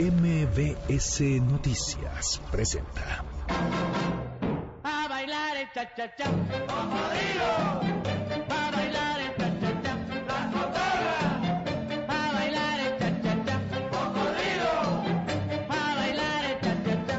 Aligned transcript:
MBS 0.00 1.20
Noticias 1.42 2.40
presenta. 2.50 3.22
A 4.82 5.06
bailar 5.08 5.56
el 5.58 5.70
cha 5.74 5.94
cha 5.94 6.16
cha. 6.16 6.24
A 6.24 6.28
bailar 8.74 9.20
el 9.20 9.36
cha 9.36 9.60
cha 9.60 9.82
cha. 9.82 9.92
A 12.08 12.32
bailar 12.32 12.80
el 12.80 12.98
cha 12.98 13.10
cha 13.20 13.44
cha. 13.44 13.60
A 15.68 15.94
bailar 15.98 16.44
el 16.46 16.56
cha 16.62 16.72
cha 16.82 16.94
cha. 17.06 17.16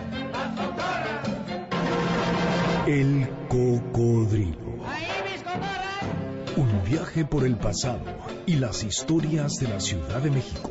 El 2.87 3.29
cocodrilo. 3.47 4.83
Ahí 4.87 5.05
mis 5.31 5.43
cotorras. 5.43 6.03
Un 6.57 6.83
viaje 6.83 7.25
por 7.25 7.45
el 7.45 7.57
pasado 7.57 8.01
y 8.47 8.55
las 8.55 8.83
historias 8.83 9.59
de 9.59 9.67
la 9.67 9.79
Ciudad 9.79 10.19
de 10.19 10.31
México. 10.31 10.70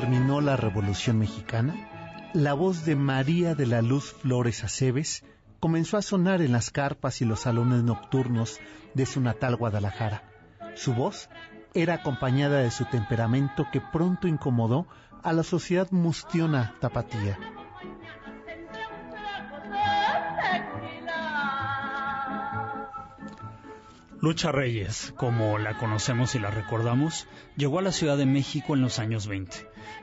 Terminó 0.00 0.42
la 0.42 0.58
Revolución 0.58 1.18
Mexicana, 1.18 1.74
la 2.34 2.52
voz 2.52 2.84
de 2.84 2.94
María 2.94 3.54
de 3.54 3.64
la 3.64 3.80
Luz 3.80 4.12
Flores 4.12 4.62
Aceves 4.62 5.24
comenzó 5.58 5.96
a 5.96 6.02
sonar 6.02 6.42
en 6.42 6.52
las 6.52 6.70
carpas 6.70 7.22
y 7.22 7.24
los 7.24 7.40
salones 7.40 7.82
nocturnos 7.82 8.60
de 8.92 9.06
su 9.06 9.22
natal 9.22 9.56
Guadalajara. 9.56 10.22
Su 10.74 10.92
voz 10.92 11.30
era 11.72 11.94
acompañada 11.94 12.58
de 12.58 12.70
su 12.70 12.84
temperamento 12.84 13.68
que 13.72 13.80
pronto 13.80 14.28
incomodó 14.28 14.86
a 15.22 15.32
la 15.32 15.42
sociedad 15.42 15.90
mustiona 15.90 16.74
tapatía. 16.78 17.38
Lucha 24.26 24.50
Reyes, 24.50 25.14
como 25.16 25.56
la 25.56 25.78
conocemos 25.78 26.34
y 26.34 26.40
la 26.40 26.50
recordamos, 26.50 27.28
llegó 27.56 27.78
a 27.78 27.82
la 27.82 27.92
Ciudad 27.92 28.18
de 28.18 28.26
México 28.26 28.74
en 28.74 28.80
los 28.82 28.98
años 28.98 29.28
20 29.28 29.56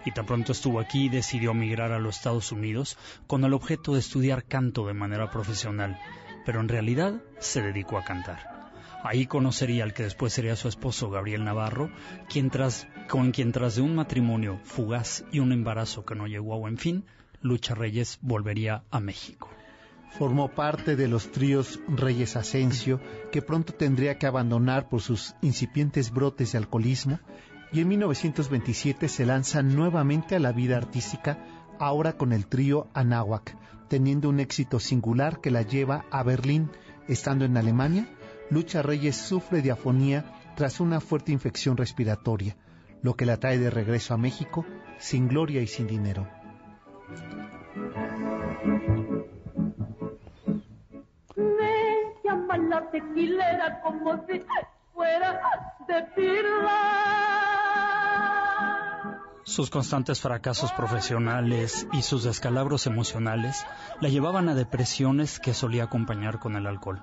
y 0.06 0.12
tan 0.12 0.26
pronto 0.26 0.54
estuvo 0.54 0.80
aquí 0.80 1.10
decidió 1.10 1.54
migrar 1.54 1.92
a 1.92 2.00
los 2.00 2.16
Estados 2.16 2.54
Unidos 2.54 2.98
con 3.28 3.44
el 3.44 3.52
objeto 3.52 3.92
de 3.92 4.00
estudiar 4.00 4.46
canto 4.46 4.88
de 4.88 4.94
manera 4.94 5.30
profesional, 5.30 6.00
pero 6.46 6.62
en 6.62 6.70
realidad 6.70 7.22
se 7.40 7.62
dedicó 7.62 7.98
a 7.98 8.06
cantar. 8.06 8.72
Ahí 9.04 9.26
conocería 9.26 9.84
al 9.84 9.94
que 9.94 10.04
después 10.04 10.32
sería 10.32 10.56
su 10.56 10.70
esposo 10.70 11.10
Gabriel 11.10 11.44
Navarro, 11.44 11.92
quien 12.30 12.50
tras, 12.50 12.88
con 13.10 13.32
quien 13.32 13.52
tras 13.52 13.76
de 13.76 13.82
un 13.82 13.94
matrimonio 13.94 14.58
fugaz 14.64 15.26
y 15.34 15.40
un 15.40 15.52
embarazo 15.52 16.06
que 16.06 16.16
no 16.16 16.28
llegó 16.28 16.54
a 16.54 16.60
buen 16.60 16.78
fin, 16.78 17.04
Lucha 17.42 17.76
Reyes 17.76 18.20
volvería 18.22 18.86
a 18.90 19.02
México. 19.02 19.50
Formó 20.18 20.50
parte 20.50 20.96
de 20.96 21.08
los 21.08 21.32
tríos 21.32 21.80
Reyes 21.88 22.36
Asensio, 22.36 23.00
que 23.32 23.42
pronto 23.42 23.74
tendría 23.74 24.20
que 24.20 24.28
abandonar 24.28 24.88
por 24.88 25.02
sus 25.02 25.36
incipientes 25.42 26.12
brotes 26.12 26.52
de 26.52 26.60
alcoholismo, 26.60 27.20
y 27.72 27.80
en 27.80 27.88
1927 27.88 29.10
se 29.10 29.26
lanza 29.26 29.64
nuevamente 29.64 30.36
a 30.36 30.40
la 30.40 30.52
vida 30.52 30.78
artística, 30.78 31.44
ahora 31.80 32.14
con 32.14 32.32
el 32.32 32.46
trío 32.46 32.90
Anáhuac, 32.94 33.58
teniendo 33.90 34.30
un 34.30 34.40
éxito 34.40 34.80
singular 34.80 35.42
que 35.42 35.50
la 35.50 35.64
lleva 35.64 36.06
a 36.12 36.22
Berlín. 36.22 36.70
Estando 37.08 37.44
en 37.46 37.58
Alemania, 37.58 38.08
Lucha 38.52 38.84
Reyes 38.84 39.18
sufre 39.18 39.64
de 39.64 39.72
afonía 39.72 40.26
tras 40.56 40.80
una 40.80 41.02
fuerte 41.02 41.32
infección 41.32 41.76
respiratoria, 41.76 42.56
lo 43.02 43.16
que 43.16 43.26
la 43.26 43.38
trae 43.38 43.58
de 43.58 43.72
regreso 43.72 44.14
a 44.14 44.18
México 44.18 44.64
sin 45.00 45.28
gloria 45.28 45.62
y 45.62 45.68
sin 45.68 45.88
dinero. 45.88 46.28
Tequilera 52.94 53.82
como 53.82 54.24
si 54.28 54.42
fuera 54.94 55.42
de. 55.88 56.06
Sus 59.46 59.70
constantes 59.70 60.22
fracasos 60.22 60.72
profesionales 60.72 61.88
y 61.92 62.02
sus 62.04 62.24
descalabros 62.24 62.88
emocionales 62.88 63.66
la 64.00 64.10
llevaban 64.10 64.48
a 64.48 64.56
depresiones 64.56 65.40
que 65.40 65.54
solía 65.54 65.86
acompañar 65.86 66.40
con 66.40 66.56
el 66.56 66.66
alcohol. 66.66 67.02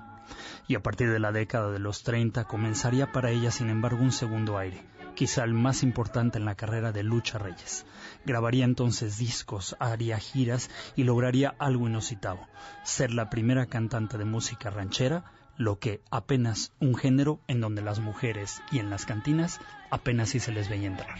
Y 0.67 0.75
a 0.75 0.81
partir 0.81 1.11
de 1.11 1.19
la 1.19 1.31
década 1.31 1.71
de 1.71 1.79
los 1.79 2.03
30 2.03 2.45
comenzaría 2.45 3.11
para 3.11 3.29
ella, 3.29 3.51
sin 3.51 3.69
embargo, 3.69 4.01
un 4.01 4.11
segundo 4.11 4.57
aire, 4.57 4.83
quizá 5.13 5.43
el 5.43 5.53
más 5.53 5.83
importante 5.83 6.39
en 6.39 6.45
la 6.45 6.55
carrera 6.55 6.91
de 6.91 7.03
Lucha 7.03 7.37
Reyes. 7.37 7.85
Grabaría 8.25 8.65
entonces 8.65 9.17
discos, 9.17 9.75
haría 9.79 10.17
giras 10.17 10.69
y 10.95 11.03
lograría 11.03 11.53
algo 11.59 11.87
inusitado, 11.87 12.39
ser 12.83 13.11
la 13.11 13.29
primera 13.29 13.65
cantante 13.65 14.17
de 14.17 14.25
música 14.25 14.69
ranchera, 14.69 15.25
lo 15.61 15.77
que 15.77 16.01
apenas 16.09 16.73
un 16.79 16.95
género 16.95 17.39
en 17.47 17.61
donde 17.61 17.83
las 17.83 17.99
mujeres 17.99 18.61
y 18.71 18.79
en 18.79 18.89
las 18.89 19.05
cantinas 19.05 19.59
apenas 19.91 20.29
si 20.29 20.39
se 20.39 20.51
les 20.51 20.69
veía 20.69 20.87
entrar. 20.87 21.19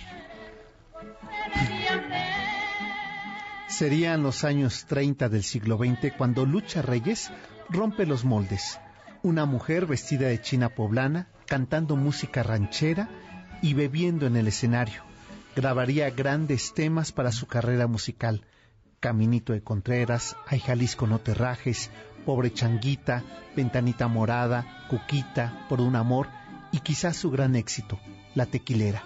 Serían 3.68 4.24
los 4.24 4.44
años 4.44 4.85
30 4.88 5.30
del 5.30 5.44
siglo 5.44 5.78
XX 5.78 6.13
cuando 6.18 6.46
Lucha 6.47 6.81
Reyes 6.81 7.31
rompe 7.69 8.07
los 8.07 8.25
moldes. 8.25 8.80
Una 9.22 9.46
mujer 9.46 9.85
vestida 9.85 10.28
de 10.28 10.41
china 10.41 10.69
poblana, 10.69 11.28
cantando 11.46 11.96
música 11.96 12.41
ranchera 12.41 13.09
y 13.62 13.75
bebiendo 13.75 14.25
en 14.25 14.38
el 14.38 14.47
escenario. 14.47 15.03
Grabaría 15.56 16.09
grandes 16.09 16.74
temas 16.74 17.12
para 17.12 17.31
su 17.31 17.46
carrera 17.46 17.85
musical. 17.85 18.44
Caminito 19.00 19.53
de 19.53 19.62
Contreras, 19.62 20.35
Ay 20.47 20.59
Jalisco 20.59 21.06
no 21.06 21.19
te 21.19 21.34
rajes, 21.34 21.91
Pobre 22.26 22.54
Changuita, 22.54 23.24
Ventanita 23.56 24.08
Morada, 24.08 24.86
Cuquita, 24.90 25.66
Por 25.68 25.82
un 25.82 25.96
amor 25.96 26.28
y 26.72 26.80
quizás 26.80 27.18
su 27.18 27.32
gran 27.32 27.56
éxito, 27.56 28.00
La 28.36 28.46
Tequilera. 28.46 29.04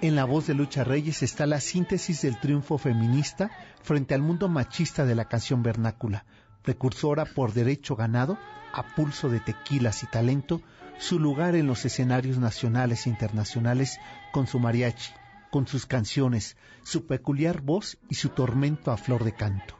En 0.00 0.14
la 0.14 0.24
voz 0.24 0.46
de 0.46 0.54
Lucha 0.54 0.84
Reyes 0.84 1.22
está 1.22 1.46
la 1.46 1.60
síntesis 1.60 2.22
del 2.22 2.38
triunfo 2.38 2.78
feminista 2.78 3.50
frente 3.82 4.14
al 4.14 4.22
mundo 4.22 4.48
machista 4.48 5.04
de 5.04 5.16
la 5.16 5.24
canción 5.24 5.62
vernácula, 5.62 6.24
precursora 6.62 7.24
por 7.24 7.52
derecho 7.52 7.96
ganado, 7.96 8.38
a 8.72 8.94
pulso 8.94 9.28
de 9.28 9.40
tequilas 9.40 10.02
y 10.02 10.06
talento, 10.06 10.60
su 10.98 11.18
lugar 11.18 11.56
en 11.56 11.66
los 11.66 11.84
escenarios 11.84 12.38
nacionales 12.38 13.06
e 13.06 13.10
internacionales 13.10 13.98
con 14.32 14.46
su 14.46 14.60
mariachi, 14.60 15.12
con 15.50 15.66
sus 15.66 15.86
canciones, 15.86 16.56
su 16.84 17.06
peculiar 17.06 17.60
voz 17.60 17.98
y 18.08 18.16
su 18.16 18.28
tormento 18.28 18.92
a 18.92 18.96
flor 18.96 19.24
de 19.24 19.32
canto. 19.32 19.74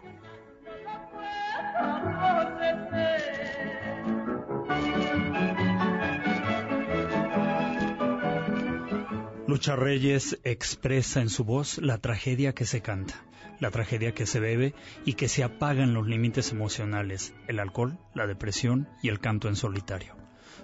Lucha 9.48 9.76
Reyes 9.76 10.38
expresa 10.44 11.22
en 11.22 11.30
su 11.30 11.42
voz 11.42 11.78
la 11.78 11.96
tragedia 11.96 12.52
que 12.52 12.66
se 12.66 12.82
canta, 12.82 13.14
la 13.60 13.70
tragedia 13.70 14.12
que 14.12 14.26
se 14.26 14.40
bebe 14.40 14.74
y 15.06 15.14
que 15.14 15.26
se 15.26 15.42
apagan 15.42 15.94
los 15.94 16.06
límites 16.06 16.52
emocionales, 16.52 17.32
el 17.46 17.58
alcohol, 17.58 17.98
la 18.12 18.26
depresión 18.26 18.90
y 19.02 19.08
el 19.08 19.20
canto 19.20 19.48
en 19.48 19.56
solitario. 19.56 20.14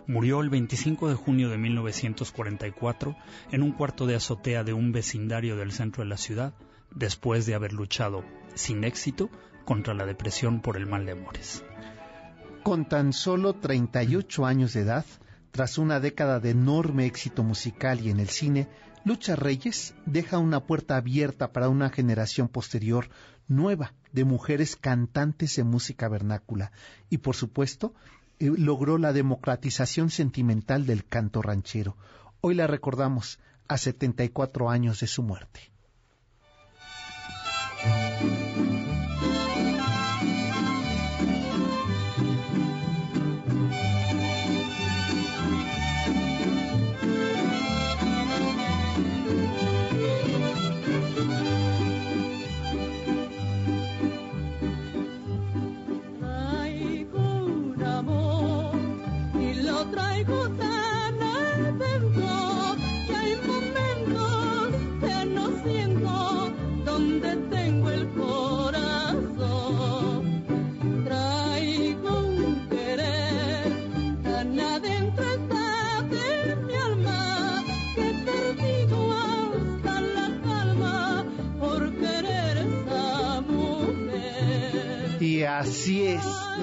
Murió 0.06 0.42
el 0.42 0.50
25 0.50 1.08
de 1.08 1.14
junio 1.14 1.48
de 1.48 1.56
1944 1.56 3.16
en 3.52 3.62
un 3.62 3.72
cuarto 3.72 4.04
de 4.04 4.16
azotea 4.16 4.64
de 4.64 4.74
un 4.74 4.92
vecindario 4.92 5.56
del 5.56 5.72
centro 5.72 6.02
de 6.02 6.10
la 6.10 6.18
ciudad, 6.18 6.52
después 6.94 7.46
de 7.46 7.54
haber 7.54 7.72
luchado, 7.72 8.22
sin 8.52 8.84
éxito, 8.84 9.30
contra 9.64 9.94
la 9.94 10.04
depresión 10.04 10.60
por 10.60 10.76
el 10.76 10.84
mal 10.84 11.06
de 11.06 11.12
amores. 11.12 11.64
Con 12.62 12.86
tan 12.86 13.14
solo 13.14 13.54
38 13.54 14.44
años 14.44 14.74
de 14.74 14.82
edad, 14.82 15.06
tras 15.54 15.78
una 15.78 16.00
década 16.00 16.40
de 16.40 16.50
enorme 16.50 17.06
éxito 17.06 17.44
musical 17.44 18.00
y 18.00 18.10
en 18.10 18.18
el 18.18 18.28
cine, 18.28 18.66
Lucha 19.04 19.36
Reyes 19.36 19.94
deja 20.04 20.38
una 20.38 20.66
puerta 20.66 20.96
abierta 20.96 21.52
para 21.52 21.68
una 21.68 21.90
generación 21.90 22.48
posterior 22.48 23.08
nueva 23.46 23.94
de 24.10 24.24
mujeres 24.24 24.74
cantantes 24.74 25.54
de 25.54 25.62
música 25.62 26.08
vernácula 26.08 26.72
y, 27.08 27.18
por 27.18 27.36
supuesto, 27.36 27.94
eh, 28.40 28.50
logró 28.58 28.98
la 28.98 29.12
democratización 29.12 30.10
sentimental 30.10 30.86
del 30.86 31.04
canto 31.04 31.40
ranchero. 31.40 31.96
Hoy 32.40 32.56
la 32.56 32.66
recordamos 32.66 33.38
a 33.68 33.78
74 33.78 34.70
años 34.70 34.98
de 34.98 35.06
su 35.06 35.22
muerte. 35.22 35.70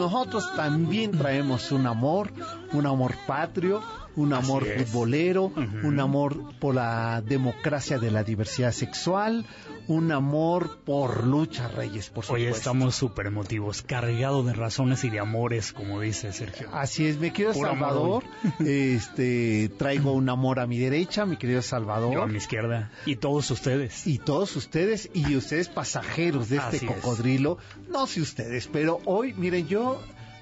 Nosotros 0.02 0.56
también 0.56 1.12
traemos 1.12 1.72
un 1.72 1.86
amor, 1.86 2.32
un 2.74 2.88
amor 2.88 3.14
patrio, 3.28 3.84
un 4.16 4.34
amor 4.34 4.66
futbolero, 4.66 5.52
un 5.84 6.00
amor 6.00 6.56
por 6.60 6.74
la 6.74 7.22
democracia 7.22 8.00
de 8.00 8.10
la 8.10 8.24
diversidad 8.24 8.72
sexual, 8.72 9.46
un 9.88 10.12
amor 10.12 10.80
por 10.86 11.26
Lucha 11.26 11.68
Reyes, 11.68 12.10
por 12.10 12.24
Hoy 12.24 12.42
supuesto. 12.42 12.58
estamos 12.58 12.96
súper 12.96 13.28
emotivos, 13.28 13.82
cargados 13.82 14.46
de 14.46 14.54
razones 14.54 15.04
y 15.04 15.10
de 15.10 15.20
amores, 15.20 15.74
como 15.74 16.00
dice 16.02 16.32
Sergio. 16.34 16.70
Así 16.74 17.06
es, 17.08 17.18
mi 17.18 17.32
querido 17.32 17.52
amor 17.52 17.68
Salvador, 17.68 18.24
este, 18.60 19.70
traigo 19.78 20.14
un 20.14 20.30
amor 20.30 20.60
a 20.60 20.68
mi 20.68 20.78
derecha, 20.80 21.26
mi 21.26 21.38
querido 21.38 21.60
Yo 21.60 21.66
a 21.66 21.70
Salvador. 21.70 22.32
mi 22.32 22.38
izquierda. 22.38 22.92
Y 23.06 23.16
todos 23.18 23.50
ustedes. 23.52 24.08
Y 24.08 24.18
todos 24.20 24.56
ustedes, 24.56 25.10
y 25.14 25.36
ustedes 25.36 25.70
pasajeros 25.70 26.50
de 26.50 26.58
este 26.58 26.78
Así 26.78 26.86
es. 26.86 26.92
cocodrilo, 26.92 27.58
no 27.90 28.08
sé 28.08 28.22
ustedes, 28.22 28.68
pero 28.68 29.00
hoy, 29.06 29.34
miren, 29.34 29.68
yo 29.68 30.02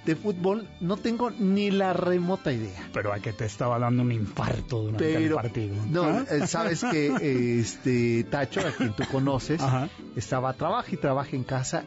de 0.09 0.15
fútbol 0.15 0.67
no 0.81 0.97
tengo 0.97 1.29
ni 1.31 1.69
la 1.71 1.93
remota 1.93 2.51
idea. 2.51 2.89
Pero 2.93 3.13
a 3.13 3.19
que 3.19 3.31
te 3.33 3.45
estaba 3.45 3.77
dando 3.79 4.03
un 4.03 4.11
infarto 4.11 4.81
durante 4.81 5.15
el 5.15 5.31
partido. 5.33 5.75
no, 5.89 6.03
¿Ah? 6.03 6.25
eh, 6.29 6.47
sabes 6.47 6.83
que 6.83 7.07
este 7.59 8.23
Tacho, 8.25 8.61
a 8.61 8.71
quien 8.71 8.93
tú 8.93 9.03
conoces, 9.11 9.61
Ajá. 9.61 9.89
estaba 10.15 10.53
trabaja 10.53 10.87
y 10.91 10.97
trabaja 10.97 11.35
en 11.35 11.43
casa 11.43 11.83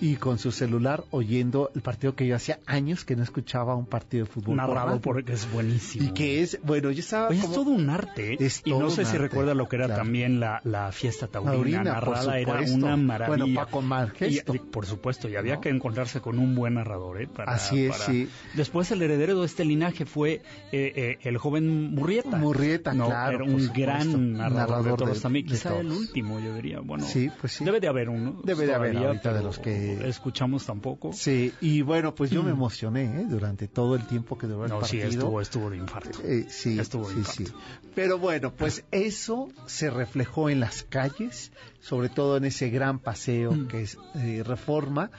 y 0.00 0.16
con 0.16 0.38
su 0.38 0.52
celular 0.52 1.04
oyendo 1.10 1.70
el 1.74 1.82
partido 1.82 2.14
que 2.14 2.26
yo 2.26 2.36
hacía 2.36 2.58
años 2.66 3.04
que 3.04 3.16
no 3.16 3.22
escuchaba 3.22 3.74
un 3.74 3.86
partido 3.86 4.24
de 4.26 4.30
fútbol. 4.30 4.56
por 4.56 4.56
Narrado 4.56 4.86
radio. 4.88 5.00
porque 5.00 5.32
es 5.32 5.50
buenísimo. 5.52 6.04
Y 6.08 6.12
que 6.14 6.42
es, 6.42 6.58
bueno, 6.62 6.90
yo 6.90 7.00
estaba 7.00 7.28
Oye, 7.28 7.40
como... 7.40 7.52
es 7.52 7.58
todo 7.60 7.70
un 7.70 7.90
arte. 7.90 8.34
¿eh? 8.34 8.36
Es 8.40 8.62
y 8.64 8.70
no 8.72 8.90
sé 8.90 9.04
si 9.04 9.16
recuerda 9.16 9.54
lo 9.54 9.68
que 9.68 9.76
era 9.76 9.86
claro. 9.86 10.02
también 10.02 10.40
la, 10.40 10.60
la 10.64 10.92
fiesta 10.92 11.26
taurina, 11.26 11.78
por 11.82 11.84
narrada, 11.92 12.38
era 12.38 12.60
una 12.72 12.96
maravilla. 12.96 13.44
Bueno, 13.44 13.60
Paco. 13.60 13.82
Y- 14.20 14.38
y, 14.38 14.58
por 14.58 14.86
supuesto, 14.86 15.28
y 15.28 15.36
había 15.36 15.56
¿No? 15.56 15.60
que 15.60 15.68
encontrarse 15.68 16.20
con 16.20 16.38
un 16.38 16.54
buen 16.54 16.74
narrador, 16.74 17.20
¿eh? 17.20 17.26
Para, 17.26 17.52
Así 17.66 17.86
es, 17.86 17.92
para- 17.92 18.04
sí. 18.04 18.28
Después 18.54 18.90
el 18.90 19.02
heredero 19.02 19.40
de 19.40 19.46
este 19.46 19.64
linaje 19.64 20.06
fue 20.06 20.34
eh, 20.34 20.92
eh, 20.96 21.18
el 21.22 21.38
joven 21.38 21.94
Murrieta. 21.94 22.36
Murrieta, 22.36 22.92
No, 22.94 23.06
claro, 23.06 23.36
Era 23.36 23.44
un 23.44 23.60
supuesto. 23.60 23.80
gran 23.80 24.32
narrador, 24.34 24.56
Narrador 24.58 24.84
de 24.84 24.96
toros 24.96 25.16
de- 25.16 25.22
también. 25.22 25.46
de 25.46 25.52
Quizá 25.52 25.78
el 25.78 25.90
último, 25.90 26.40
yo 26.40 26.54
diría. 26.54 26.80
Bueno, 26.80 27.04
Sí, 27.06 27.30
pues 27.40 27.52
sí. 27.52 27.64
debe 27.64 27.80
de 27.80 27.88
haber 27.88 28.08
uno. 28.08 28.40
Debe 28.44 28.66
de 28.66 28.74
haber 28.74 28.96
ahorita 28.96 29.32
de 29.32 29.42
los 29.42 29.58
que- 29.58 30.08
escuchamos 30.08 30.66
tampoco. 30.66 31.12
Sí, 31.12 31.52
y 31.60 31.82
bueno, 31.82 32.14
pues 32.14 32.30
yo 32.30 32.42
me 32.42 32.50
Mm. 32.50 32.54
emocioné 32.54 33.04
¿eh? 33.04 33.26
durante 33.28 33.68
todo 33.68 33.94
el 33.96 34.06
tiempo 34.06 34.36
que 34.38 34.46
duró 34.46 34.64
el 34.64 34.70
No, 34.70 34.84
sí, 34.84 34.98
partido. 34.98 35.08
estuvo, 35.08 35.40
estuvo 35.40 35.70
de 35.70 35.76
infarto. 35.78 36.20
Eh, 36.24 36.46
sí, 36.48 36.78
Estuvo 36.78 37.08
de 37.08 37.14
sí, 37.14 37.18
infarto. 37.20 37.44
sí. 37.44 37.88
Pero 37.94 38.18
bueno, 38.18 38.52
pues 38.52 38.84
eso 38.90 39.48
se 39.66 39.90
reflejó 39.90 40.50
en 40.50 40.60
las 40.60 40.82
calles, 40.84 41.52
sobre 41.80 42.08
todo 42.08 42.36
en 42.36 42.44
ese 42.44 42.70
gran 42.70 42.98
paseo 42.98 43.52
Mm. 43.52 43.68
que 43.68 43.82
es 43.82 43.96
eh, 44.16 44.42
Reforma, 44.44 45.10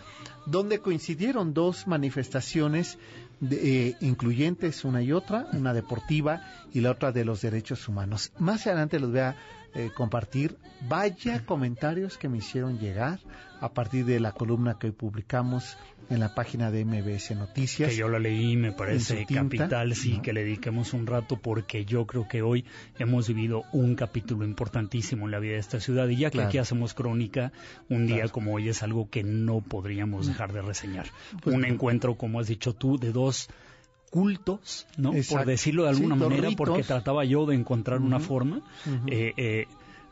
donde 0.46 0.80
coincidieron 0.80 1.54
dos 1.54 1.88
manifestaciones 1.88 2.98
de- 3.40 3.90
eh, 3.90 3.98
incluyentes, 4.02 4.86
una 4.86 5.02
y 5.02 5.12
otra, 5.12 5.48
una 5.54 5.74
deportiva 5.74 6.42
y 6.74 6.82
la 6.82 6.92
otra 6.92 7.12
de 7.12 7.26
los 7.26 7.42
derechos 7.42 7.88
humanos. 7.88 8.32
Más 8.40 8.66
adelante 8.68 9.00
los 9.00 9.12
voy 9.12 9.20
a 9.20 9.36
eh, 9.78 9.92
compartir. 9.94 10.58
Vaya 10.88 11.46
comentarios 11.46 12.18
que 12.18 12.30
me 12.30 12.38
hicieron 12.38 12.80
llegar 12.80 13.20
a 13.60 13.74
partir 13.74 14.06
de 14.06 14.22
la 14.22 14.32
columna 14.32 14.78
que 14.80 14.88
hoy 14.88 14.94
publicamos 14.94 15.76
en 16.10 16.20
la 16.20 16.36
página 16.36 16.72
de 16.72 16.86
MBS 16.86 17.36
Noticias. 17.36 17.90
Que 17.90 17.96
yo 17.96 18.08
la 18.10 18.20
leí 18.20 18.56
me 18.58 18.72
parece 18.72 19.26
capital, 19.26 19.96
sí, 19.96 20.14
¿no? 20.18 20.22
que 20.22 20.34
le 20.34 20.44
dediquemos 20.44 20.94
un 20.94 21.08
rato 21.08 21.38
porque 21.38 21.86
yo 21.86 22.06
creo 22.06 22.28
que 22.28 22.42
hoy 22.42 22.66
hemos 23.00 23.28
vivido 23.28 23.64
un 23.72 23.96
capítulo 23.96 24.46
importantísimo 24.46 25.26
en 25.26 25.32
la 25.32 25.40
vida 25.40 25.54
de 25.54 25.60
esta 25.60 25.80
ciudad 25.80 26.08
y 26.10 26.18
ya 26.18 26.30
que 26.30 26.36
Claro. 26.38 26.50
aquí 26.50 26.58
hacemos 26.60 26.94
crónica, 26.94 27.52
un 27.90 28.06
día 28.08 28.18
Claro. 28.18 28.32
como 28.32 28.54
hoy 28.54 28.70
es 28.70 28.84
algo 28.84 29.10
que 29.10 29.24
no 29.24 29.62
podríamos 29.62 30.28
dejar 30.28 30.54
de 30.54 30.62
reseñar. 30.62 31.08
Pues 31.42 31.56
un 31.56 31.62
no. 31.62 31.68
encuentro, 31.68 32.16
como 32.16 32.40
has 32.40 32.48
dicho 32.48 32.74
tú, 32.74 32.98
de 32.98 33.12
dos 33.12 33.50
cultos, 34.12 34.88
¿no? 34.98 35.14
Exacto. 35.14 35.38
Por 35.38 35.46
decirlo 35.48 35.86
de 35.86 35.94
Sí, 35.94 35.98
alguna 36.04 36.16
dos 36.16 36.30
manera, 36.30 36.50
porque 36.56 36.84
trataba 36.84 37.26
yo 37.26 37.46
de 37.46 37.56
encontrar 37.56 38.00
una 38.02 38.18
Ujú. 38.18 38.26
forma 38.26 38.58
Ujú. 38.86 39.08
eh, 39.08 39.34
eh, 39.38 39.68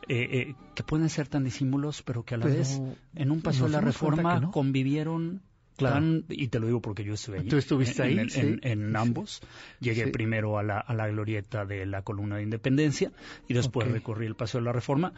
eh, 0.08 0.28
eh, 0.32 0.54
que 0.74 0.82
pueden 0.82 1.08
ser 1.08 1.28
tan 1.28 1.44
disímbulos, 1.44 2.02
pero 2.02 2.22
que 2.24 2.34
a 2.34 2.38
la 2.38 2.44
Pero 2.44 2.58
vez 2.58 2.80
en 3.14 3.30
un 3.30 3.40
paso 3.40 3.64
de 3.64 3.70
la 3.70 3.80
reforma 3.80 4.40
no. 4.40 4.50
convivieron 4.50 5.40
Claro. 5.76 5.96
tan, 5.96 6.24
y 6.28 6.48
te 6.48 6.60
lo 6.60 6.66
digo 6.66 6.80
porque 6.80 7.02
yo 7.04 7.14
estuve 7.14 7.38
allí. 7.40 7.48
Tú 7.48 7.56
estuviste 7.56 8.02
en, 8.02 8.08
ahí, 8.08 8.18
en- 8.18 8.30
sí. 8.30 8.40
en- 8.40 8.60
en 8.62 8.88
Sí. 8.90 8.96
ambos. 8.96 9.40
Llegué 9.80 10.04
Sí. 10.04 10.10
primero 10.10 10.58
a 10.58 10.62
la, 10.62 10.78
a 10.78 10.94
la 10.94 11.08
glorieta 11.08 11.64
de 11.64 11.84
la 11.86 12.02
columna 12.02 12.36
de 12.36 12.42
Independencia 12.44 13.10
y 13.48 13.54
después 13.54 13.88
Ok. 13.88 13.94
recorrí 13.94 14.26
el 14.26 14.34
paseo 14.36 14.60
de 14.60 14.64
la 14.66 14.72
reforma. 14.72 15.12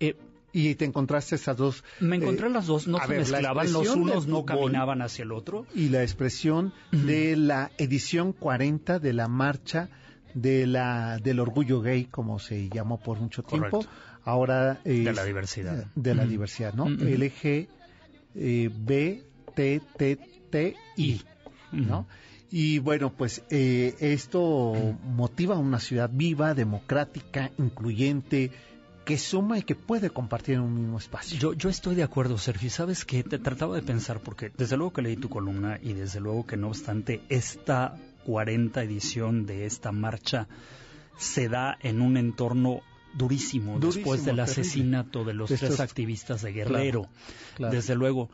Eh, 0.00 0.16
Y 0.52 0.74
te 0.74 0.84
encontraste 0.84 1.36
esas 1.36 1.56
dos. 1.56 1.84
me 2.00 2.16
encontré 2.16 2.48
eh, 2.48 2.50
las 2.50 2.66
dos, 2.66 2.88
no 2.88 2.98
se 2.98 3.06
ver, 3.06 3.18
la 3.28 3.38
mezclaban, 3.38 3.72
los 3.72 3.88
unos 3.94 4.26
no 4.26 4.44
caminaban 4.44 5.00
hacia 5.00 5.22
el 5.22 5.30
otro. 5.30 5.64
Y 5.76 5.90
la 5.90 6.02
expresión 6.02 6.72
de 6.90 7.36
la 7.36 7.70
edición 7.78 8.32
40 8.32 8.98
de 8.98 9.12
la 9.12 9.28
marcha 9.28 9.88
de 10.34 10.66
la 10.66 11.18
del 11.18 11.38
orgullo 11.38 11.80
gay, 11.82 12.06
como 12.06 12.40
se 12.40 12.68
llamó 12.68 12.98
por 12.98 13.20
mucho 13.20 13.44
tiempo. 13.44 13.70
Correcto. 13.78 13.90
Ahora 14.24 14.80
es- 14.84 15.04
De 15.04 15.12
la 15.12 15.24
diversidad. 15.24 15.86
De 15.94 16.14
la 16.16 16.22
Ujú. 16.22 16.30
diversidad, 16.32 16.74
¿no? 16.74 16.88
LG 16.88 17.68
eh, 18.34 18.70
B 18.76 19.22
T 19.60 19.80
T 19.98 20.18
T 20.50 20.76
I, 20.96 21.20
¿no? 21.72 22.06
Y 22.50 22.78
bueno, 22.78 23.12
pues 23.12 23.42
eh, 23.50 23.94
esto 24.00 24.96
motiva 25.04 25.56
una 25.58 25.78
ciudad 25.78 26.10
viva, 26.12 26.54
democrática, 26.54 27.50
incluyente, 27.58 28.50
que 29.04 29.18
suma 29.18 29.58
y 29.58 29.62
que 29.62 29.74
puede 29.74 30.10
compartir 30.10 30.54
en 30.54 30.62
un 30.62 30.74
mismo 30.74 30.98
espacio. 30.98 31.38
Yo, 31.38 31.52
yo 31.52 31.68
estoy 31.68 31.94
de 31.94 32.02
acuerdo, 32.02 32.38
Sergio. 32.38 32.70
¿Sabes 32.70 33.04
qué? 33.04 33.22
Te 33.22 33.38
trataba 33.38 33.76
de 33.76 33.82
pensar, 33.82 34.20
porque 34.20 34.50
desde 34.56 34.76
luego 34.76 34.94
que 34.94 35.02
leí 35.02 35.16
tu 35.16 35.28
columna 35.28 35.78
y 35.80 35.92
desde 35.92 36.20
luego 36.20 36.46
que 36.46 36.56
no 36.56 36.68
obstante 36.68 37.20
esta 37.28 37.96
40 38.24 38.82
edición 38.82 39.46
de 39.46 39.66
esta 39.66 39.92
marcha 39.92 40.48
se 41.18 41.48
da 41.48 41.76
en 41.82 42.00
un 42.00 42.16
entorno 42.16 42.80
durísimo, 43.14 43.78
Durísimo, 43.78 44.12
después 44.12 44.24
del 44.24 44.40
asesinato 44.40 45.24
de 45.24 45.34
los 45.34 45.50
tres 45.50 45.80
activistas 45.80 46.42
de 46.42 46.52
Guerrero. 46.52 47.08
claro. 47.56 47.74
Desde 47.74 47.94
luego. 47.94 48.30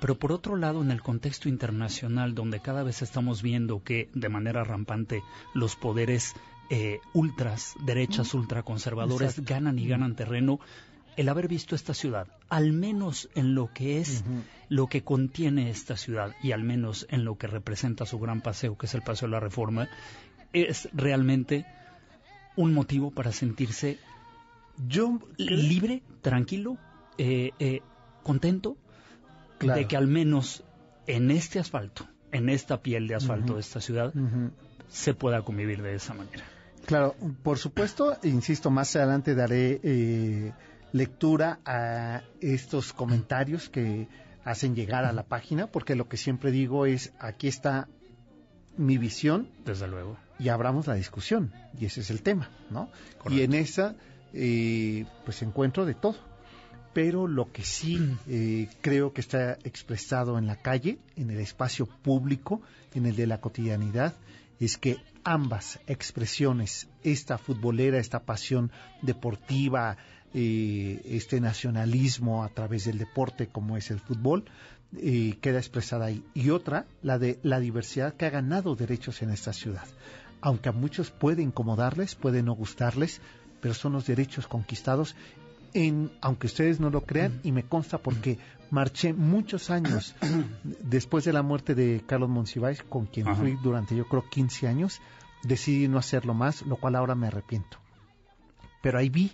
Pero 0.00 0.18
por 0.18 0.32
otro 0.32 0.56
lado, 0.56 0.82
en 0.82 0.90
el 0.90 1.02
contexto 1.02 1.48
internacional, 1.48 2.34
donde 2.34 2.60
cada 2.60 2.82
vez 2.82 3.02
estamos 3.02 3.42
viendo 3.42 3.82
que 3.82 4.08
de 4.14 4.28
manera 4.28 4.62
rampante 4.62 5.22
los 5.54 5.76
poderes 5.76 6.34
eh, 6.68 7.00
ultras, 7.14 7.74
derechas, 7.84 8.34
ultraconservadores, 8.34 9.30
Exacto. 9.30 9.54
ganan 9.54 9.78
y 9.78 9.86
ganan 9.86 10.14
terreno, 10.16 10.60
el 11.16 11.28
haber 11.28 11.48
visto 11.48 11.74
esta 11.74 11.94
ciudad, 11.94 12.28
al 12.48 12.72
menos 12.72 13.30
en 13.34 13.54
lo 13.54 13.72
que 13.72 14.00
es 14.00 14.22
lo 14.68 14.86
que 14.88 15.02
contiene 15.02 15.70
esta 15.70 15.96
ciudad 15.96 16.34
y 16.42 16.52
al 16.52 16.62
menos 16.62 17.06
en 17.08 17.24
lo 17.24 17.38
que 17.38 17.46
representa 17.46 18.04
su 18.04 18.18
gran 18.18 18.42
paseo, 18.42 18.76
que 18.76 18.86
es 18.86 18.94
el 18.94 19.02
Paseo 19.02 19.28
de 19.28 19.32
la 19.32 19.40
Reforma, 19.40 19.88
es 20.52 20.88
realmente 20.92 21.64
un 22.56 22.74
motivo 22.74 23.10
para 23.10 23.32
sentirse 23.32 23.98
Yo 24.88 25.20
libre, 25.38 26.02
tranquilo, 26.20 26.76
eh, 27.16 27.52
eh, 27.58 27.80
contento 28.22 28.76
Claro. 29.58 29.80
de 29.80 29.86
que 29.86 29.96
al 29.96 30.06
menos 30.06 30.62
en 31.06 31.30
este 31.30 31.58
asfalto, 31.58 32.06
en 32.32 32.48
esta 32.48 32.82
piel 32.82 33.08
de 33.08 33.14
asfalto 33.14 33.54
de 33.54 33.60
esta 33.60 33.80
ciudad 33.80 34.12
se 34.88 35.14
pueda 35.14 35.42
convivir 35.42 35.82
de 35.82 35.94
esa 35.94 36.14
manera. 36.14 36.44
Claro, 36.84 37.16
por 37.42 37.58
supuesto, 37.58 38.16
insisto, 38.22 38.70
más 38.70 38.94
adelante 38.94 39.34
daré 39.34 39.80
eh, 39.82 40.52
lectura 40.92 41.58
a 41.64 42.22
estos 42.40 42.92
comentarios 42.92 43.68
que 43.68 44.08
hacen 44.44 44.76
llegar 44.76 45.04
a 45.04 45.12
la 45.12 45.24
página, 45.24 45.66
porque 45.66 45.96
lo 45.96 46.08
que 46.08 46.16
siempre 46.16 46.52
digo 46.52 46.86
es, 46.86 47.12
aquí 47.18 47.48
está 47.48 47.88
mi 48.76 48.98
visión 48.98 49.48
Desde 49.64 49.88
luego. 49.88 50.16
y 50.38 50.48
abramos 50.50 50.86
la 50.86 50.94
discusión, 50.94 51.52
y 51.76 51.86
ese 51.86 52.02
es 52.02 52.10
el 52.10 52.22
tema, 52.22 52.50
¿no? 52.70 52.88
Y 53.28 53.42
en 53.42 53.54
esa, 53.54 53.96
eh, 54.32 55.06
pues 55.24 55.42
encuentro 55.42 55.86
de 55.86 55.94
todo. 55.94 56.16
Pero 56.96 57.26
lo 57.26 57.52
que 57.52 57.62
sí 57.62 58.00
eh, 58.26 58.68
creo 58.80 59.12
que 59.12 59.20
está 59.20 59.58
expresado 59.64 60.38
en 60.38 60.46
la 60.46 60.56
calle, 60.56 60.96
en 61.14 61.28
el 61.28 61.40
espacio 61.40 61.84
público, 61.84 62.62
en 62.94 63.04
el 63.04 63.14
de 63.14 63.26
la 63.26 63.38
cotidianidad, 63.38 64.14
es 64.60 64.78
que 64.78 64.96
ambas 65.22 65.78
expresiones, 65.86 66.88
esta 67.02 67.36
futbolera, 67.36 67.98
esta 67.98 68.20
pasión 68.20 68.72
deportiva, 69.02 69.98
eh, 70.32 71.02
este 71.04 71.38
nacionalismo 71.38 72.42
a 72.42 72.48
través 72.48 72.86
del 72.86 72.96
deporte 72.96 73.48
como 73.48 73.76
es 73.76 73.90
el 73.90 74.00
fútbol, 74.00 74.46
eh, 74.96 75.36
queda 75.42 75.58
expresada 75.58 76.06
ahí. 76.06 76.24
Y 76.32 76.48
otra, 76.48 76.86
la 77.02 77.18
de 77.18 77.38
la 77.42 77.60
diversidad 77.60 78.14
que 78.14 78.24
ha 78.24 78.30
ganado 78.30 78.74
derechos 78.74 79.20
en 79.20 79.28
esta 79.28 79.52
ciudad. 79.52 79.86
Aunque 80.40 80.70
a 80.70 80.72
muchos 80.72 81.10
puede 81.10 81.42
incomodarles, 81.42 82.14
puede 82.14 82.42
no 82.42 82.54
gustarles, 82.54 83.20
pero 83.60 83.74
son 83.74 83.92
los 83.92 84.06
derechos 84.06 84.46
conquistados 84.46 85.14
en, 85.76 86.10
aunque 86.22 86.46
ustedes 86.46 86.80
no 86.80 86.88
lo 86.88 87.02
crean, 87.02 87.38
y 87.44 87.52
me 87.52 87.64
consta 87.64 87.98
porque 87.98 88.38
marché 88.70 89.12
muchos 89.12 89.68
años 89.68 90.14
después 90.82 91.24
de 91.24 91.34
la 91.34 91.42
muerte 91.42 91.74
de 91.74 92.02
Carlos 92.06 92.30
Monsiváis, 92.30 92.82
con 92.82 93.04
quien 93.04 93.28
Ajá. 93.28 93.36
fui 93.36 93.58
durante 93.62 93.94
yo 93.94 94.08
creo 94.08 94.24
15 94.28 94.68
años, 94.68 95.00
decidí 95.42 95.86
no 95.86 95.98
hacerlo 95.98 96.32
más, 96.32 96.62
lo 96.62 96.76
cual 96.76 96.96
ahora 96.96 97.14
me 97.14 97.26
arrepiento. 97.26 97.78
Pero 98.82 98.98
ahí 98.98 99.10
vi 99.10 99.32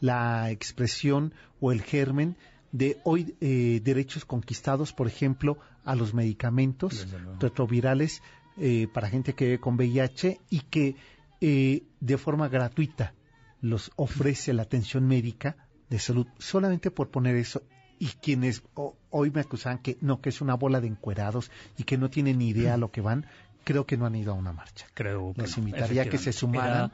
la 0.00 0.50
expresión 0.50 1.34
o 1.60 1.72
el 1.72 1.82
germen 1.82 2.36
de 2.70 2.98
hoy 3.02 3.34
eh, 3.40 3.80
derechos 3.82 4.24
conquistados, 4.24 4.92
por 4.92 5.08
ejemplo, 5.08 5.58
a 5.84 5.96
los 5.96 6.14
medicamentos 6.14 7.08
retrovirales 7.40 8.22
eh, 8.58 8.86
para 8.92 9.08
gente 9.08 9.34
que 9.34 9.46
vive 9.46 9.58
con 9.58 9.74
VIH 9.74 10.40
y 10.50 10.60
que 10.60 10.94
eh, 11.40 11.82
de 11.98 12.16
forma 12.16 12.48
gratuita 12.48 13.12
los 13.60 13.90
ofrece 13.96 14.52
la 14.52 14.62
atención 14.62 15.06
médica 15.06 15.56
de 15.90 15.98
salud, 15.98 16.26
solamente 16.38 16.90
por 16.90 17.08
poner 17.10 17.36
eso. 17.36 17.62
Y 17.98 18.06
quienes 18.06 18.62
hoy 19.10 19.30
me 19.30 19.42
acusan 19.42 19.78
que 19.78 19.98
no, 20.00 20.22
que 20.22 20.30
es 20.30 20.40
una 20.40 20.54
bola 20.54 20.80
de 20.80 20.86
encuerados 20.86 21.50
y 21.76 21.82
que 21.84 21.98
no 21.98 22.08
tienen 22.08 22.38
ni 22.38 22.48
idea 22.48 22.74
a 22.74 22.76
lo 22.78 22.90
que 22.90 23.02
van, 23.02 23.26
creo 23.64 23.84
que 23.84 23.98
no 23.98 24.06
han 24.06 24.14
ido 24.14 24.32
a 24.32 24.36
una 24.36 24.52
marcha. 24.52 24.86
Creo 24.94 25.34
que 25.34 25.42
no, 25.42 25.48
invitaría 25.58 26.02
a 26.02 26.04
que 26.06 26.16
se 26.18 26.32
sumaran, 26.32 26.70
Era- 26.86 26.90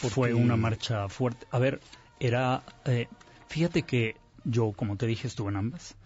porque- 0.00 0.14
Fue 0.14 0.34
una 0.34 0.56
marcha 0.56 1.08
fuerte. 1.08 1.46
A 1.50 1.58
ver, 1.58 1.80
era... 2.20 2.62
eh, 2.84 3.08
fíjate 3.48 3.82
que 3.82 4.16
yo, 4.44 4.72
como 4.72 4.96
te 4.96 5.06
dije, 5.06 5.26
estuve 5.26 5.50
en 5.50 5.56
ambas. 5.56 5.96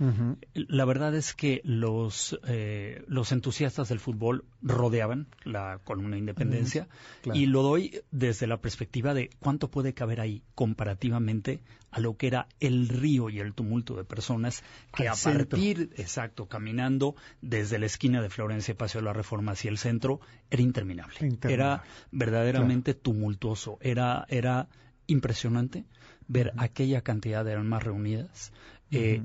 La 0.55 0.85
verdad 0.85 1.15
es 1.15 1.35
que 1.35 1.61
los, 1.65 2.39
eh, 2.47 3.05
los 3.09 3.33
entusiastas 3.33 3.89
del 3.89 3.99
fútbol 3.99 4.45
rodeaban 4.63 5.27
la 5.45 5.81
columna 5.85 6.13
de 6.13 6.21
Independencia 6.21 6.89
claro. 7.23 7.39
y 7.39 7.47
lo 7.47 7.63
doy 7.63 8.01
desde 8.11 8.47
la 8.47 8.61
perspectiva 8.61 9.13
de 9.13 9.31
cuánto 9.41 9.71
puede 9.71 9.93
caber 9.93 10.21
ahí 10.21 10.43
comparativamente 10.55 11.61
a 11.91 12.01
lo 12.01 12.17
que 12.17 12.29
era 12.29 12.49
el 12.61 12.89
río 12.89 13.29
y 13.31 13.41
el 13.41 13.55
tumulto 13.55 13.97
de 13.97 14.05
personas 14.05 14.63
que 14.95 15.09
Al 15.09 15.15
a 15.15 15.17
centro. 15.17 15.49
partir, 15.49 15.91
exacto, 15.97 16.47
caminando 16.47 17.17
desde 17.41 17.79
la 17.79 17.87
esquina 17.87 18.23
de 18.23 18.31
Florencia 18.31 18.77
Paseo 18.77 19.01
de 19.01 19.07
la 19.07 19.13
Reforma 19.13 19.53
hacia 19.53 19.71
el 19.71 19.79
centro, 19.79 20.21
era 20.51 20.63
interminable. 20.63 21.17
Interminable. 21.21 21.55
Era 21.55 21.85
verdaderamente 22.13 22.95
tumultuoso, 22.95 23.79
era, 23.81 24.27
era 24.29 24.69
impresionante 25.07 25.87
ver 26.29 26.53
aquella 26.57 27.01
cantidad 27.03 27.45
de 27.45 27.55
almas 27.55 27.83
reunidas. 27.83 28.53
eh, 28.91 29.23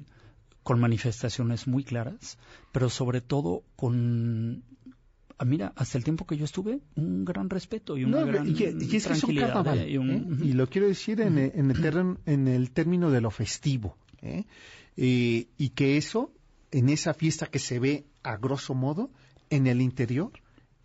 con 0.64 0.80
manifestaciones 0.80 1.68
muy 1.68 1.84
claras, 1.84 2.38
pero 2.72 2.90
sobre 2.90 3.20
todo 3.20 3.64
con, 3.76 4.64
ah, 5.38 5.44
mira, 5.44 5.74
hasta 5.76 5.98
el 5.98 6.06
tiempo 6.06 6.26
que 6.26 6.38
yo 6.38 6.46
estuve, 6.46 6.80
un 6.96 7.26
gran 7.26 7.50
respeto 7.50 7.98
y 7.98 8.06
una 8.06 8.22
No, 8.22 8.26
gran 8.28 8.48
y, 8.48 8.52
y 8.52 8.96
es 8.96 9.06
que 9.08 9.14
es 9.14 9.24
un 9.26 9.36
carnaval, 9.36 9.80
¿eh? 9.80 9.90
Y 9.92 9.98
un- 9.98 10.40
¿eh? 10.42 10.46
y 10.46 10.54
lo 10.54 10.68
quiero 10.68 10.88
decir 10.88 11.20
en, 11.20 11.38
el- 11.38 11.52
en 11.54 11.70
el, 11.72 11.82
terren- 11.84 12.18
en 12.26 12.48
el 12.48 12.72
término 12.72 13.12
de 13.12 13.20
lo 13.20 13.30
festivo. 13.30 13.98
Eh, 14.22 14.46
y 15.58 15.70
que 15.76 15.98
eso, 15.98 16.32
en 16.72 16.88
esa 16.88 17.14
fiesta 17.14 17.48
que 17.48 17.60
se 17.60 17.80
ve 17.80 18.06
a 18.24 18.38
grosso 18.38 18.74
modo, 18.74 19.10
en 19.50 19.68
el 19.68 19.82
interior, 19.82 20.32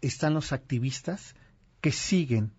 están 0.01 0.35
los 0.35 0.51
activistas 0.53 1.37
que 1.81 1.93
siguen, 1.93 2.51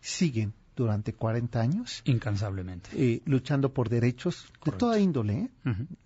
siguen 0.00 0.52
durante 0.76 1.14
40 1.14 1.60
años 1.60 2.02
Incansablemente. 2.04 2.90
eh, 2.92 3.22
luchando 3.24 3.72
por 3.72 3.88
derechos 3.88 4.46
de 4.64 4.72
toda 4.72 5.00
índole, 5.00 5.34
¿eh? 5.34 5.50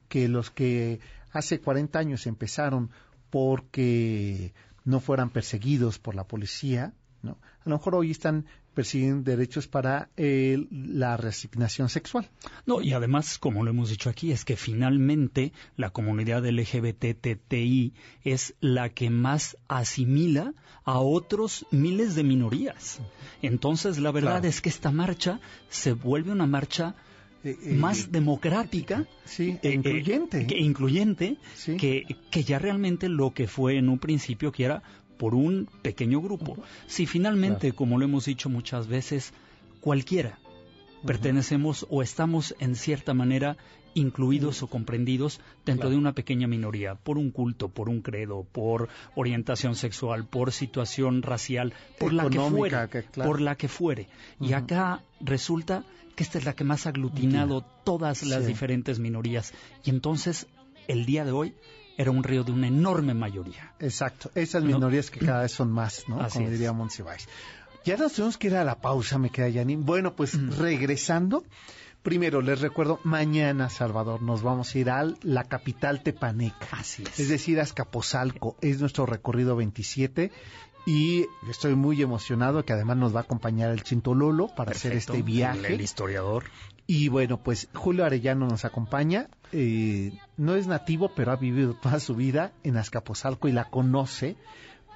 Que 0.09 0.29
los 0.29 0.51
que 0.51 1.01
hace 1.33 1.61
40 1.61 1.99
años 1.99 2.27
empezaron 2.27 2.91
porque 3.31 4.53
no 4.85 5.01
fueran 5.01 5.31
perseguidos 5.31 5.99
por 5.99 6.15
la 6.15 6.25
policía, 6.25 6.95
¿no? 7.23 7.33
A 7.65 7.69
lo 7.69 7.77
mejor 7.77 7.97
hoy 7.97 8.11
están 8.11 8.47
persiguiendo 8.75 9.31
derechos 9.31 9.67
para 9.67 10.09
eh, 10.17 10.67
la 10.71 11.17
resignación 11.17 11.89
sexual. 11.89 12.29
No, 12.67 12.81
y 12.81 12.93
además, 12.93 13.39
como 13.39 13.65
lo 13.65 13.71
hemos 13.71 13.91
dicho 13.91 14.11
aquí, 14.11 14.33
es 14.33 14.45
que 14.45 14.57
finalmente 14.57 15.53
la 15.77 15.91
comunidad 15.91 16.45
LGBTTI 16.47 17.93
es 18.25 18.55
la 18.61 18.89
que 18.91 19.11
más 19.11 19.57
asimila 19.69 20.55
a 20.85 20.99
otros 21.01 21.67
miles 21.71 22.15
de 22.15 22.23
minorías. 22.25 23.01
Entonces, 23.43 23.99
la 23.99 24.11
verdad 24.13 24.33
Claro. 24.41 24.49
es 24.49 24.61
que 24.61 24.69
esta 24.69 24.91
marcha 24.91 25.41
se 25.69 25.93
vuelve 25.93 26.33
una 26.33 26.47
marcha 26.47 26.95
Eh, 27.43 27.57
eh, 27.65 27.73
más 27.73 28.13
democrática 28.13 29.07
sí, 29.25 29.53
eh, 29.63 29.71
e 29.71 29.73
incluyente. 29.73 30.43
eh, 30.43 30.47
que 30.47 30.59
incluyente 30.59 31.39
Sí. 31.55 31.79
que, 31.79 32.05
que 32.31 32.45
ya 32.45 32.59
realmente 32.59 33.09
lo 33.09 33.33
que 33.33 33.47
fue 33.49 33.79
en 33.79 33.89
un 33.89 33.99
principio 33.99 34.53
que 34.53 34.65
era 34.67 34.83
por 35.21 35.35
un 35.35 35.69
pequeño 35.83 36.19
grupo. 36.23 36.57
Si 36.87 37.05
finalmente, 37.07 37.67
Claro. 37.69 37.77
como 37.77 37.99
lo 37.99 38.07
hemos 38.07 38.25
dicho 38.25 38.49
muchas 38.49 38.87
veces, 38.87 39.33
cualquiera 39.83 40.39
pertenecemos 41.07 41.87
o 41.91 42.03
estamos 42.03 42.55
en 42.59 42.75
cierta 42.75 43.13
manera 43.15 43.57
incluidos 43.95 44.63
o 44.63 44.67
comprendidos 44.69 45.41
dentro 45.67 45.89
Claro. 45.89 45.91
de 45.91 45.97
una 45.97 46.13
pequeña 46.15 46.47
minoría, 46.47 46.95
por 46.95 47.19
un 47.19 47.31
culto, 47.33 47.69
por 47.69 47.89
un 47.89 48.01
credo, 48.03 48.47
por 48.53 48.89
orientación 49.15 49.75
sexual, 49.75 50.25
por 50.27 50.53
situación 50.53 51.23
racial, 51.23 51.73
por 51.99 52.13
la 52.13 52.29
que 52.31 52.39
fuere, 52.41 52.89
que- 52.91 53.03
claro. 53.03 53.29
por 53.31 53.41
la 53.41 53.57
que 53.57 53.69
fuere. 53.69 54.09
Y 54.41 54.53
acá 54.53 55.03
resulta 55.21 55.85
que 56.17 56.23
esta 56.23 56.39
es 56.39 56.45
la 56.45 56.55
que 56.55 56.65
más 56.65 56.87
ha 56.87 56.91
aglutinado 56.91 57.63
todas 57.85 58.23
las 58.23 58.43
Sí. 58.45 58.49
diferentes 58.49 58.99
minorías. 59.01 59.53
Y 59.85 59.91
entonces, 59.91 60.47
el 60.87 61.05
día 61.05 61.25
de 61.25 61.33
hoy 61.33 61.55
era 62.01 62.11
un 62.11 62.25
río 62.25 62.45
de 62.45 62.53
una 62.53 62.67
enorme 62.67 63.13
mayoría. 63.13 63.75
Exacto, 63.79 64.31
esas 64.35 64.63
¿No? 64.63 64.69
minorías 64.69 65.11
que 65.11 65.21
cada 65.21 65.43
vez 65.43 65.53
son 65.53 65.71
más, 65.71 66.05
¿no? 66.09 66.19
Así 66.19 66.39
Como 66.39 66.49
diría 66.49 66.73
Monsiváis. 66.73 67.29
Ya 67.85 67.99
nos 67.99 68.15
tenemos 68.15 68.39
que 68.39 68.47
ir 68.47 68.57
a 68.57 68.65
la 68.65 68.81
pausa, 68.81 69.19
me 69.19 69.29
queda 69.29 69.53
Janine. 69.53 69.83
Bueno, 69.85 70.17
pues 70.17 70.33
regresando, 70.57 71.45
primero 72.03 72.41
les 72.41 72.63
recuerdo, 72.63 73.01
mañana, 73.05 73.69
Salvador, 73.69 74.23
nos 74.23 74.43
vamos 74.43 74.75
a 74.75 74.79
ir 74.79 74.89
a 74.89 75.15
la 75.23 75.45
capital 75.45 76.03
tepaneca. 76.03 76.69
Así 76.73 77.03
es. 77.03 77.21
Es 77.21 77.29
decir, 77.29 77.61
a 77.61 77.65
Azcapotzalco. 77.65 78.57
Es 78.63 78.81
nuestro 78.81 79.05
recorrido 79.05 79.57
27 79.57 80.31
y 80.87 81.27
estoy 81.51 81.75
muy 81.75 82.01
emocionado 82.01 82.65
que 82.65 82.73
además 82.73 82.97
nos 82.97 83.15
va 83.15 83.21
a 83.21 83.23
acompañar 83.25 83.71
el 83.73 83.83
Chintololo 83.83 84.49
para 84.49 84.73
hacer 84.73 84.95
este 84.95 85.23
viaje. 85.23 85.75
El 85.75 85.83
historiador. 85.83 86.45
Y 86.93 87.09
bueno, 87.09 87.41
pues 87.41 87.69
Julio 87.73 88.05
Arellano 88.05 88.49
nos 88.49 88.65
acompaña. 88.65 89.29
eh, 89.53 90.13
no 90.37 90.57
es 90.57 90.67
nativo, 90.67 91.13
pero 91.15 91.31
ha 91.31 91.37
vivido 91.37 91.75
toda 91.75 92.01
su 92.01 92.17
vida 92.17 92.53
en 92.65 92.77
Azcapotzalco 92.77 93.47
y 93.47 93.53
la 93.53 93.67
conoce 93.67 94.35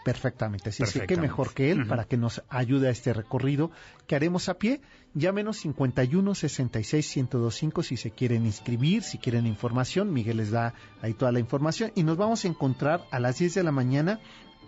perfectamente. 0.05 0.71
Así 0.71 0.83
es 0.83 1.07
que 1.07 1.17
mejor 1.17 1.55
que 1.55 1.71
él 1.71 1.87
para 1.87 2.05
que 2.05 2.17
nos 2.17 2.43
ayude 2.49 2.89
a 2.89 2.91
este 2.91 3.13
recorrido 3.13 3.71
que 4.09 4.17
haremos 4.17 4.49
a 4.49 4.55
pie. 4.55 4.81
Llámenos 5.15 5.59
51 5.59 6.35
66 6.35 7.17
1025 7.17 7.85
si 7.85 7.97
se 7.97 8.11
quieren 8.11 8.45
inscribir, 8.45 9.05
si 9.05 9.19
quieren 9.19 9.47
información. 9.47 10.13
Miguel 10.13 10.39
les 10.39 10.51
da 10.51 10.75
ahí 11.01 11.15
toda 11.15 11.31
la 11.31 11.39
información. 11.39 11.93
Y 11.95 12.03
nos 12.03 12.17
vamos 12.17 12.45
a 12.45 12.49
encontrar 12.49 13.05
a 13.13 13.21
las 13.21 13.39
10 13.39 13.55
de 13.55 13.63
la 13.63 13.71
mañana 13.71 14.19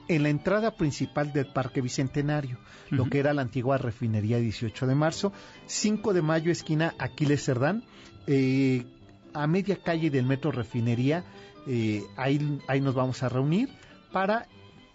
en 0.08 0.22
la 0.22 0.28
entrada 0.28 0.72
principal 0.72 1.32
del 1.32 1.46
Parque 1.46 1.80
Bicentenario, 1.80 2.58
lo 2.90 3.08
que 3.08 3.18
era 3.18 3.34
la 3.34 3.42
antigua 3.42 3.78
refinería 3.78 4.38
18 4.38 4.86
de 4.86 4.94
marzo, 4.94 5.32
5 5.66 6.12
de 6.12 6.22
mayo, 6.22 6.52
esquina 6.52 6.94
Aquiles 6.98 7.44
Cerdán, 7.44 7.82
eh, 8.26 8.84
a 9.34 9.46
media 9.46 9.76
calle 9.76 10.10
del 10.10 10.24
metro 10.24 10.52
Refinería, 10.52 11.24
eh, 11.66 12.02
ahí, 12.16 12.60
ahí 12.68 12.80
nos 12.80 12.94
vamos 12.94 13.22
a 13.22 13.28
reunir 13.28 13.68
para 14.12 14.46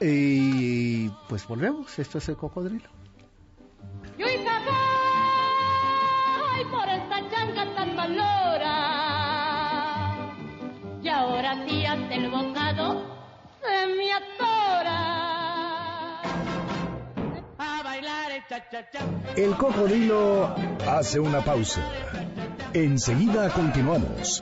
Y 0.00 1.08
pues 1.28 1.46
volvemos, 1.48 1.98
esto 1.98 2.18
es 2.18 2.28
el 2.28 2.36
cocodrilo. 2.36 2.88
El 18.36 18.46
cha-cha-cha. 18.48 19.00
El 19.36 19.56
cocodrilo 19.56 20.54
hace 20.86 21.20
una 21.20 21.44
pausa. 21.44 21.82
Enseguida 22.72 23.50
continuamos. 23.50 24.40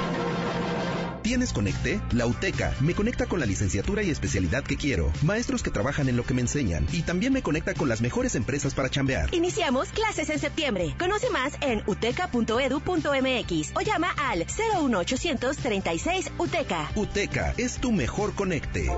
¿Tienes 1.23 1.54
Conecte? 1.54 2.02
La 2.12 2.26
UTECA 2.26 2.75
me 2.81 2.95
conecta 2.95 3.25
con 3.25 3.40
la 3.40 3.47
licenciatura 3.47 4.02
y 4.02 4.11
especialidad 4.11 4.62
que 4.62 4.76
quiero, 4.76 5.11
maestros 5.23 5.62
que 5.62 5.71
trabajan 5.71 6.09
en 6.11 6.19
lo 6.19 6.25
que 6.25 6.35
me 6.35 6.43
enseñan 6.43 6.87
y 6.93 7.00
también 7.00 7.33
me 7.33 7.43
conecta 7.43 7.73
con 7.73 7.88
las 7.88 8.02
mejores 8.02 8.35
empresas 8.35 8.75
para 8.75 8.90
chambear. 8.90 9.33
Iniciamos 9.35 9.88
clases 9.88 10.28
en 10.28 10.38
septiembre. 10.38 10.95
Conoce 10.99 11.31
más 11.31 11.54
en 11.62 11.83
uteca.edu.mx 11.87 13.73
o 13.75 13.81
llama 13.81 14.14
al 14.19 14.45
01800 14.45 15.57
36 15.57 16.33
UTECA. 16.37 16.90
UTECA 16.95 17.54
es 17.57 17.78
tu 17.78 17.90
mejor 17.90 18.35
conecte. 18.35 18.90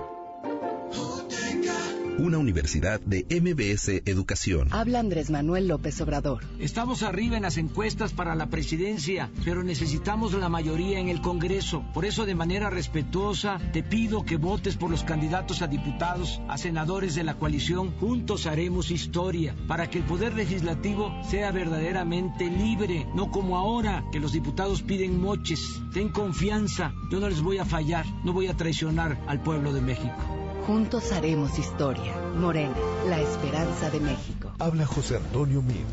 Una 2.18 2.38
universidad 2.38 2.99
de 3.00 3.26
MBS 3.28 4.02
Educación. 4.06 4.68
Habla 4.70 5.00
Andrés 5.00 5.28
Manuel 5.28 5.68
López 5.68 6.00
Obrador. 6.00 6.44
Estamos 6.58 7.02
arriba 7.02 7.37
en 7.37 7.42
las 7.42 7.58
encuestas 7.58 8.14
para 8.14 8.35
la 8.35 8.46
presidencia, 8.46 9.30
pero 9.44 9.62
necesitamos 9.62 10.32
la 10.32 10.49
mayoría 10.49 10.99
en 10.99 11.11
el 11.11 11.20
Congreso. 11.20 11.85
Por 11.92 12.06
eso, 12.06 12.25
de 12.25 12.35
manera 12.35 12.70
respetuosa, 12.70 13.58
te 13.75 13.82
pido 13.82 14.25
que 14.25 14.38
votes 14.38 14.76
por 14.76 14.90
los 14.90 15.04
candidatos 15.04 15.61
a 15.61 15.66
diputados, 15.66 16.40
a 16.49 16.56
senadores 16.56 17.14
de 17.14 17.25
la 17.25 17.35
coalición. 17.35 17.92
Juntos 18.00 18.46
haremos 18.46 18.90
historia 18.90 19.54
para 19.68 19.90
que 19.90 19.99
el 19.99 20.04
Poder 20.04 20.35
Legislativo 20.35 21.12
sea 21.28 21.52
verdaderamente 21.52 22.46
libre, 22.46 23.06
no 23.14 23.30
como 23.30 23.58
ahora, 23.58 24.06
que 24.11 24.20
los 24.20 24.32
diputados 24.32 24.80
piden 24.80 25.20
moches. 25.20 25.61
Ten 25.92 26.08
confianza, 26.08 26.94
yo 27.11 27.20
no 27.20 27.28
les 27.28 27.42
voy 27.42 27.58
a 27.58 27.66
fallar, 27.66 28.06
no 28.25 28.32
voy 28.32 28.46
a 28.46 28.56
traicionar 28.56 29.23
al 29.26 29.42
pueblo 29.42 29.75
de 29.75 29.82
México. 29.82 30.46
Juntos 30.66 31.12
haremos 31.12 31.56
historia. 31.61 32.12
Morena, 32.35 32.75
la 33.08 33.20
esperanza 33.20 33.88
de 33.88 34.00
México. 34.00 34.50
Habla 34.58 34.85
José 34.85 35.16
Antonio 35.16 35.62
Mid. 35.62 35.87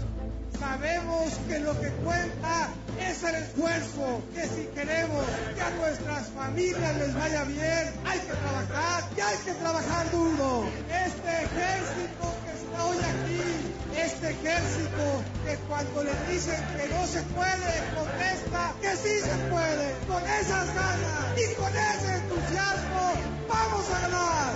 Sabemos 0.60 1.34
que 1.48 1.60
lo 1.60 1.80
que 1.80 1.89
cuenta 2.03 2.70
es 3.00 3.24
el 3.24 3.36
esfuerzo, 3.36 4.22
que 4.34 4.48
si 4.48 4.65
queremos 4.74 5.25
que 5.53 5.62
a 5.62 5.70
nuestras 5.75 6.27
familias 6.30 6.98
les 6.98 7.13
vaya 7.13 7.44
bien, 7.44 7.94
hay 8.03 8.20
que 8.20 8.34
trabajar 8.34 9.03
y 9.15 9.22
hay 9.22 9.38
que 9.46 9.51
trabajar 9.53 10.12
duro. 10.12 10.65
Este 10.89 11.30
ejército 11.30 12.34
que 12.44 12.51
está 12.58 12.86
hoy 12.86 12.98
aquí, 12.98 13.74
este 13.98 14.32
ejército 14.32 15.24
que 15.46 15.56
cuando 15.68 16.04
le 16.04 16.14
dicen 16.32 16.62
que 16.78 16.88
no 16.88 17.06
se 17.06 17.22
puede, 17.36 17.74
contesta 17.96 18.74
que 18.82 18.96
sí 18.96 19.20
se 19.20 19.36
puede. 19.50 19.94
Con 20.08 20.24
esas 20.24 20.68
ganas 20.74 21.38
y 21.38 21.56
con 21.56 21.72
ese 21.76 22.16
entusiasmo, 22.16 23.14
vamos 23.48 23.90
a 23.90 24.00
ganar. 24.02 24.54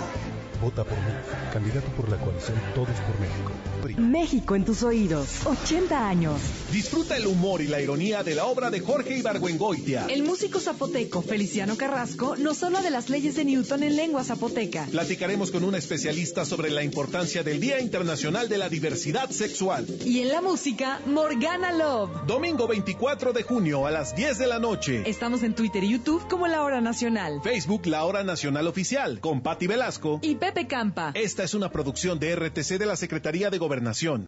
Vota 0.60 0.82
por 0.82 0.98
mí, 0.98 1.12
candidato 1.52 1.86
por 1.96 2.08
la 2.08 2.16
coalición 2.16 2.56
Todos 2.74 2.88
por 2.88 3.20
México. 3.20 3.52
PRI. 3.82 3.94
México 3.94 4.56
en 4.56 4.64
tus 4.64 4.82
oídos. 4.82 5.46
80 5.46 6.08
años. 6.08 6.40
Disfruta 6.72 7.16
el 7.16 7.26
humor 7.26 7.60
y 7.60 7.68
la 7.68 7.80
ironía 7.80 8.24
de 8.24 8.34
la 8.34 8.46
obra 8.46 8.68
de 8.70 8.80
Jorge 8.80 9.18
Ibargüengoitia. 9.18 10.06
El 10.06 10.24
músico 10.24 10.58
zapoteco 10.58 11.22
Feliciano 11.22 11.76
Carrasco 11.76 12.36
nos 12.36 12.62
habla 12.64 12.82
de 12.82 12.90
las 12.90 13.08
leyes 13.08 13.36
de 13.36 13.44
Newton 13.44 13.84
en 13.84 13.94
lengua 13.94 14.24
zapoteca. 14.24 14.86
Platicaremos 14.90 15.52
con 15.52 15.62
una 15.62 15.78
especialista 15.78 16.44
sobre 16.44 16.70
la 16.70 16.82
importancia 16.82 17.44
del 17.44 17.60
Día 17.60 17.80
Internacional 17.80 18.48
de 18.48 18.58
la 18.58 18.68
Diversidad 18.68 19.30
Sexual. 19.30 19.86
Y 20.04 20.22
en 20.22 20.28
la 20.28 20.42
música, 20.42 21.00
Morgana 21.06 21.70
Love. 21.72 22.26
Domingo 22.26 22.66
24 22.66 23.32
de 23.32 23.44
junio 23.44 23.86
a 23.86 23.92
las 23.92 24.16
10 24.16 24.38
de 24.38 24.46
la 24.48 24.58
noche. 24.58 25.02
Estamos 25.06 25.44
en 25.44 25.54
Twitter 25.54 25.84
y 25.84 25.90
YouTube 25.90 26.26
como 26.28 26.48
La 26.48 26.64
Hora 26.64 26.80
Nacional. 26.80 27.40
Facebook 27.44 27.86
La 27.86 28.04
Hora 28.04 28.24
Nacional 28.24 28.66
Oficial 28.66 29.20
con 29.20 29.40
Patti 29.40 29.68
Velasco. 29.68 30.18
Y 30.22 30.34
Pepe 30.48 30.66
Campa. 30.66 31.10
Esta 31.12 31.42
es 31.42 31.52
una 31.52 31.70
producción 31.70 32.18
de 32.18 32.34
RTC 32.34 32.78
de 32.78 32.86
la 32.86 32.96
Secretaría 32.96 33.50
de 33.50 33.58
Gobernación. 33.58 34.24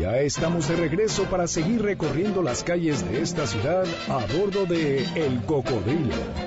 Ya 0.00 0.18
estamos 0.18 0.66
de 0.66 0.74
regreso 0.74 1.22
para 1.26 1.46
seguir 1.46 1.82
recorriendo 1.82 2.42
las 2.42 2.64
calles 2.64 3.08
de 3.08 3.22
esta 3.22 3.46
ciudad 3.46 3.86
a 4.08 4.26
bordo 4.36 4.66
de 4.66 5.04
El 5.14 5.40
Cocodrilo. 5.42 6.45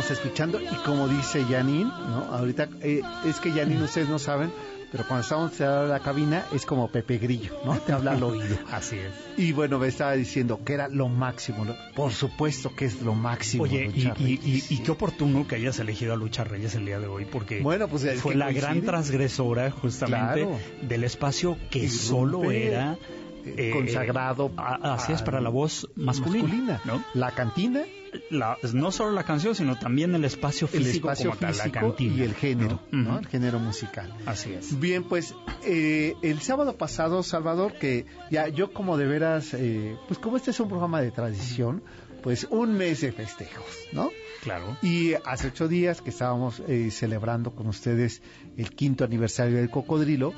Estamos 0.00 0.10
escuchando 0.10 0.60
y 0.60 0.74
como 0.84 1.08
dice 1.08 1.44
Janine, 1.44 1.84
¿no? 1.84 2.26
Ahorita 2.32 2.68
eh, 2.82 3.02
es 3.26 3.38
que 3.40 3.50
Janine 3.50 3.82
ustedes 3.82 4.08
no 4.08 4.18
saben, 4.18 4.50
pero 4.90 5.04
cuando 5.06 5.22
estamos 5.22 5.60
en 5.60 5.88
la 5.88 6.00
cabina 6.00 6.44
es 6.52 6.64
como 6.66 6.88
Pepe 6.88 7.18
Grillo, 7.18 7.52
¿no? 7.64 7.76
Te 7.78 7.92
habla 7.92 8.12
al 8.12 8.22
oído. 8.22 8.56
Así 8.72 8.96
es. 8.96 9.12
Y 9.36 9.52
bueno, 9.52 9.78
me 9.78 9.88
estaba 9.88 10.12
diciendo 10.12 10.60
que 10.64 10.72
era 10.74 10.88
lo 10.88 11.08
máximo. 11.08 11.64
¿no? 11.64 11.74
Por 11.94 12.12
supuesto 12.12 12.74
que 12.74 12.86
es 12.86 13.02
lo 13.02 13.14
máximo. 13.14 13.64
Oye, 13.64 13.90
y, 13.94 14.02
Lucha 14.04 14.14
y- 14.18 14.22
y- 14.32 14.36
Reyes. 14.36 14.70
y 14.72 14.78
qué 14.78 14.90
oportuno 14.90 15.46
que 15.46 15.56
hayas 15.56 15.78
elegido 15.78 16.12
a 16.14 16.16
Lucha 16.16 16.44
Reyes 16.44 16.74
el 16.74 16.86
día 16.86 16.98
de 16.98 17.06
hoy, 17.06 17.26
porque 17.26 17.60
Bueno, 17.60 17.86
pues 17.88 18.04
es 18.04 18.20
fue 18.20 18.34
la 18.34 18.50
gran 18.52 18.80
transgresora 18.82 19.70
justamente 19.70 20.42
Claro. 20.42 20.58
del 20.82 21.04
espacio 21.04 21.56
que 21.70 21.88
solo 21.88 22.50
era 22.50 22.96
eh, 23.44 23.70
consagrado 23.72 24.50
a- 24.56 24.94
así 24.94 25.12
es 25.12 25.22
para 25.22 25.40
la 25.40 25.48
voz 25.50 25.88
masculina, 25.96 26.44
masculina. 26.44 26.80
¿no? 26.84 27.04
La 27.14 27.30
cantina, 27.32 27.82
La- 28.30 28.56
no 28.72 28.90
solo 28.90 29.12
la 29.12 29.22
canción, 29.22 29.54
sino 29.54 29.78
también 29.78 30.12
el 30.16 30.24
espacio 30.24 30.68
el 30.72 30.82
físico, 30.84 31.10
espacio 31.12 31.30
como 31.30 31.40
tal, 31.40 31.56
la 31.56 31.70
cantina, 31.70 32.16
y 32.16 32.22
el 32.22 32.34
género, 32.34 32.80
¿no? 32.90 32.98
¿no? 33.02 33.10
Ujú. 33.10 33.18
El 33.20 33.26
género 33.28 33.58
musical. 33.60 34.12
Así 34.26 34.52
es. 34.52 34.80
Bien, 34.80 35.04
pues 35.04 35.34
eh, 35.64 36.14
el 36.22 36.40
sábado 36.40 36.76
pasado, 36.76 37.22
Salvador, 37.22 37.74
que 37.74 38.06
ya 38.28 38.48
yo 38.48 38.72
como 38.72 38.96
de 38.96 39.06
veras, 39.06 39.54
eh, 39.54 39.96
pues 40.08 40.18
como 40.18 40.36
este 40.38 40.50
es 40.50 40.58
un 40.58 40.68
programa 40.68 41.00
de 41.00 41.12
tradición, 41.12 41.84
pues 42.20 42.48
un 42.50 42.76
mes 42.76 43.00
de 43.00 43.12
festejos, 43.12 43.64
¿no? 43.92 44.10
Claro. 44.42 44.76
Y 44.82 45.12
hace 45.24 45.48
ocho 45.48 45.68
días 45.68 46.02
que 46.02 46.10
estábamos 46.10 46.60
eh, 46.66 46.90
celebrando 46.90 47.52
con 47.54 47.68
ustedes 47.68 48.22
el 48.56 48.70
quinto 48.70 49.04
aniversario 49.04 49.56
del 49.58 49.70
cocodrilo, 49.70 50.34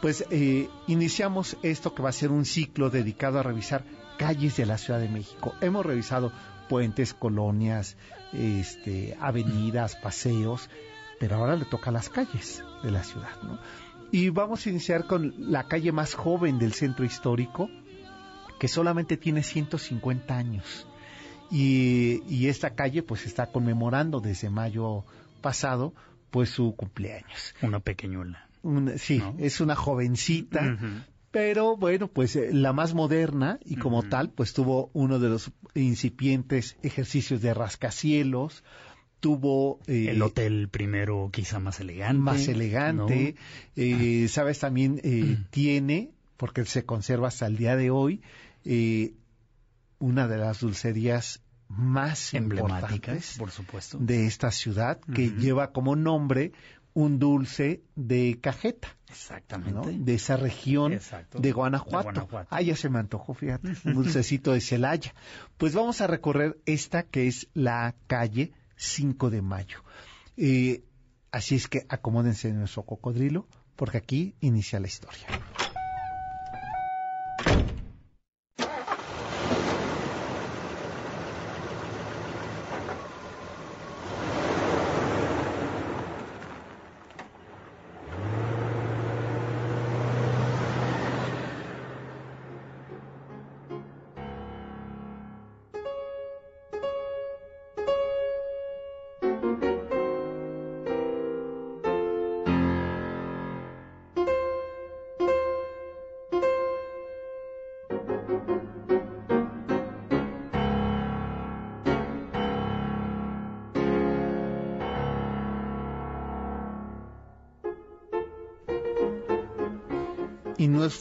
pues 0.00 0.24
eh, 0.30 0.68
iniciamos 0.86 1.56
esto 1.62 1.94
que 1.94 2.02
va 2.02 2.10
a 2.10 2.12
ser 2.12 2.30
un 2.30 2.44
ciclo 2.44 2.90
dedicado 2.90 3.38
a 3.38 3.42
revisar 3.42 3.84
calles 4.18 4.56
de 4.56 4.66
la 4.66 4.78
Ciudad 4.78 5.00
de 5.00 5.08
México. 5.08 5.54
Hemos 5.60 5.84
revisado 5.84 6.32
puentes, 6.68 7.14
colonias, 7.14 7.96
este, 8.32 9.16
avenidas, 9.20 9.96
paseos, 9.96 10.68
pero 11.18 11.36
ahora 11.36 11.56
le 11.56 11.64
toca 11.64 11.90
las 11.90 12.08
calles 12.08 12.62
de 12.82 12.90
la 12.90 13.04
ciudad, 13.04 13.40
¿no? 13.42 13.58
Y 14.12 14.28
vamos 14.30 14.64
a 14.64 14.70
iniciar 14.70 15.06
con 15.06 15.34
la 15.38 15.64
calle 15.64 15.92
más 15.92 16.14
joven 16.14 16.58
del 16.58 16.72
centro 16.72 17.04
histórico, 17.04 17.68
que 18.60 18.68
solamente 18.68 19.16
tiene 19.16 19.42
150 19.42 20.36
años. 20.36 20.86
Y, 21.50 22.22
y 22.28 22.48
esta 22.48 22.70
calle 22.70 23.02
pues 23.02 23.26
está 23.26 23.46
conmemorando 23.46 24.20
desde 24.20 24.50
mayo 24.50 25.04
pasado 25.40 25.92
pues 26.30 26.50
su 26.50 26.74
cumpleaños. 26.76 27.54
Una 27.62 27.80
pequeñuela. 27.80 28.45
Sí, 28.96 29.18
¿No? 29.18 29.34
es 29.38 29.60
una 29.60 29.76
jovencita. 29.76 30.78
Pero 31.30 31.76
bueno, 31.76 32.08
pues 32.08 32.34
eh, 32.36 32.50
la 32.52 32.72
más 32.72 32.94
moderna 32.94 33.58
y 33.62 33.76
como 33.76 34.02
tal, 34.02 34.30
pues 34.30 34.54
tuvo 34.54 34.90
uno 34.94 35.18
de 35.18 35.28
los 35.28 35.50
incipientes 35.74 36.78
ejercicios 36.82 37.42
de 37.42 37.52
rascacielos, 37.52 38.64
tuvo 39.20 39.80
eh, 39.86 40.10
el 40.10 40.22
hotel 40.22 40.68
primero 40.68 41.30
quizá 41.32 41.58
más 41.58 41.80
elegante. 41.80 42.20
Más 42.20 42.48
elegante. 42.48 43.34
Eh, 43.74 44.28
Sabes, 44.28 44.60
también 44.60 45.00
eh, 45.02 45.38
tiene, 45.50 46.10
porque 46.36 46.64
se 46.64 46.84
conserva 46.84 47.28
hasta 47.28 47.46
el 47.46 47.56
día 47.56 47.76
de 47.76 47.90
hoy, 47.90 48.22
una 49.98 50.28
de 50.28 50.38
las 50.38 50.60
dulcerías 50.60 51.42
más 51.68 52.34
emblemáticas, 52.34 53.36
por 53.38 53.50
supuesto, 53.50 53.98
de 53.98 54.26
esta 54.26 54.50
ciudad, 54.52 55.00
que 55.00 55.30
lleva 55.30 55.72
como 55.72 55.96
nombre 55.96 56.52
un 56.96 57.18
dulce 57.18 57.82
de 57.94 58.38
cajeta. 58.40 58.88
Exactamente. 59.10 59.92
De 59.98 60.14
esa 60.14 60.38
región 60.38 60.94
Exacto. 60.94 61.38
de 61.38 61.52
Guanajuato. 61.52 62.08
De 62.08 62.20
Guanajuato. 62.20 62.48
Ah, 62.50 62.62
ya 62.62 62.74
se 62.74 62.88
me 62.88 62.98
antojó, 62.98 63.34
fíjate, 63.34 63.68
un 63.84 63.94
dulcecito 63.94 64.52
de 64.54 64.62
Celaya. 64.62 65.14
Pues 65.58 65.74
vamos 65.74 66.00
a 66.00 66.06
recorrer 66.06 66.58
esta 66.64 67.02
que 67.02 67.26
es 67.26 67.48
la 67.52 67.94
calle 68.06 68.52
5 68.76 69.28
de 69.28 69.42
mayo. 69.42 69.84
Eh, 70.38 70.84
así 71.32 71.56
es 71.56 71.68
que 71.68 71.84
acomódense 71.90 72.48
en 72.48 72.60
nuestro 72.60 72.84
cocodrilo, 72.84 73.46
porque 73.76 73.98
aquí 73.98 74.34
inicia 74.40 74.80
la 74.80 74.86
historia. 74.86 75.26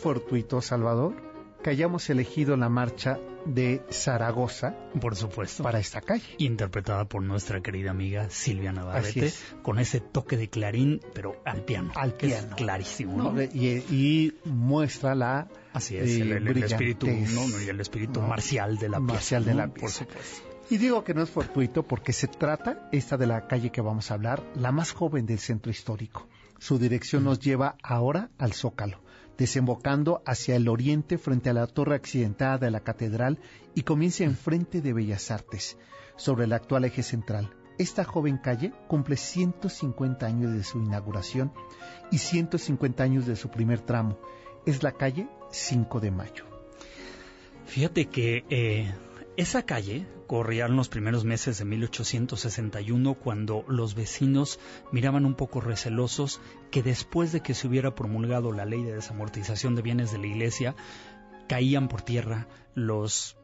Fortuito, 0.06 0.62
Salvador, 0.62 1.16
que 1.64 1.72
hayamos 1.72 2.08
elegido 2.12 2.56
la 2.58 2.70
marcha 2.70 3.18
de 3.48 3.82
Zaragoza 3.92 4.76
por 5.02 5.16
supuesto 5.16 5.64
para 5.64 5.80
esta 5.80 6.00
calle 6.00 6.24
interpretada 6.38 7.06
por 7.06 7.24
nuestra 7.24 7.62
querida 7.62 7.90
amiga 7.90 8.30
Silvia 8.30 8.72
Navarrete 8.72 9.26
es. 9.26 9.56
con 9.64 9.80
ese 9.80 10.00
toque 10.02 10.38
de 10.38 10.48
clarín 10.48 11.02
pero 11.16 11.42
al 11.44 11.64
piano 11.64 11.92
Al 11.96 12.14
piano. 12.14 12.50
es 12.50 12.54
clarísimo 12.54 13.18
¿no? 13.18 13.32
¿no? 13.32 13.42
y, 13.42 13.84
y 13.90 14.34
muestra 14.46 15.16
la 15.16 15.48
así 15.74 15.98
es 15.98 16.08
eh, 16.12 16.22
el, 16.22 16.32
el- 16.34 16.48
el 16.50 16.64
espíritu 16.64 17.08
¿no? 17.08 17.60
Y 17.60 17.68
el 17.68 17.80
espíritu 17.82 18.22
marcial 18.22 18.78
de 18.78 18.90
la 18.90 19.00
pieza 19.00 19.14
marcial 19.14 19.46
de 19.46 19.54
la 19.56 19.66
por 19.66 19.74
pieza. 19.80 20.06
supuesto 20.06 20.48
Y 20.70 20.78
digo 20.78 21.04
que 21.04 21.16
no 21.16 21.24
es 21.24 21.32
fortuito 21.32 21.82
porque 21.82 22.14
se 22.14 22.28
trata, 22.28 22.90
esta 22.92 23.18
de 23.18 23.26
la 23.26 23.48
calle 23.48 23.72
que 23.72 23.82
vamos 23.82 24.12
a 24.12 24.14
hablar, 24.14 24.44
la 24.56 24.72
más 24.72 24.92
joven 24.92 25.26
del 25.26 25.40
centro 25.40 25.72
histórico. 25.72 26.28
Su 26.60 26.78
dirección 26.80 27.24
nos 27.24 27.40
lleva 27.40 27.76
ahora 27.84 28.30
al 28.40 28.54
Zócalo, 28.54 29.00
desembocando 29.38 30.22
hacia 30.26 30.56
el 30.56 30.68
oriente 30.68 31.18
frente 31.18 31.50
a 31.50 31.54
la 31.54 31.68
torre 31.68 31.96
accidentada 31.96 32.58
de 32.58 32.72
la 32.72 32.82
catedral 32.82 33.40
y 33.74 33.84
comienza 33.84 34.24
enfrente 34.24 34.82
de 34.82 34.94
Bellas 34.94 35.32
Artes, 35.32 35.78
sobre 36.16 36.46
el 36.46 36.54
actual 36.54 36.86
eje 36.86 37.04
central. 37.04 37.54
Esta 37.78 38.06
joven 38.06 38.38
calle 38.38 38.72
cumple 38.88 39.18
150 39.18 40.26
años 40.26 40.54
de 40.54 40.64
su 40.64 40.80
inauguración 40.80 41.52
y 42.10 42.20
150 42.20 43.04
años 43.04 43.26
de 43.26 43.36
su 43.36 43.50
primer 43.50 43.82
tramo. 43.82 44.18
Es 44.66 44.82
la 44.82 44.94
calle 44.94 45.28
5 45.52 46.00
de 46.00 46.12
Mayo. 46.12 46.46
Fíjate 47.66 48.06
que 48.06 48.46
eh, 48.50 48.94
esa 49.38 49.64
calle 49.64 50.06
corría 50.28 50.66
en 50.66 50.76
los 50.76 50.90
primeros 50.90 51.26
meses 51.26 51.58
de 51.58 51.66
1861 51.66 53.16
cuando 53.16 53.66
los 53.68 53.94
vecinos 53.96 54.60
miraban 54.92 55.26
un 55.26 55.36
poco 55.36 55.62
recelosos 55.62 56.42
que 56.72 56.82
después 56.84 57.32
de 57.32 57.42
que 57.42 57.54
se 57.54 57.68
hubiera 57.68 57.96
promulgado 57.96 58.52
la 58.52 58.66
ley 58.66 58.84
de 58.84 58.96
desamortización 58.96 59.76
de 59.76 59.82
bienes 59.82 60.12
de 60.12 60.20
la 60.20 60.28
iglesia, 60.28 60.76
caían 61.48 61.88
por 61.88 62.02
tierra 62.02 62.48
los 62.74 63.38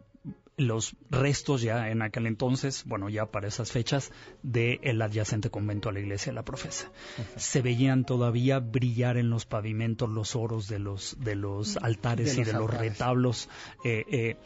los 0.57 0.95
restos 1.09 1.61
ya 1.61 1.89
en 1.89 2.03
aquel 2.03 2.27
entonces, 2.27 2.83
bueno, 2.85 3.09
ya 3.09 3.25
para 3.25 3.47
esas 3.47 3.71
fechas, 3.71 4.11
del 4.43 5.01
adyacente 5.01 5.49
convento 5.49 5.89
a 5.89 5.91
la 5.91 6.01
iglesia 6.01 6.31
de 6.31 6.35
la 6.35 6.43
profesa. 6.43 6.91
Se 7.35 7.61
veían 7.61 8.05
todavía 8.05 8.59
brillar 8.59 9.17
en 9.17 9.31
los 9.31 9.45
pavimentos 9.47 10.07
los 10.09 10.35
oros 10.35 10.67
de 10.67 10.77
los, 10.77 11.17
de 11.19 11.35
los 11.35 11.77
altares 11.77 12.35
De 12.35 12.41
y 12.41 12.45
los 12.45 12.47
de 12.47 12.53
los 12.53 12.61
altares. 12.69 12.91
retablos. 12.91 13.49
eh, 13.83 14.05
eh, 14.09 14.37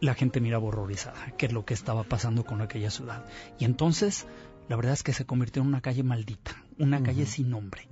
la 0.00 0.14
gente 0.14 0.40
miraba 0.40 0.66
horrorizada 0.66 1.34
qué 1.36 1.46
es 1.46 1.52
lo 1.52 1.64
que 1.64 1.74
estaba 1.74 2.04
pasando 2.04 2.44
con 2.44 2.60
aquella 2.60 2.90
ciudad. 2.90 3.24
Y 3.58 3.64
entonces, 3.64 4.26
la 4.68 4.76
verdad 4.76 4.94
es 4.94 5.02
que 5.02 5.12
se 5.12 5.26
convirtió 5.26 5.62
en 5.62 5.68
una 5.68 5.80
calle 5.80 6.02
maldita, 6.02 6.64
una 6.78 7.02
calle 7.02 7.26
sin 7.26 7.50
nombre. 7.50 7.88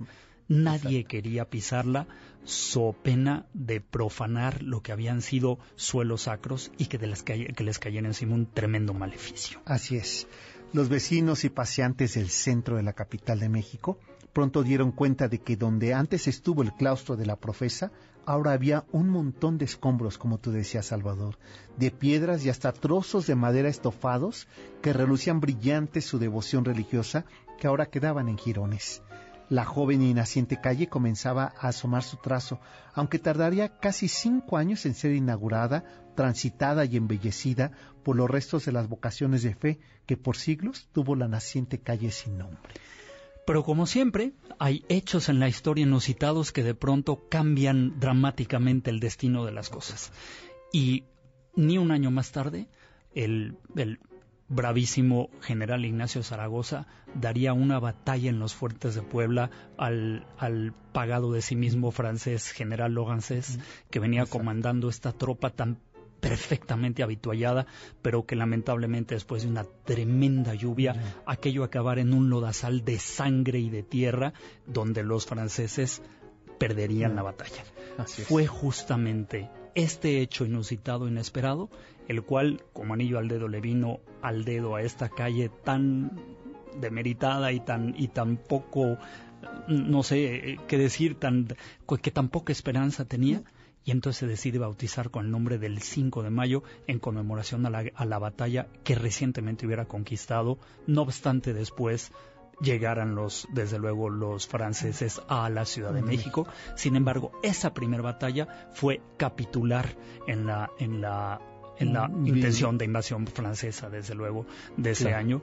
Nadie 0.47 1.03
quería 1.03 1.49
pisarla 1.49 2.07
so 2.45 2.93
pena 2.93 3.45
de 3.53 3.81
profanar 3.81 4.63
lo 4.63 4.81
que 4.81 4.93
habían 4.93 5.21
sido 5.21 5.59
suelos 5.75 6.23
sacros 6.23 6.71
y 6.77 6.85
que, 6.85 6.97
de 6.97 7.07
las 7.07 7.21
que, 7.21 7.47
que 7.47 7.63
les 7.65 7.79
cayera 7.79 8.07
encima 8.07 8.35
un 8.35 8.45
tremendo 8.45 8.93
maleficio. 8.93 9.61
Así 9.65 9.97
es. 9.97 10.27
Los 10.71 10.87
vecinos 10.87 11.43
y 11.43 11.49
paseantes 11.49 12.13
del 12.13 12.29
centro 12.29 12.77
de 12.77 12.83
la 12.83 12.93
capital 12.93 13.39
de 13.39 13.49
México 13.49 13.99
pronto 14.31 14.63
dieron 14.63 14.91
cuenta 14.91 15.27
de 15.27 15.39
que 15.39 15.57
donde 15.57 15.93
antes 15.93 16.27
estuvo 16.27 16.61
el 16.61 16.73
claustro 16.73 17.17
de 17.17 17.25
la 17.25 17.35
profesa, 17.35 17.91
ahora 18.27 18.51
había 18.51 18.83
un 18.91 19.07
montón 19.09 19.57
de 19.57 19.63
escombros, 19.63 20.17
como 20.17 20.37
tú 20.37 20.51
decías, 20.51 20.87
Salvador, 20.87 21.39
de 21.77 21.91
piedras 21.91 22.45
y 22.45 22.49
hasta 22.49 22.73
trozos 22.73 23.25
de 23.25 23.35
madera 23.35 23.69
estofados 23.69 24.49
que 24.81 24.91
relucían 24.91 25.39
brillantes 25.39 26.05
su 26.05 26.19
devoción 26.19 26.65
religiosa 26.65 27.23
que 27.57 27.67
ahora 27.67 27.85
quedaban 27.85 28.27
en 28.27 28.37
jirones. 28.37 29.01
La 29.47 29.63
joven 29.63 30.01
y 30.01 30.13
naciente 30.13 30.59
calle 30.59 30.89
comenzaba 30.89 31.53
a 31.57 31.69
asomar 31.69 32.03
su 32.03 32.17
trazo, 32.17 32.59
aunque 32.93 33.17
tardaría 33.17 33.79
casi 33.79 34.09
cinco 34.09 34.57
años 34.57 34.85
en 34.85 34.93
ser 34.93 35.13
inaugurada, 35.13 35.85
transitada 36.13 36.83
y 36.83 36.97
embellecida 36.97 37.71
por 38.03 38.17
los 38.17 38.29
restos 38.29 38.65
de 38.65 38.73
las 38.73 38.89
vocaciones 38.89 39.41
de 39.41 39.55
fe 39.55 39.79
que 40.05 40.17
por 40.17 40.35
siglos 40.35 40.89
tuvo 40.91 41.15
la 41.15 41.29
naciente 41.29 41.79
calle 41.79 42.11
sin 42.11 42.37
nombre. 42.37 42.59
Pero 43.47 43.63
como 43.63 43.85
siempre, 43.85 44.33
hay 44.59 44.83
hechos 44.89 45.29
en 45.29 45.39
la 45.39 45.47
historia 45.47 45.83
inusitados 45.83 46.51
que 46.51 46.63
de 46.63 46.75
pronto 46.75 47.29
cambian 47.29 47.97
dramáticamente 47.97 48.89
el 48.89 48.99
destino 48.99 49.45
de 49.45 49.53
las 49.53 49.69
cosas. 49.69 50.11
Y 50.73 51.05
ni 51.55 51.77
un 51.77 51.91
año 51.91 52.11
más 52.11 52.33
tarde, 52.33 52.67
el, 53.15 53.57
el 53.77 53.99
bravísimo 54.49 55.29
general 55.39 55.85
Ignacio 55.85 56.23
Zaragoza 56.23 56.87
daría 57.15 57.53
una 57.53 57.79
batalla 57.79 58.29
en 58.29 58.39
los 58.39 58.53
fuertes 58.53 58.95
de 58.95 59.01
Puebla 59.01 59.49
al, 59.77 60.27
al 60.37 60.73
pagado 60.91 61.31
de 61.31 61.41
sí 61.41 61.55
mismo 61.55 61.91
francés 61.91 62.51
general 62.51 62.95
Logancés, 62.95 63.59
que 63.89 64.01
venía 64.01 64.25
comandando 64.25 64.89
esta 64.89 65.13
tropa 65.13 65.51
tan 65.51 65.79
perfectamente 66.19 67.03
habituallada, 67.03 67.65
pero 68.01 68.25
que 68.25 68.35
lamentablemente 68.35 69.15
después 69.15 69.43
de 69.43 69.49
una 69.49 69.65
tremenda 69.85 70.53
lluvia, 70.53 71.21
aquello 71.25 71.63
acabar 71.63 71.99
en 71.99 72.13
un 72.13 72.29
lodazal 72.29 72.83
de 72.83 72.99
sangre 72.99 73.59
y 73.59 73.69
de 73.69 73.83
tierra, 73.83 74.33
donde 74.65 75.03
los 75.03 75.25
franceses 75.25 76.01
perderían 76.57 77.15
la 77.15 77.23
batalla. 77.23 77.63
Así 77.97 78.21
es. 78.21 78.27
Fue 78.27 78.47
justamente 78.47 79.49
este 79.75 80.21
hecho 80.21 80.45
inusitado, 80.45 81.07
inesperado, 81.07 81.69
el 82.07 82.23
cual, 82.23 82.63
como 82.73 82.93
anillo 82.93 83.19
al 83.19 83.27
dedo, 83.27 83.47
le 83.47 83.61
vino 83.61 83.99
al 84.21 84.43
dedo 84.43 84.75
a 84.75 84.81
esta 84.81 85.09
calle 85.09 85.51
tan 85.63 86.11
demeritada 86.79 87.51
y 87.51 87.59
tan, 87.59 87.93
y 87.97 88.07
tan 88.07 88.37
poco, 88.37 88.97
no 89.67 90.03
sé 90.03 90.57
qué 90.67 90.77
decir, 90.77 91.15
tan, 91.15 91.47
que 92.01 92.11
tan 92.11 92.29
poca 92.29 92.51
esperanza 92.51 93.05
tenía, 93.05 93.43
y 93.87 93.91
entonces 93.91 94.19
se 94.19 94.27
decide 94.27 94.59
bautizar 94.59 95.09
con 95.11 95.25
el 95.25 95.31
nombre 95.31 95.57
del 95.57 95.79
5 95.81 96.21
de 96.21 96.29
mayo 96.29 96.61
en 96.87 96.99
conmemoración 96.99 97.65
a 97.65 97.69
la, 97.69 97.85
a 97.95 98.03
la 98.03 98.19
batalla 98.19 98.67
que 98.83 98.95
recientemente 98.95 99.65
hubiera 99.65 99.85
conquistado, 99.85 100.57
no 100.87 101.03
obstante 101.03 101.53
después 101.53 102.11
llegaran 102.59 103.15
los, 103.15 103.47
desde 103.53 103.79
luego, 103.79 104.09
los 104.09 104.45
franceses 104.45 105.21
a 105.29 105.49
la 105.49 105.63
Ciudad 105.63 105.93
de 105.93 106.01
México. 106.01 106.45
Sin 106.75 106.97
embargo, 106.97 107.31
esa 107.43 107.73
primera 107.73 108.03
batalla 108.03 108.67
fue 108.73 108.99
capitular 109.15 109.95
en 110.27 110.47
la, 110.47 110.69
en 110.79 110.99
la, 110.99 111.39
en 111.79 111.93
la 111.93 112.09
Mm, 112.09 112.27
intención 112.27 112.77
de 112.77 112.83
invasión 112.83 113.25
francesa, 113.25 113.89
desde 113.89 114.15
luego, 114.15 114.45
de 114.75 114.91
ese 114.91 115.03
Claro. 115.05 115.17
año. 115.17 115.41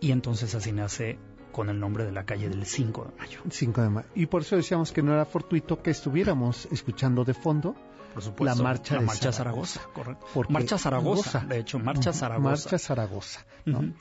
Y 0.00 0.10
entonces 0.12 0.54
así 0.54 0.72
nace 0.72 1.18
con 1.52 1.68
el 1.68 1.78
nombre 1.78 2.04
de 2.04 2.12
la 2.12 2.24
calle 2.24 2.48
del 2.48 2.64
5 2.64 3.04
de 3.04 3.18
mayo. 3.18 3.40
5 3.48 3.82
de 3.82 3.90
mayo. 3.90 4.08
Y 4.14 4.26
por 4.26 4.42
eso 4.42 4.56
decíamos 4.56 4.92
que 4.92 5.02
no 5.02 5.12
era 5.12 5.24
fortuito 5.24 5.82
que 5.82 5.90
estuviéramos 5.90 6.66
escuchando 6.70 7.24
de 7.24 7.34
fondo 7.34 7.74
por 8.14 8.22
supuesto, 8.22 8.56
la 8.58 8.62
marcha, 8.62 8.94
la 8.94 9.00
de 9.00 9.06
marcha 9.06 9.32
Zaragoza. 9.32 9.80
Zaragoza, 9.80 9.94
correcto. 9.94 10.52
Marcha 10.52 10.78
Zaragoza, 10.78 11.38
goza. 11.38 11.46
de 11.46 11.58
hecho, 11.58 11.78
marcha 11.78 12.12
Zaragoza. 12.12 12.50
Marcha 12.50 12.78
Zaragoza, 12.78 13.46
¿no? 13.64 13.94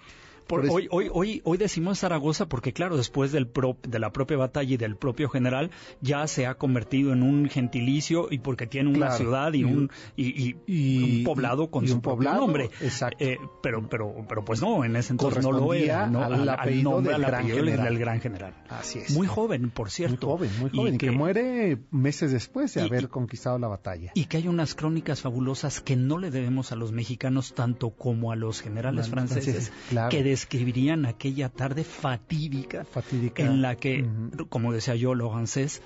Por 0.50 0.66
hoy, 0.70 0.88
hoy, 0.90 1.10
hoy, 1.14 1.42
hoy 1.46 1.58
decimos 1.60 2.00
Zaragoza 2.00 2.48
porque, 2.50 2.74
claro, 2.74 2.98
después 2.98 3.32
del 3.32 3.48
pro- 3.48 3.78
de 3.88 4.00
la 4.00 4.12
propia 4.12 4.36
batalla 4.36 4.74
y 4.74 4.78
del 4.78 4.96
propio 4.96 5.30
general, 5.30 5.70
ya 6.02 6.26
se 6.28 6.48
ha 6.48 6.56
convertido 6.56 7.14
en 7.14 7.22
un 7.22 7.48
gentilicio 7.48 8.28
y 8.32 8.40
porque 8.40 8.66
tiene 8.66 8.90
una 8.90 8.98
Claro. 9.10 9.16
ciudad 9.18 9.54
y, 9.54 9.64
un, 9.64 9.92
y, 10.18 10.26
y 10.50 10.56
y- 10.66 11.18
un 11.20 11.24
poblado 11.24 11.70
con 11.70 11.86
y 11.86 11.88
su 11.90 11.96
un 11.96 12.02
propio 12.02 12.18
poblado, 12.18 12.40
nombre. 12.42 12.72
exacto. 12.82 13.18
Eh, 13.24 13.38
pero, 13.62 13.88
pero, 13.88 14.26
pero 14.28 14.44
pues 14.44 14.60
no, 14.62 14.84
en 14.84 14.96
ese 14.96 15.14
entonces 15.14 15.44
no 15.44 15.52
lo 15.52 15.74
era. 15.74 16.08
¿no? 16.08 16.24
al 16.24 16.50
apellido 16.50 16.92
nombre, 16.92 17.14
del 17.14 17.24
al 17.26 17.30
gran 17.32 17.48
general. 17.48 17.84
del 17.86 18.00
gran 18.00 18.20
general. 18.22 18.54
Así 18.70 19.00
es. 19.00 19.12
Muy 19.16 19.28
joven, 19.28 19.70
por 19.70 19.86
Muy 19.86 19.92
cierto. 19.92 20.28
joven, 20.28 20.50
muy 20.60 20.72
joven, 20.72 20.96
y 20.96 20.98
que, 20.98 21.06
que- 21.08 21.12
muere 21.12 21.78
meses 21.92 22.32
después 22.32 22.74
de 22.74 22.82
haber 22.82 23.10
conquistado 23.10 23.60
la 23.60 23.68
batalla. 23.68 24.12
y 24.16 24.26
que 24.26 24.38
hay 24.38 24.48
unas 24.48 24.74
crónicas 24.74 25.22
fabulosas 25.22 25.80
que 25.80 25.96
no 25.96 26.18
le 26.18 26.32
debemos 26.32 26.72
a 26.72 26.76
los 26.76 26.92
mexicanos 26.92 27.54
tanto 27.54 27.92
como 27.92 28.32
a 28.32 28.36
los 28.36 28.62
generales 28.62 29.10
franceses, 29.10 29.44
franceses, 29.70 29.74
claro. 29.90 30.10
que 30.10 30.24
describirían 30.40 31.06
aquella 31.06 31.50
tarde 31.50 31.84
fatídica, 31.84 32.86
Fatídica. 32.86 33.44
en 33.44 33.62
la 33.62 33.76
que, 33.76 34.06
como 34.50 34.72
decía 34.72 34.96
yo, 34.96 35.14
Lorancés 35.14 35.82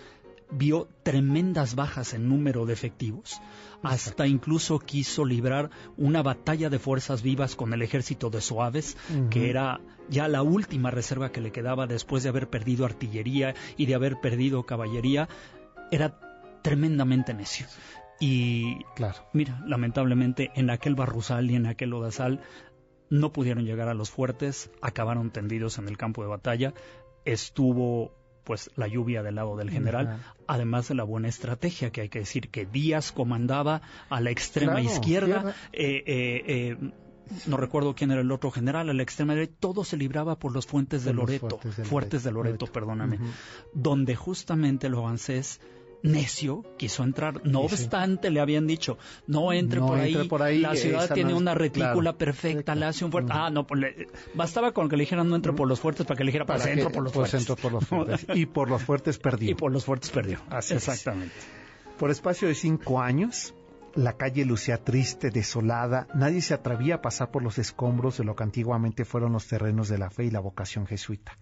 vio 0.51 0.87
tremendas 1.01 1.73
bajas 1.73 2.13
en 2.13 2.29
número 2.29 2.67
de 2.67 2.73
efectivos. 2.73 3.41
Hasta 3.81 4.27
incluso 4.27 4.77
quiso 4.77 5.25
librar 5.25 5.71
una 5.97 6.21
batalla 6.21 6.69
de 6.69 6.77
fuerzas 6.77 7.23
vivas 7.23 7.55
con 7.55 7.73
el 7.73 7.81
ejército 7.81 8.29
de 8.29 8.39
Soaves, 8.41 8.95
Ujú. 9.09 9.29
que 9.29 9.49
era 9.49 9.81
ya 10.09 10.27
la 10.27 10.43
última 10.43 10.91
reserva 10.91 11.31
que 11.31 11.41
le 11.41 11.51
quedaba 11.51 11.87
después 11.87 12.21
de 12.21 12.29
haber 12.29 12.47
perdido 12.49 12.85
artillería 12.85 13.55
y 13.77 13.87
de 13.87 13.95
haber 13.95 14.17
perdido 14.21 14.63
caballería. 14.67 15.27
Era 15.89 16.19
tremendamente 16.61 17.33
necio. 17.33 17.65
Y 18.19 18.75
Claro. 18.95 19.25
Mira, 19.33 19.59
lamentablemente 19.65 20.51
en 20.55 20.69
aquel 20.69 20.93
barruzal 20.93 21.49
y 21.49 21.55
en 21.55 21.65
aquel 21.65 21.91
odazal 21.93 22.41
no 23.13 23.31
pudieron 23.31 23.63
llegar 23.63 23.89
a 23.89 23.93
los 23.93 24.09
fuertes, 24.09 24.71
acabaron 24.81 25.29
tendidos 25.29 25.77
en 25.77 25.87
el 25.87 25.97
campo 25.97 26.23
de 26.23 26.29
batalla, 26.29 26.73
estuvo 27.25 28.11
pues 28.43 28.71
la 28.75 28.87
lluvia 28.87 29.21
del 29.21 29.35
lado 29.35 29.55
del 29.55 29.69
general, 29.69 30.07
Ajá. 30.07 30.35
además 30.47 30.87
de 30.87 30.95
la 30.95 31.03
buena 31.03 31.27
estrategia 31.27 31.91
que 31.91 32.01
hay 32.01 32.09
que 32.09 32.19
decir 32.19 32.49
que 32.49 32.65
Díaz 32.65 33.11
comandaba 33.11 33.83
a 34.09 34.19
la 34.19 34.31
extrema 34.31 34.73
Claro, 34.73 34.89
izquierda, 34.89 35.55
eh, 35.71 36.03
eh, 36.07 36.43
eh, 36.47 36.77
no 37.45 37.55
recuerdo 37.55 37.93
quién 37.93 38.09
era 38.09 38.21
el 38.21 38.31
otro 38.31 38.49
general, 38.49 38.89
a 38.89 38.93
la 38.93 39.03
extrema 39.03 39.35
derecha, 39.35 39.53
todo 39.59 39.83
se 39.85 39.95
libraba 39.95 40.39
por 40.39 40.51
los 40.51 40.65
fuentes 40.65 41.05
de 41.05 41.13
los 41.13 41.25
Loreto, 41.25 41.49
fuertes 41.49 41.77
de 41.77 41.85
fuertes 41.85 42.23
de 42.23 42.31
Loreto, 42.31 42.65
Loreto, 42.65 42.65
Loreto. 42.65 42.73
perdóname, 42.73 43.19
donde 43.73 44.15
justamente 44.15 44.87
el 44.87 44.95
francés 44.95 45.61
necio 46.03 46.63
quiso 46.77 47.03
entrar. 47.03 47.43
No 47.45 47.61
Sí, 47.63 47.69
sí. 47.69 47.83
obstante, 47.83 48.29
le 48.29 48.39
habían 48.39 48.67
dicho, 48.67 48.97
no 49.25 49.51
entre, 49.51 49.79
No 49.79 49.87
por, 49.87 49.99
ahí, 49.99 50.13
entre 50.13 50.29
por 50.29 50.43
ahí, 50.43 50.59
la 50.59 50.75
ciudad 50.75 51.09
tiene 51.13 51.31
no 51.31 51.37
es- 51.37 51.41
una 51.41 51.55
retícula 51.55 51.93
claro, 52.11 52.17
perfecta, 52.17 52.75
le 52.75 52.85
hace 52.85 53.05
un 53.05 53.11
fuerte... 53.11 53.31
Ah, 53.33 53.49
no, 53.49 53.65
pues 53.65 53.81
le- 53.81 54.07
bastaba 54.35 54.71
con 54.73 54.89
que 54.89 54.97
le 54.97 55.01
dijeran 55.03 55.27
no 55.29 55.35
entre 55.35 55.53
por 55.53 55.67
los 55.67 55.79
fuertes 55.79 56.05
para 56.05 56.17
que 56.17 56.23
le 56.25 56.29
dijera, 56.29 56.45
pues 56.45 56.65
entro 56.65 56.91
por 56.91 57.03
los 57.03 57.11
pues 57.13 57.31
fuertes. 57.31 57.49
entró 57.49 57.55
por 57.55 57.71
los 57.71 57.85
fuertes. 57.87 58.25
y 58.37 58.45
por 58.45 58.69
los 58.69 58.83
fuertes 58.83 59.17
perdió. 59.17 59.49
Y 59.51 59.55
por 59.55 59.71
los 59.71 59.85
fuertes 59.85 60.11
perdió. 60.11 60.39
Así 60.49 60.73
es. 60.75 60.87
Exactamente. 60.87 61.33
Por 61.97 62.11
espacio 62.11 62.47
de 62.47 62.55
cinco 62.55 62.99
años, 63.01 63.53
la 63.95 64.13
calle 64.17 64.43
lucía 64.45 64.83
triste, 64.83 65.29
desolada, 65.29 66.07
nadie 66.15 66.41
se 66.41 66.53
atrevía 66.53 66.95
a 66.95 67.01
pasar 67.01 67.31
por 67.31 67.43
los 67.43 67.59
escombros 67.59 68.17
de 68.17 68.23
lo 68.25 68.35
que 68.35 68.43
antiguamente 68.43 69.05
fueron 69.05 69.31
los 69.33 69.47
terrenos 69.47 69.87
de 69.87 69.99
la 69.99 70.09
fe 70.09 70.25
y 70.25 70.31
la 70.31 70.39
vocación 70.39 70.85
jesuita. 70.87 71.37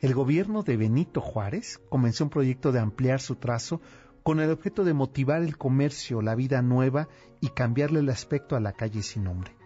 El 0.00 0.12
gobierno 0.12 0.62
de 0.62 0.76
Benito 0.76 1.20
Juárez 1.22 1.80
comenzó 1.88 2.24
un 2.24 2.30
proyecto 2.30 2.70
de 2.70 2.80
ampliar 2.80 3.20
su 3.20 3.36
trazo 3.36 3.80
con 4.22 4.40
el 4.40 4.50
objeto 4.50 4.84
de 4.84 4.92
motivar 4.92 5.42
el 5.42 5.56
comercio, 5.56 6.20
la 6.20 6.34
vida 6.34 6.60
nueva 6.60 7.08
y 7.40 7.48
cambiarle 7.48 8.00
el 8.00 8.10
aspecto 8.10 8.56
a 8.56 8.60
la 8.60 8.72
calle 8.72 9.02
sin 9.02 9.24
nombre. 9.24 9.56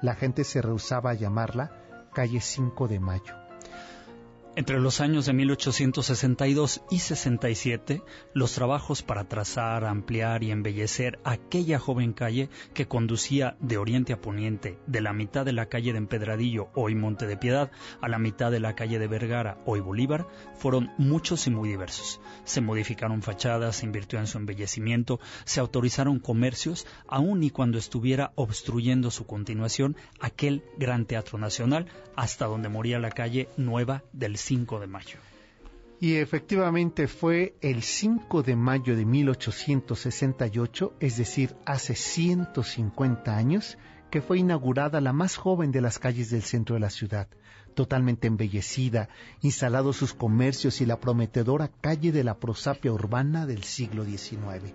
La 0.00 0.14
gente 0.14 0.44
se 0.44 0.62
rehusaba 0.62 1.10
a 1.10 1.14
llamarla 1.14 1.72
calle 2.14 2.40
5 2.40 2.86
de 2.86 3.00
Mayo. 3.00 3.39
Entre 4.56 4.80
los 4.80 5.00
años 5.00 5.26
de 5.26 5.32
1862 5.32 6.82
y 6.90 6.98
67, 6.98 8.02
los 8.34 8.52
trabajos 8.52 9.04
para 9.04 9.28
trazar, 9.28 9.84
ampliar 9.84 10.42
y 10.42 10.50
embellecer 10.50 11.20
aquella 11.22 11.78
joven 11.78 12.12
calle 12.12 12.50
que 12.74 12.88
conducía 12.88 13.56
de 13.60 13.78
oriente 13.78 14.12
a 14.12 14.20
poniente, 14.20 14.76
de 14.88 15.00
la 15.00 15.12
mitad 15.12 15.44
de 15.44 15.52
la 15.52 15.66
calle 15.66 15.92
de 15.92 15.98
Empedradillo, 15.98 16.68
hoy 16.74 16.96
Monte 16.96 17.28
de 17.28 17.36
Piedad, 17.36 17.70
a 18.00 18.08
la 18.08 18.18
mitad 18.18 18.50
de 18.50 18.58
la 18.58 18.74
calle 18.74 18.98
de 18.98 19.06
Vergara, 19.06 19.58
hoy 19.66 19.78
Bolívar, 19.78 20.26
fueron 20.56 20.90
muchos 20.98 21.46
y 21.46 21.50
muy 21.50 21.68
diversos. 21.68 22.20
Se 22.42 22.60
modificaron 22.60 23.22
fachadas, 23.22 23.76
se 23.76 23.86
invirtió 23.86 24.18
en 24.18 24.26
su 24.26 24.38
embellecimiento, 24.38 25.20
se 25.44 25.60
autorizaron 25.60 26.18
comercios, 26.18 26.88
aun 27.06 27.44
y 27.44 27.50
cuando 27.50 27.78
estuviera 27.78 28.32
obstruyendo 28.34 29.12
su 29.12 29.26
continuación 29.26 29.96
aquel 30.18 30.64
gran 30.76 31.06
teatro 31.06 31.38
nacional, 31.38 31.86
hasta 32.16 32.46
donde 32.46 32.68
moría 32.68 32.98
la 32.98 33.10
calle 33.10 33.48
nueva 33.56 34.02
del 34.12 34.39
5 34.40 34.80
de 34.80 34.86
mayo. 34.86 35.18
Y 36.00 36.14
efectivamente 36.14 37.08
fue 37.08 37.54
el 37.60 37.82
5 37.82 38.42
de 38.42 38.56
mayo 38.56 38.96
de 38.96 39.04
1868, 39.04 40.94
es 40.98 41.18
decir, 41.18 41.54
hace 41.66 41.94
150 41.94 43.36
años, 43.36 43.76
que 44.10 44.22
fue 44.22 44.38
inaugurada 44.38 45.02
la 45.02 45.12
más 45.12 45.36
joven 45.36 45.72
de 45.72 45.82
las 45.82 45.98
calles 45.98 46.30
del 46.30 46.42
centro 46.42 46.74
de 46.74 46.80
la 46.80 46.88
ciudad, 46.88 47.28
totalmente 47.74 48.28
embellecida, 48.28 49.10
instalados 49.42 49.96
sus 49.96 50.14
comercios 50.14 50.80
y 50.80 50.86
la 50.86 50.98
prometedora 50.98 51.68
calle 51.68 52.12
de 52.12 52.24
la 52.24 52.38
prosapia 52.38 52.92
urbana 52.92 53.44
del 53.44 53.62
siglo 53.62 54.04
XIX. 54.04 54.72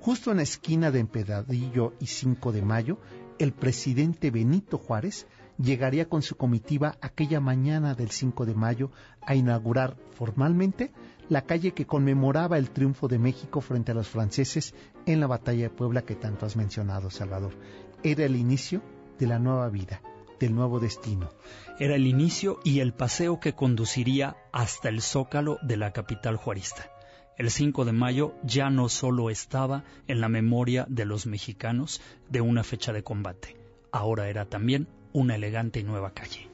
Justo 0.00 0.30
en 0.30 0.38
la 0.38 0.42
esquina 0.42 0.90
de 0.90 1.00
Empedadillo 1.00 1.92
y 2.00 2.06
5 2.06 2.50
de 2.50 2.62
mayo, 2.62 2.98
el 3.38 3.52
presidente 3.52 4.30
Benito 4.30 4.78
Juárez 4.78 5.26
llegaría 5.62 6.08
con 6.08 6.22
su 6.22 6.36
comitiva 6.36 6.96
aquella 7.00 7.40
mañana 7.40 7.94
del 7.94 8.10
5 8.10 8.44
de 8.46 8.54
mayo 8.54 8.90
a 9.24 9.34
inaugurar 9.34 9.96
formalmente 10.10 10.92
la 11.28 11.42
calle 11.42 11.72
que 11.72 11.86
conmemoraba 11.86 12.58
el 12.58 12.70
triunfo 12.70 13.08
de 13.08 13.18
México 13.18 13.60
frente 13.60 13.92
a 13.92 13.94
los 13.94 14.08
franceses 14.08 14.74
en 15.06 15.20
la 15.20 15.28
batalla 15.28 15.62
de 15.62 15.70
Puebla 15.70 16.02
que 16.02 16.16
tanto 16.16 16.46
has 16.46 16.56
mencionado, 16.56 17.10
Salvador. 17.10 17.54
Era 18.02 18.24
el 18.24 18.36
inicio 18.36 18.82
de 19.18 19.26
la 19.28 19.38
nueva 19.38 19.68
vida, 19.70 20.02
del 20.40 20.54
nuevo 20.54 20.80
destino. 20.80 21.30
Era 21.78 21.94
el 21.94 22.06
inicio 22.06 22.58
y 22.64 22.80
el 22.80 22.92
paseo 22.92 23.38
que 23.38 23.54
conduciría 23.54 24.36
hasta 24.52 24.88
el 24.88 25.00
zócalo 25.00 25.58
de 25.62 25.76
la 25.76 25.92
capital 25.92 26.36
juarista. 26.36 26.90
El 27.38 27.50
5 27.50 27.84
de 27.84 27.92
mayo 27.92 28.34
ya 28.42 28.68
no 28.68 28.88
solo 28.88 29.30
estaba 29.30 29.84
en 30.06 30.20
la 30.20 30.28
memoria 30.28 30.86
de 30.88 31.06
los 31.06 31.26
mexicanos 31.26 32.02
de 32.28 32.40
una 32.40 32.62
fecha 32.62 32.92
de 32.92 33.02
combate, 33.02 33.56
ahora 33.90 34.28
era 34.28 34.44
también 34.44 34.86
una 35.12 35.34
elegante 35.34 35.82
nueva 35.82 36.12
calle. 36.12 36.48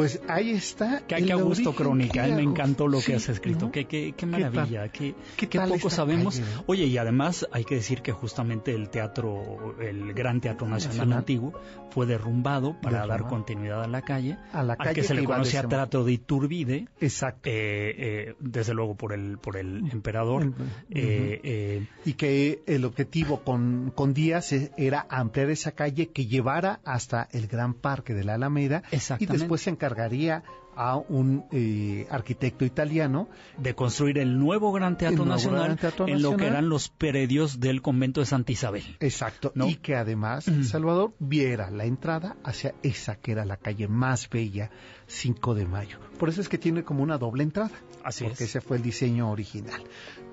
Pues 0.00 0.20
ahí 0.28 0.50
está. 0.52 1.02
Qué, 1.06 1.16
qué 1.26 1.32
a 1.32 1.36
gusto 1.36 1.74
crónica, 1.74 2.26
me 2.28 2.40
encantó 2.42 2.88
lo 2.88 3.00
que 3.00 3.16
has 3.16 3.28
escrito, 3.28 3.66
¿no? 3.66 3.72
qué, 3.72 3.84
qué, 3.84 4.12
qué 4.12 4.14
¿Qué 4.20 4.26
maravilla, 4.26 4.88
qué, 4.88 5.14
¿Qué 5.36 5.46
qué 5.46 5.58
tal 5.58 5.68
poco 5.68 5.90
sabemos. 5.90 6.38
calle? 6.40 6.50
Oye, 6.66 6.86
y 6.86 6.96
además 6.96 7.46
hay 7.52 7.64
que 7.64 7.74
decir 7.74 8.00
que 8.00 8.12
justamente 8.12 8.74
el 8.74 8.88
teatro, 8.88 9.76
el 9.78 10.14
Gran 10.14 10.40
Teatro 10.40 10.66
Nacional, 10.66 10.96
Nacional. 10.96 11.18
Antiguo, 11.18 11.52
fue 11.90 12.06
derrumbado 12.06 12.80
para 12.80 13.06
dar 13.06 13.26
continuidad 13.26 13.82
a 13.82 13.88
la 13.88 14.00
calle, 14.02 14.38
A 14.52 14.62
la 14.62 14.72
al 14.72 14.78
calle 14.78 14.94
que 14.94 15.02
se 15.02 15.12
le 15.14 15.24
conocía 15.24 15.64
Teatro 15.64 16.04
de 16.04 16.12
Iturbide, 16.12 16.88
Exacto. 17.00 17.50
eh, 17.50 17.94
eh, 17.98 18.34
desde 18.40 18.72
luego 18.72 18.94
por 18.94 19.12
el, 19.12 19.36
por 19.38 19.56
el 19.58 19.90
emperador. 19.92 20.46
Ujú. 20.46 20.62
eh, 20.90 21.40
eh, 21.42 21.86
y 22.06 22.14
que 22.14 22.62
el 22.66 22.84
objetivo 22.86 23.40
con, 23.40 23.92
con 23.94 24.14
Díaz 24.14 24.52
e- 24.52 24.70
era 24.78 25.06
ampliar 25.10 25.50
esa 25.50 25.72
calle 25.72 26.08
que 26.08 26.26
llevara 26.26 26.80
hasta 26.84 27.28
el 27.32 27.48
gran 27.48 27.74
parque 27.74 28.14
de 28.14 28.24
la 28.24 28.34
Alameda 28.34 28.82
y 29.18 29.26
después 29.26 29.60
se 29.62 29.70
encargaría 29.90 30.42
a 30.76 30.96
un 30.96 31.44
eh, 31.52 32.06
arquitecto 32.10 32.64
italiano 32.64 33.28
de 33.58 33.74
construir 33.74 34.18
el 34.18 34.38
nuevo 34.38 34.72
Gran 34.72 34.96
Teatro 34.96 35.24
nuevo 35.24 35.32
Nacional 35.32 35.64
Gran 35.64 35.76
Teatro 35.76 36.08
en 36.08 36.22
lo 36.22 36.36
que 36.36 36.46
eran 36.46 36.68
los 36.68 36.88
predios 36.88 37.58
del 37.60 37.82
convento 37.82 38.20
de 38.20 38.26
Santa 38.26 38.52
Isabel. 38.52 38.84
Exacto. 39.00 39.52
¿No? 39.54 39.68
Y 39.68 39.76
que 39.76 39.96
además 39.96 40.48
Mm. 40.48 40.62
Salvador 40.62 41.12
viera 41.18 41.70
la 41.70 41.84
entrada 41.84 42.36
hacia 42.44 42.74
esa 42.82 43.16
que 43.16 43.32
era 43.32 43.44
la 43.44 43.56
calle 43.56 43.88
más 43.88 44.30
bella, 44.30 44.70
5 45.06 45.54
de 45.54 45.66
mayo. 45.66 45.98
Por 46.18 46.28
eso 46.28 46.40
es 46.40 46.48
que 46.48 46.56
tiene 46.56 46.84
como 46.84 47.02
una 47.02 47.18
doble 47.18 47.42
entrada. 47.42 47.72
Así 48.04 48.24
porque 48.24 48.44
es. 48.44 48.50
ese 48.50 48.60
fue 48.60 48.76
el 48.78 48.82
diseño 48.82 49.30
original. 49.30 49.82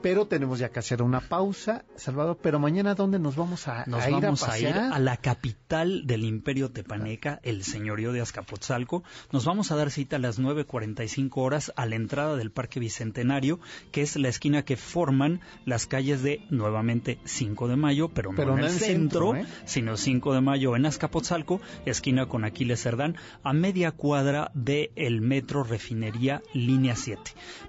Pero 0.02 0.28
tenemos 0.28 0.60
ya 0.60 0.70
que 0.70 0.80
hacer 0.80 1.02
una 1.02 1.22
pausa, 1.22 1.84
Salvador. 1.96 2.38
Pero 2.42 2.60
mañana, 2.60 2.96
¿dónde 2.96 3.20
nos 3.20 3.36
vamos 3.36 3.68
a, 3.68 3.86
Nos 3.88 4.04
a 4.04 4.10
ir 4.10 4.16
a 4.16 4.20
vamos 4.20 4.48
a 4.48 4.60
ir 4.60 4.68
a 4.68 5.00
la 5.00 5.18
capital 5.18 6.06
del 6.06 6.24
imperio 6.24 6.72
tepaneca, 6.72 7.40
el 7.44 7.64
señorío 7.64 8.12
de 8.12 8.22
Azcapotzalco. 8.22 9.04
Nos 9.32 9.46
vamos 9.46 9.72
a 9.72 9.76
dar 9.76 9.90
cita 9.90 10.18
a 10.18 10.20
las 10.20 10.40
9.45 10.40 11.32
horas 11.36 11.74
a 11.76 11.86
la 11.86 11.96
entrada 11.96 12.36
del 12.36 12.52
Parque 12.52 12.80
Bicentenario, 12.80 13.60
que 13.92 14.02
es 14.02 14.16
la 14.16 14.30
esquina 14.30 14.64
que 14.64 14.78
forman 14.78 15.42
las 15.66 15.88
calles 15.88 16.22
de, 16.22 16.46
nuevamente, 16.50 17.20
5 17.26 17.68
de 17.68 17.76
mayo, 17.76 18.10
pero 18.10 18.32
no 18.32 18.54
en 18.54 18.60
el 18.60 18.66
en 18.66 18.72
centro, 18.72 19.34
centro, 19.34 19.36
¿eh? 19.36 19.46
sino 19.66 19.98
5 19.98 20.34
de 20.34 20.42
mayo 20.42 20.76
en 20.76 20.86
Azcapotzalco, 20.86 21.60
esquina 21.86 22.28
con 22.28 22.46
Aquiles 22.46 22.82
Cerdán, 22.82 23.18
a 23.44 23.54
media 23.54 23.92
cuadra 23.92 24.52
de 24.54 24.92
el 24.96 25.22
metro 25.22 25.64
Refinería 25.64 26.42
Línea 26.54 26.96
7. 26.96 27.22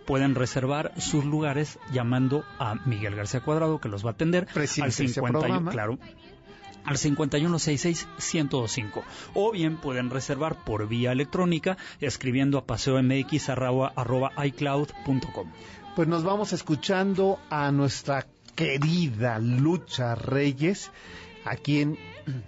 Pueden 0.07 0.35
reservar 0.35 0.93
sus 0.99 1.25
lugares 1.25 1.79
llamando 1.93 2.28
a 2.59 2.75
Miguel 2.87 3.15
García 3.17 3.41
Cuadrado, 3.41 3.81
que 3.81 3.89
los 3.89 4.05
va 4.05 4.11
a 4.11 4.13
atender 4.13 4.47
Preside 4.47 4.85
al 4.85 4.91
ese 4.91 5.09
51, 5.09 5.41
programa. 5.41 5.71
claro, 5.71 5.99
al 6.85 6.97
5166-1025. 6.97 9.03
O 9.35 9.53
bien 9.53 9.77
pueden 9.77 10.11
reservar 10.11 10.57
por 10.65 10.89
vía 10.89 11.13
electrónica 11.13 11.77
escribiendo 12.01 12.59
a 12.59 12.65
paseomx.icloud.com. 12.65 15.53
Pues 15.97 16.09
nos 16.09 16.25
vamos 16.25 16.53
escuchando 16.53 17.39
a 17.51 17.73
nuestra 17.73 18.27
querida 18.55 19.39
Lucha 19.39 20.15
Reyes 20.15 20.91
aquí 21.45 21.81
en 21.81 21.99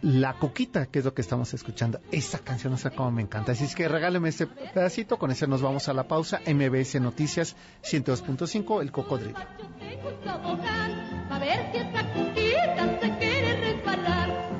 La 0.02 0.34
Coquita, 0.34 0.86
que 0.86 1.00
es 1.00 1.04
lo 1.04 1.14
que 1.14 1.22
estamos 1.22 1.52
escuchando. 1.54 2.00
Esta 2.10 2.38
canción, 2.38 2.72
no 2.72 2.78
sé 2.78 2.90
cómo 2.90 3.10
me 3.10 3.22
encanta. 3.22 3.52
Así 3.52 3.64
es 3.64 3.74
que 3.74 3.88
regáleme 3.88 4.28
este 4.28 4.46
pedacito, 4.46 5.18
con 5.18 5.30
ese 5.30 5.46
nos 5.46 5.62
vamos 5.62 5.88
a 5.88 5.92
la 5.92 6.08
pausa. 6.08 6.40
MBS 6.46 7.00
Noticias 7.00 7.56
102.5, 7.84 8.82
El 8.82 8.92
Cocodrilo. 8.92 9.38
A 11.30 11.38
ver 11.38 11.72
si 11.72 11.78
esa 11.78 12.12
cuquita 12.12 13.00
se 13.00 13.18
quiere 13.18 13.56
resbalar. 13.60 14.50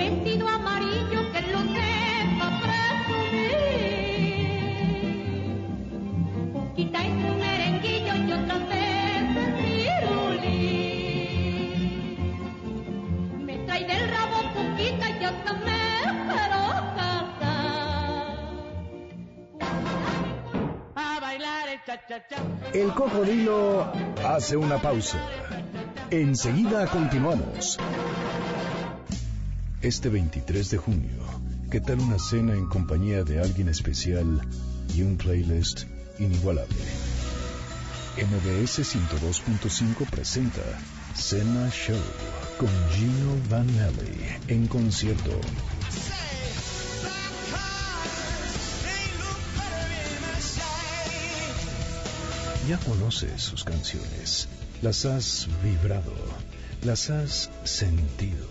Vestido 0.00 0.48
amarillo 0.48 1.20
que 1.32 1.40
lo 1.52 1.60
sepa 1.76 2.46
presumir. 2.62 3.58
Cuquita 6.54 6.98
es 7.08 7.14
un 7.30 7.36
merenguillo 7.44 8.14
y 8.26 8.32
otras 8.32 8.62
veces 8.74 9.48
pirulí. 9.60 10.62
Me 13.46 13.54
trae 13.66 13.84
del 13.90 14.04
rabo 14.14 14.36
Cuquita 14.54 15.06
y 15.20 15.24
hasta 15.30 15.52
me 15.66 15.82
quiero 16.30 16.62
casar. 16.96 18.24
A 20.94 21.20
bailar 21.20 21.68
el 21.68 21.80
cha-cha-cha. 21.86 22.38
El 22.72 22.88
cocodrilo 22.94 23.92
hace 24.26 24.56
una 24.56 24.78
pausa. 24.78 25.18
Enseguida 26.10 26.86
continuamos. 26.86 27.78
Este 29.82 30.10
23 30.10 30.72
de 30.72 30.76
junio, 30.76 31.22
¿qué 31.70 31.80
tal 31.80 32.00
una 32.00 32.18
cena 32.18 32.52
en 32.52 32.66
compañía 32.66 33.24
de 33.24 33.40
alguien 33.40 33.70
especial 33.70 34.46
y 34.94 35.00
un 35.00 35.16
playlist 35.16 35.84
inigualable? 36.18 36.76
MBS 38.18 38.80
102.5 38.80 40.06
presenta 40.10 40.60
Cena 41.14 41.70
Show 41.70 41.96
con 42.58 42.68
Gino 42.90 43.34
Vanelli 43.48 44.20
en 44.48 44.66
concierto. 44.66 45.30
Ya 52.68 52.76
conoces 52.80 53.40
sus 53.40 53.64
canciones, 53.64 54.46
las 54.82 55.06
has 55.06 55.48
vibrado, 55.64 56.12
las 56.82 57.08
has 57.08 57.48
sentido. 57.64 58.46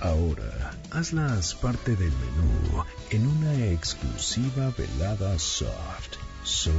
Ahora, 0.00 0.74
hazlas 0.90 1.54
parte 1.54 1.96
del 1.96 2.12
menú 2.12 2.84
en 3.10 3.26
una 3.26 3.64
exclusiva 3.66 4.70
velada 4.76 5.38
soft, 5.38 6.16
soul 6.44 6.74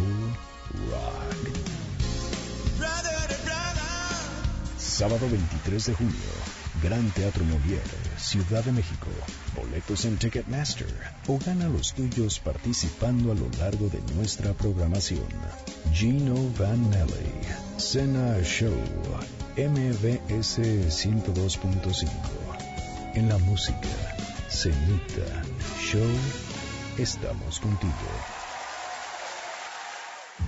rock. 0.89 1.57
Sábado 4.77 5.27
23 5.29 5.85
de 5.87 5.93
junio, 5.93 6.13
Gran 6.83 7.09
Teatro 7.11 7.43
Molière, 7.45 7.81
Ciudad 8.17 8.63
de 8.63 8.71
México. 8.71 9.07
Boletos 9.55 10.05
en 10.05 10.17
Ticketmaster 10.17 10.87
o 11.27 11.39
gana 11.39 11.67
los 11.69 11.93
tuyos 11.93 12.39
participando 12.39 13.31
a 13.31 13.35
lo 13.35 13.49
largo 13.59 13.89
de 13.89 14.01
nuestra 14.13 14.53
programación. 14.53 15.27
Gino 15.91 16.35
Vanelli, 16.57 17.41
Cena 17.77 18.41
Show, 18.43 18.77
MBS 19.57 20.59
102.5. 20.59 22.36
En 23.17 23.29
la 23.29 23.37
música, 23.39 23.87
Cenita, 24.47 25.25
Show, 25.79 26.07
estamos 26.99 27.59
contigo. 27.59 27.91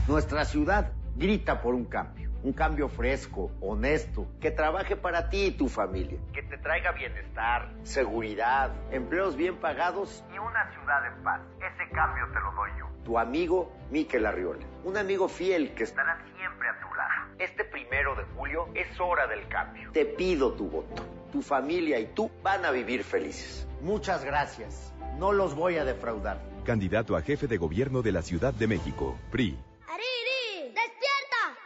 Nuestra 0.07 0.45
ciudad 0.45 0.91
grita 1.15 1.63
por 1.63 1.73
un 1.73 1.85
cambio, 1.85 2.29
un 2.43 2.53
cambio 2.53 2.87
fresco, 2.87 3.49
honesto, 3.59 4.27
que 4.39 4.51
trabaje 4.51 4.95
para 4.95 5.29
ti 5.31 5.45
y 5.45 5.51
tu 5.57 5.67
familia, 5.67 6.19
que 6.31 6.43
te 6.43 6.59
traiga 6.59 6.91
bienestar, 6.91 7.71
seguridad, 7.81 8.71
empleos 8.91 9.35
bien 9.35 9.55
pagados 9.55 10.23
y 10.31 10.37
una 10.37 10.71
ciudad 10.71 11.07
en 11.07 11.23
paz. 11.23 11.41
Ese 11.57 11.89
cambio 11.89 12.27
te 12.27 12.39
lo 12.39 12.51
doy 12.51 12.69
yo. 12.77 12.85
Tu 13.03 13.17
amigo 13.17 13.73
Miquel 13.89 14.27
Arriola, 14.27 14.63
un 14.83 14.95
amigo 14.95 15.27
fiel 15.27 15.73
que 15.73 15.85
estará 15.85 16.23
siempre 16.37 16.69
a 16.69 16.79
tu 16.79 16.93
lado. 16.93 17.33
Este 17.39 17.65
primero 17.65 18.13
de 18.13 18.25
julio 18.35 18.69
es 18.75 18.99
hora 18.99 19.25
del 19.25 19.47
cambio. 19.47 19.91
Te 19.91 20.05
pido 20.05 20.53
tu 20.53 20.69
voto. 20.69 21.18
Tu 21.31 21.41
familia 21.41 21.99
y 21.99 22.07
tú 22.07 22.29
van 22.43 22.65
a 22.65 22.71
vivir 22.71 23.03
felices. 23.03 23.67
Muchas 23.81 24.23
gracias. 24.25 24.93
No 25.17 25.31
los 25.31 25.53
voy 25.55 25.77
a 25.77 25.85
defraudar. 25.85 26.41
Candidato 26.65 27.15
a 27.15 27.21
jefe 27.21 27.47
de 27.47 27.57
gobierno 27.57 28.01
de 28.01 28.11
la 28.11 28.21
Ciudad 28.21 28.53
de 28.53 28.67
México, 28.67 29.17
PRI. 29.31 29.57
¡Ariri! 29.87 30.73
¡Despierta! 30.73 31.57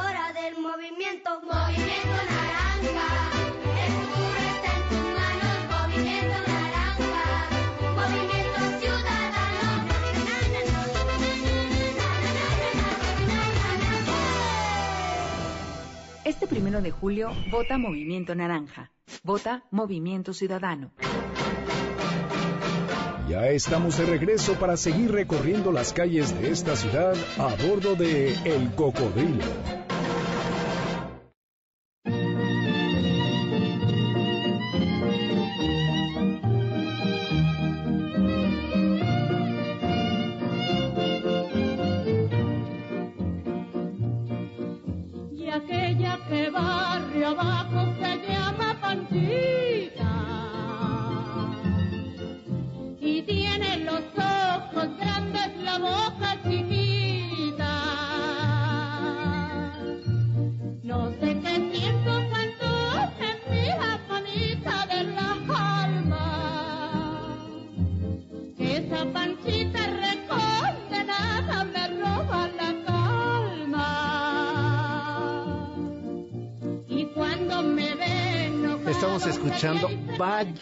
Hora 0.00 0.32
del 0.32 0.58
movimiento. 0.60 1.40
Movimiento 1.42 2.18
naranja, 2.30 3.47
primero 16.48 16.80
de 16.80 16.90
julio, 16.90 17.30
vota 17.50 17.78
Movimiento 17.78 18.34
Naranja. 18.34 18.90
Vota 19.22 19.64
Movimiento 19.70 20.32
Ciudadano. 20.32 20.90
Ya 23.28 23.48
estamos 23.48 23.98
de 23.98 24.06
regreso 24.06 24.54
para 24.54 24.76
seguir 24.76 25.12
recorriendo 25.12 25.70
las 25.70 25.92
calles 25.92 26.38
de 26.40 26.50
esta 26.50 26.76
ciudad 26.76 27.14
a 27.38 27.54
bordo 27.66 27.94
de 27.94 28.32
El 28.44 28.70
Cocodrilo. 28.74 29.77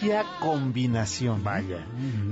Vaya 0.00 0.24
combinación. 0.40 1.42
Vaya. 1.42 1.86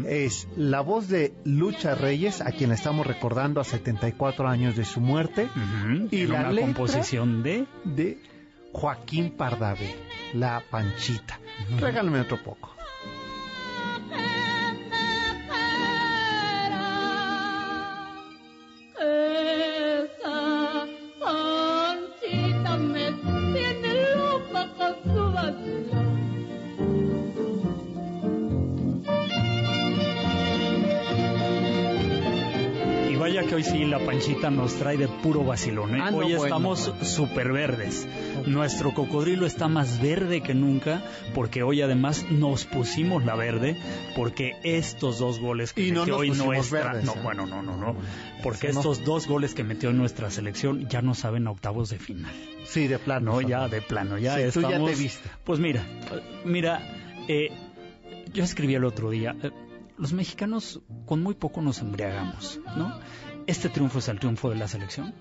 Es 0.06 0.48
la 0.56 0.80
voz 0.80 1.08
de 1.08 1.34
Lucha 1.44 1.94
Reyes, 1.94 2.40
a 2.40 2.52
quien 2.52 2.72
estamos 2.72 3.06
recordando 3.06 3.60
a 3.60 3.64
74 3.64 4.48
años 4.48 4.76
de 4.76 4.84
su 4.84 5.00
muerte, 5.00 5.48
y 6.10 6.22
En 6.22 6.32
la 6.32 6.40
una 6.40 6.50
letra 6.50 6.66
composición 6.66 7.42
de 7.42 7.66
de 7.84 8.18
Joaquín 8.72 9.36
Pardavé, 9.36 9.94
La 10.34 10.62
Panchita. 10.68 11.38
Regálame 11.78 12.20
otro 12.20 12.42
poco. 12.42 12.73
Que 33.48 33.54
hoy 33.56 33.62
sí 33.62 33.84
la 33.84 33.98
panchita 33.98 34.50
nos 34.50 34.74
trae 34.74 34.96
de 34.96 35.06
puro 35.06 35.44
vacilón. 35.44 35.94
¿eh? 35.94 35.98
Ah, 36.02 36.10
no, 36.10 36.18
hoy 36.18 36.24
bueno, 36.32 36.44
estamos 36.44 36.88
bueno. 36.88 37.04
súper 37.04 37.52
verdes. 37.52 38.08
Nuestro 38.46 38.94
cocodrilo 38.94 39.46
está 39.46 39.68
más 39.68 40.00
verde 40.00 40.40
que 40.40 40.54
nunca 40.54 41.02
porque 41.34 41.62
hoy 41.62 41.82
además 41.82 42.24
nos 42.30 42.64
pusimos 42.64 43.24
la 43.24 43.34
verde 43.34 43.76
porque 44.16 44.56
estos 44.64 45.18
dos 45.18 45.40
goles 45.40 45.72
que 45.74 45.86
Y 45.86 45.92
metió 45.92 46.16
hoy 46.16 46.30
nuestra... 46.30 46.84
verdes, 46.84 47.04
no, 47.04 47.12
¿eh? 47.12 47.20
bueno, 47.22 47.46
no, 47.46 47.62
no, 47.62 47.76
no. 47.76 47.96
Porque 48.42 48.72
no. 48.72 48.80
estos 48.80 49.04
dos 49.04 49.26
goles 49.26 49.54
que 49.54 49.62
metió 49.62 49.92
nuestra 49.92 50.30
selección 50.30 50.88
ya 50.88 51.02
no 51.02 51.14
saben 51.14 51.46
a 51.46 51.50
octavos 51.50 51.90
de 51.90 51.98
final. 51.98 52.32
Sí, 52.64 52.86
de 52.88 52.98
plano. 52.98 53.32
No, 53.32 53.40
ya 53.42 53.68
de 53.68 53.82
plano, 53.82 54.16
ya 54.18 54.36
Sí, 54.36 54.52
tú 54.54 54.62
ya 54.62 54.68
estamos... 54.68 54.90
te 54.90 54.96
viste. 54.96 55.28
Pues 55.44 55.60
mira, 55.60 55.84
mira, 56.46 56.80
eh, 57.28 57.50
yo 58.32 58.42
escribí 58.42 58.74
el 58.74 58.84
otro 58.84 59.10
día, 59.10 59.36
eh, 59.42 59.50
los 59.98 60.12
mexicanos 60.12 60.80
con 61.06 61.22
muy 61.22 61.34
poco 61.34 61.60
nos 61.62 61.80
embriagamos, 61.80 62.58
¿no? 62.76 62.98
Este 63.46 63.68
triunfo 63.68 63.98
es 63.98 64.08
el 64.08 64.18
triunfo 64.18 64.50
de 64.50 64.56
la 64.56 64.68
selección. 64.68 65.14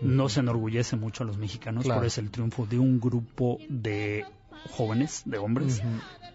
No 0.00 0.28
se 0.28 0.40
enorgullece 0.40 0.96
mucho 0.96 1.22
a 1.24 1.26
los 1.26 1.38
mexicanos, 1.38 1.84
Claro. 1.84 2.00
pero 2.00 2.06
es 2.08 2.18
el 2.18 2.30
triunfo 2.30 2.66
de 2.66 2.78
un 2.78 3.00
grupo 3.00 3.58
de 3.68 4.24
jóvenes, 4.70 5.22
de 5.24 5.38
hombres, 5.38 5.82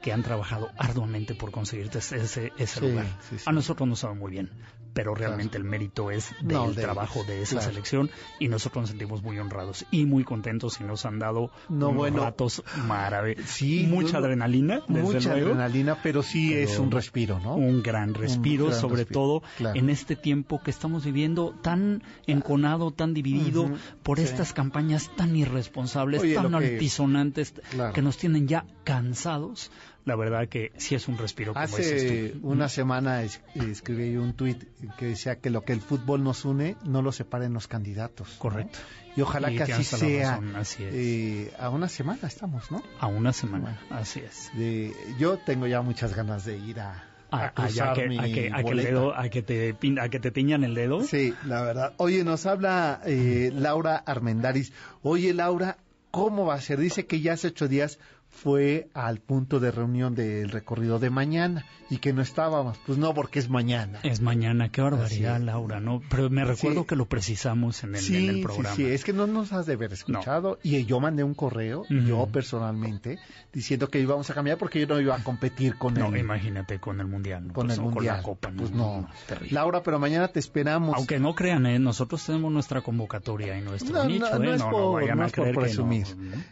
que 0.01 0.11
han 0.13 0.23
trabajado 0.23 0.69
arduamente 0.77 1.35
por 1.35 1.51
conseguir 1.51 1.89
ese, 1.93 2.17
ese, 2.17 2.53
ese 2.57 2.79
Sí, 2.79 2.87
lugar. 2.89 3.05
sí, 3.29 3.37
sí. 3.37 3.43
A 3.45 3.51
nosotros 3.51 3.87
nos 3.87 3.99
sabe 3.99 4.15
muy 4.15 4.31
bien, 4.31 4.49
pero 4.93 5.13
realmente 5.15 5.57
el 5.57 5.63
mérito 5.63 6.11
es 6.11 6.31
del 6.41 6.57
No, 6.57 6.71
de 6.73 6.81
trabajo 6.81 7.19
ellos, 7.19 7.27
de 7.27 7.41
esa 7.43 7.55
claro. 7.57 7.69
selección 7.69 8.09
y 8.39 8.47
nosotros 8.47 8.81
nos 8.83 8.89
sentimos 8.89 9.21
muy 9.23 9.37
honrados 9.39 9.85
y 9.91 10.05
muy 10.05 10.23
contentos 10.23 10.79
y 10.81 10.83
nos 10.83 11.05
han 11.05 11.19
dado 11.19 11.51
No, 11.69 11.87
unos 11.89 11.95
bueno. 11.97 12.23
ratos 12.23 12.63
maravillosos. 12.87 13.49
Sí, 13.51 13.85
mucha 13.89 14.13
no, 14.19 14.25
adrenalina, 14.25 14.81
desde 14.87 15.01
Mucha 15.03 15.31
luego. 15.33 15.47
adrenalina, 15.51 15.97
pero 16.01 16.23
sí 16.23 16.49
Pero 16.51 16.61
es 16.69 16.79
un 16.79 16.91
respiro, 16.91 17.39
¿no? 17.39 17.55
Un 17.55 17.81
gran 17.83 18.13
respiro, 18.13 18.67
gran 18.67 18.79
sobre 18.79 18.97
respiro, 19.03 19.19
todo 19.21 19.43
claro. 19.57 19.79
en 19.79 19.89
este 19.89 20.15
tiempo 20.15 20.61
que 20.63 20.71
estamos 20.71 21.05
viviendo 21.05 21.53
tan 21.61 22.03
enconado, 22.27 22.91
tan 22.91 23.13
dividido 23.13 23.69
por 24.03 24.17
sí. 24.17 24.23
estas 24.25 24.53
campañas 24.53 25.09
tan 25.15 25.35
irresponsables, 25.35 26.21
Oye, 26.21 26.35
tan 26.35 26.49
que- 26.51 26.55
altisonantes, 26.57 27.53
que 27.93 28.01
nos 28.01 28.17
tienen 28.17 28.47
ya 28.47 28.65
cansados. 28.83 29.71
La 30.09 30.15
verdad 30.15 30.47
que 30.49 30.71
sí 30.77 30.95
es 30.95 31.07
un 31.07 31.17
respiro, 31.17 31.53
como 31.53 31.63
Hace 31.63 32.29
tú. 32.31 32.39
una 32.49 32.67
semana 32.67 33.21
es- 33.23 33.39
escribí 33.55 34.17
un 34.17 34.33
tuit 34.33 34.63
que 34.97 35.05
decía 35.05 35.35
que 35.37 35.49
lo 35.51 35.61
que 35.63 35.71
el 35.73 35.81
fútbol 35.81 36.23
nos 36.23 36.45
une 36.45 36.75
no 36.83 37.01
lo 37.01 37.11
separen 37.11 37.53
los 37.53 37.67
candidatos. 37.67 38.27
¿no? 38.33 38.39
Correcto. 38.39 38.79
Y 39.15 39.21
ojalá 39.21 39.51
Y 39.51 39.57
que 39.57 39.63
así 39.63 39.83
sea. 39.83 40.31
razón, 40.31 40.55
así 40.55 40.83
es. 40.83 40.93
Eh, 40.95 41.53
a 41.59 41.69
una 41.69 41.89
semana 41.89 42.27
estamos, 42.27 42.71
¿no? 42.71 42.81
A 42.99 43.07
una 43.07 43.33
semana, 43.33 43.79
así 43.91 44.19
es. 44.19 44.49
De, 44.55 44.91
yo 45.19 45.37
tengo 45.37 45.67
ya 45.67 45.81
muchas 45.81 46.15
ganas 46.15 46.43
de 46.45 46.57
ir 46.57 46.79
a, 46.79 47.03
a 47.31 47.53
A, 47.55 47.93
que, 47.93 48.07
mi 48.07 48.17
a 48.17 48.23
que- 48.23 48.29
a 48.29 48.33
que 48.33 48.57
el 48.57 48.63
boleta. 48.63 48.89
dedo, 48.89 49.15
a 49.15 49.29
que 49.29 49.41
te 49.43 49.75
a 50.01 50.09
que 50.09 50.19
te 50.19 50.31
tiñan 50.31 50.63
el 50.63 50.73
dedo. 50.73 51.03
Sí, 51.03 51.33
la 51.45 51.61
verdad. 51.61 51.93
Oye, 51.97 52.23
nos 52.23 52.45
habla 52.47 53.01
eh, 53.05 53.51
Laura 53.53 53.97
Armendaris. 53.97 54.73
Oye, 55.03 55.33
Laura, 55.33 55.77
¿cómo 56.11 56.45
va 56.47 56.55
a 56.55 56.61
ser? 56.61 56.79
Dice 56.79 57.05
que 57.05 57.21
ya 57.21 57.33
hace 57.33 57.47
ocho 57.49 57.67
días 57.67 57.99
fue 58.29 58.87
al 58.93 59.19
punto 59.19 59.59
de 59.59 59.71
reunión 59.71 60.15
del 60.15 60.49
recorrido 60.49 60.99
de 60.99 61.09
mañana 61.09 61.65
y 61.89 61.97
que 61.97 62.13
no 62.13 62.21
estábamos. 62.21 62.77
Pues 62.85 62.97
no, 62.99 63.13
porque 63.15 63.39
es 63.39 63.49
mañana. 63.49 63.99
Es 64.03 64.21
mañana, 64.21 64.69
qué 64.69 64.81
barbaridad. 64.81 65.39
Laura, 65.41 65.79
¿no? 65.79 66.01
Pero 66.09 66.29
me 66.29 66.45
recuerdo 66.45 66.81
Sí. 66.81 66.87
que 66.87 66.95
lo 66.95 67.07
precisamos 67.07 67.83
en 67.83 67.95
el, 67.95 68.01
Sí, 68.01 68.15
en 68.17 68.29
el 68.29 68.35
sí, 68.37 68.41
programa. 68.43 68.75
sí, 68.75 68.85
es 68.85 69.03
que 69.03 69.11
no 69.11 69.25
nos 69.27 69.51
has 69.51 69.65
de 69.65 69.73
haber 69.73 69.91
escuchado. 69.93 70.59
Y 70.63 70.85
yo 70.85 70.99
mandé 70.99 71.23
un 71.23 71.33
correo, 71.33 71.85
yo 71.89 72.27
personalmente, 72.27 73.17
diciendo 73.51 73.89
que 73.89 73.99
íbamos 73.99 74.29
a 74.29 74.33
cambiar 74.35 74.57
porque 74.59 74.79
yo 74.79 74.87
no 74.87 74.99
iba 75.01 75.15
a 75.15 75.23
competir 75.23 75.77
con 75.77 75.95
No, 75.95 76.07
el, 76.07 76.17
imagínate 76.17 76.79
con 76.79 76.99
el 77.01 77.07
mundial, 77.07 77.47
¿no? 77.47 77.53
con 77.53 77.67
Pues, 77.67 77.79
el 77.79 77.83
no, 77.85 77.91
mundial. 77.91 78.17
la 78.17 78.23
copa, 78.23 78.51
pues 78.55 78.71
no. 78.71 79.09
terrible. 79.27 79.51
Laura, 79.53 79.81
pero 79.83 79.97
mañana 79.99 80.27
te 80.27 80.39
esperamos. 80.39 80.95
Aunque 80.95 81.19
no 81.19 81.33
crean, 81.33 81.65
¿eh? 81.65 81.79
nosotros 81.79 82.23
tenemos 82.23 82.51
nuestra 82.51 82.81
convocatoria 82.81 83.57
y 83.57 83.61
nuestro 83.61 83.93
No, 83.95 84.05
nicho, 84.05 84.29
no, 84.29 84.37
no 84.39 84.51
¿eh? 84.51 84.55
es 84.55 84.61
no, 84.61 84.69
por, 84.69 85.01
vayan 85.01 85.17
no 85.17 85.23
a 85.23 85.27
es 85.27 85.33
por 85.33 85.47
no. 85.47 85.59
presumir. 85.59 86.05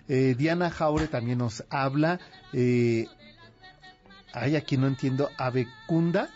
Eh, 0.08 0.36
Diana 0.38 0.72
Jaure 0.72 1.08
también 1.08 1.38
nos 1.38 1.64
habla. 1.70 2.20
Eh, 2.54 3.08
hay 4.34 4.56
aquí 4.56 4.78
no 4.78 4.88
entiendo. 4.88 5.30
Avecunda, 5.38 6.30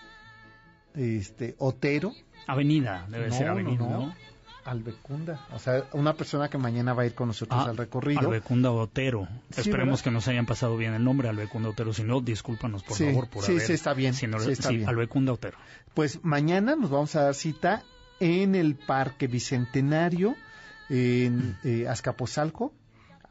este, 0.95 1.55
Otero. 1.59 2.13
Avenida, 2.47 3.05
debe 3.09 3.27
No, 3.29 3.34
ser 3.36 3.45
no, 3.47 3.51
avenida, 3.53 3.77
no. 3.79 3.89
¿no? 4.07 4.15
Albecunda. 4.63 5.47
O 5.53 5.59
sea, 5.59 5.86
una 5.93 6.13
persona 6.13 6.47
que 6.47 6.57
mañana 6.59 6.93
va 6.93 7.01
a 7.01 7.05
ir 7.07 7.15
con 7.15 7.27
nosotros 7.29 7.63
Ah, 7.65 7.69
al 7.71 7.77
recorrido. 7.77 8.19
Albecunda 8.21 8.71
Otero. 8.71 9.27
Sí, 9.49 9.61
Esperemos 9.61 9.93
¿verdad? 9.99 10.03
que 10.03 10.11
nos 10.11 10.27
hayan 10.27 10.45
pasado 10.45 10.77
bien 10.77 10.93
el 10.93 11.03
nombre, 11.03 11.29
Albecunda 11.29 11.69
Otero. 11.69 11.93
Si 11.93 12.03
no, 12.03 12.21
discúlpanos, 12.21 12.84
por 12.84 12.95
Sí, 12.95 13.05
favor, 13.05 13.27
por 13.27 13.43
sí, 13.43 13.53
haber... 13.53 13.65
sí, 13.65 13.73
está 13.73 13.93
bien, 13.95 14.13
si 14.13 14.27
no- 14.27 14.39
sí, 14.39 14.51
está 14.51 14.69
bien. 14.69 14.88
Albecunda 14.88 15.34
Otero. 15.34 15.57
Pues 15.95 16.23
mañana 16.23 16.75
nos 16.75 16.91
vamos 16.91 17.15
a 17.15 17.23
dar 17.23 17.34
cita 17.34 17.82
en 18.19 18.53
el 18.53 18.75
Parque 18.75 19.25
Bicentenario, 19.27 20.36
en 20.89 21.57
eh, 21.63 21.88
Azcapotzalco, 21.88 22.71